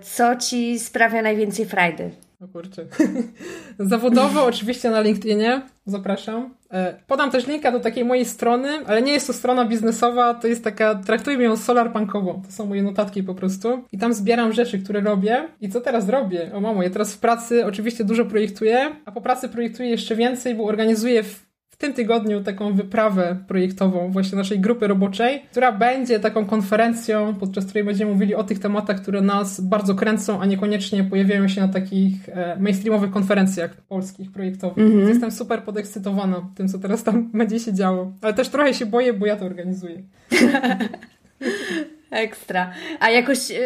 co 0.00 0.36
Ci 0.36 0.78
sprawia 0.78 1.22
najwięcej 1.22 1.66
frajdy? 1.66 2.10
O 2.40 2.48
kurczę. 2.48 2.86
Zawodowo 3.78 4.44
oczywiście 4.44 4.90
na 4.90 5.00
LinkedInie. 5.00 5.62
Zapraszam. 5.86 6.59
E, 6.72 6.94
podam 7.06 7.30
też 7.30 7.46
linka 7.46 7.72
do 7.72 7.80
takiej 7.80 8.04
mojej 8.04 8.24
strony, 8.24 8.68
ale 8.86 9.02
nie 9.02 9.12
jest 9.12 9.26
to 9.26 9.32
strona 9.32 9.64
biznesowa, 9.64 10.34
to 10.34 10.48
jest 10.48 10.64
taka, 10.64 10.94
traktujmy 10.94 11.44
ją 11.44 11.56
solarpunkową. 11.56 12.42
To 12.46 12.52
są 12.52 12.66
moje 12.66 12.82
notatki 12.82 13.22
po 13.22 13.34
prostu. 13.34 13.84
I 13.92 13.98
tam 13.98 14.14
zbieram 14.14 14.52
rzeczy, 14.52 14.78
które 14.78 15.00
robię. 15.00 15.48
I 15.60 15.68
co 15.68 15.80
teraz 15.80 16.08
robię? 16.08 16.50
O 16.54 16.60
mamo, 16.60 16.82
ja 16.82 16.90
teraz 16.90 17.14
w 17.14 17.18
pracy 17.18 17.66
oczywiście 17.66 18.04
dużo 18.04 18.24
projektuję, 18.24 18.90
a 19.04 19.12
po 19.12 19.20
pracy 19.20 19.48
projektuję 19.48 19.88
jeszcze 19.88 20.16
więcej, 20.16 20.54
bo 20.54 20.64
organizuję 20.64 21.22
w 21.22 21.49
tym 21.80 21.92
tygodniu 21.92 22.40
taką 22.40 22.74
wyprawę 22.74 23.36
projektową 23.48 24.10
właśnie 24.10 24.38
naszej 24.38 24.60
grupy 24.60 24.86
roboczej, 24.86 25.42
która 25.50 25.72
będzie 25.72 26.20
taką 26.20 26.46
konferencją, 26.46 27.34
podczas 27.34 27.64
której 27.66 27.84
będziemy 27.84 28.12
mówili 28.12 28.34
o 28.34 28.44
tych 28.44 28.58
tematach, 28.58 29.02
które 29.02 29.20
nas 29.20 29.60
bardzo 29.60 29.94
kręcą, 29.94 30.40
a 30.40 30.46
niekoniecznie 30.46 31.04
pojawiają 31.04 31.48
się 31.48 31.60
na 31.60 31.68
takich 31.68 32.28
e, 32.28 32.56
mainstreamowych 32.60 33.10
konferencjach 33.10 33.76
polskich 33.76 34.32
projektowych. 34.32 34.78
Mm 34.78 34.92
-hmm. 34.92 35.08
Jestem 35.08 35.30
super 35.30 35.62
podekscytowana 35.62 36.50
tym, 36.54 36.68
co 36.68 36.78
teraz 36.78 37.04
tam 37.04 37.30
będzie 37.30 37.60
się 37.60 37.74
działo. 37.74 38.12
Ale 38.22 38.34
też 38.34 38.48
trochę 38.48 38.74
się 38.74 38.86
boję, 38.86 39.12
bo 39.12 39.26
ja 39.26 39.36
to 39.36 39.44
organizuję. 39.44 40.02
Ekstra. 42.10 42.72
A 43.00 43.10
jakoś 43.10 43.50
yy, 43.50 43.58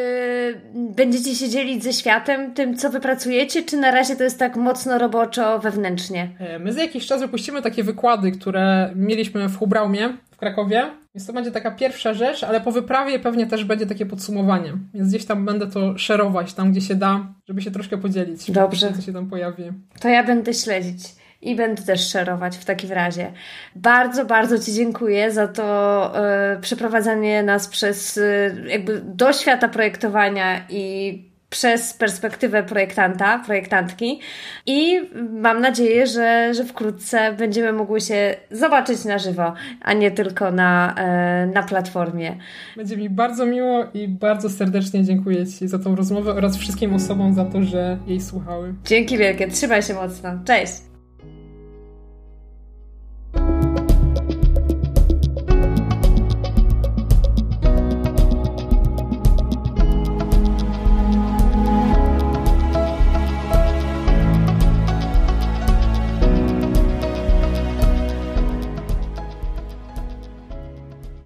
będziecie 0.74 1.34
się 1.34 1.49
dzielić 1.49 1.84
ze 1.84 1.92
światem 1.92 2.55
tym, 2.55 2.76
co 2.76 2.90
wypracujecie, 2.90 3.62
czy 3.62 3.76
na 3.76 3.90
razie 3.90 4.16
to 4.16 4.24
jest 4.24 4.38
tak 4.38 4.57
mocno 4.57 4.99
roboczo 4.99 5.59
wewnętrznie? 5.59 6.28
E, 6.38 6.59
my 6.59 6.72
za 6.72 6.82
jakiś 6.82 7.07
czas 7.07 7.20
wypuścimy 7.20 7.62
takie 7.62 7.84
wykłady, 7.84 8.32
które 8.32 8.92
mieliśmy 8.95 9.49
w 9.49 9.59
Hubraumie 9.59 10.16
w 10.30 10.36
Krakowie. 10.36 10.84
Więc 11.14 11.26
to 11.26 11.32
będzie 11.32 11.51
taka 11.51 11.70
pierwsza 11.70 12.14
rzecz, 12.14 12.45
ale 12.45 12.61
po 12.61 12.72
wyprawie 12.72 13.18
pewnie 13.18 13.47
też 13.47 13.64
będzie 13.64 13.86
takie 13.86 14.07
podsumowanie. 14.07 14.72
Więc 14.95 15.09
gdzieś 15.09 15.24
tam 15.24 15.45
będę 15.45 15.66
to 15.66 15.99
szerować, 15.99 16.55
tam 16.55 16.72
gdzie 16.72 16.80
się 16.80 16.95
da, 16.95 17.26
żeby 17.49 17.62
się 17.62 17.70
troszkę 17.70 17.99
podzielić. 17.99 18.51
Dobrze. 18.51 18.92
Co 18.92 19.03
się 19.03 19.12
tam 19.12 19.30
pojawi. 19.30 19.64
To 20.01 20.09
ja 20.09 20.24
będę 20.24 20.55
śledzić 20.55 21.24
i 21.45 21.55
będę 21.55 21.82
też 21.82 22.09
szerować 22.09 22.57
w 22.57 22.64
takim 22.64 22.92
razie. 22.92 23.32
Bardzo, 23.76 24.24
bardzo 24.24 24.59
Ci 24.59 24.72
dziękuję 24.72 25.30
za 25.30 25.49
to 25.49 26.12
y, 26.57 26.61
przeprowadzanie 26.61 27.42
nas 27.42 27.68
przez 27.68 28.16
y, 28.16 28.64
jakby 28.66 29.01
do 29.05 29.32
świata 29.32 29.68
projektowania 29.68 30.61
i 30.68 31.34
przez 31.55 31.95
perspektywę 31.95 32.62
projektanta, 32.62 33.38
projektantki 33.38 34.20
i 34.66 35.01
mam 35.30 35.61
nadzieję, 35.61 36.07
że, 36.07 36.55
że 36.55 36.64
wkrótce 36.64 37.32
będziemy 37.32 37.72
mogły 37.72 38.01
się 38.01 38.34
zobaczyć 38.51 39.05
na 39.05 39.18
żywo, 39.18 39.53
a 39.80 39.92
nie 39.92 40.11
tylko 40.11 40.51
na, 40.51 40.95
e, 40.95 41.47
na 41.47 41.62
platformie. 41.62 42.36
Będzie 42.76 42.97
mi 42.97 43.11
bardzo 43.11 43.47
miło 43.47 43.84
i 43.95 44.09
bardzo 44.09 44.51
serdecznie 44.51 45.05
dziękuję 45.05 45.47
Ci 45.47 45.68
za 45.68 45.78
tą 45.78 45.97
rozmowę 45.97 46.34
oraz 46.34 46.57
wszystkim 46.57 46.95
osobom 46.95 47.34
za 47.34 47.45
to, 47.45 47.62
że 47.62 47.99
jej 48.07 48.20
słuchały. 48.20 48.74
Dzięki 48.84 49.18
wielkie, 49.18 49.49
trzymaj 49.49 49.82
się 49.82 49.95
mocno. 49.95 50.30
Cześć! 50.45 50.93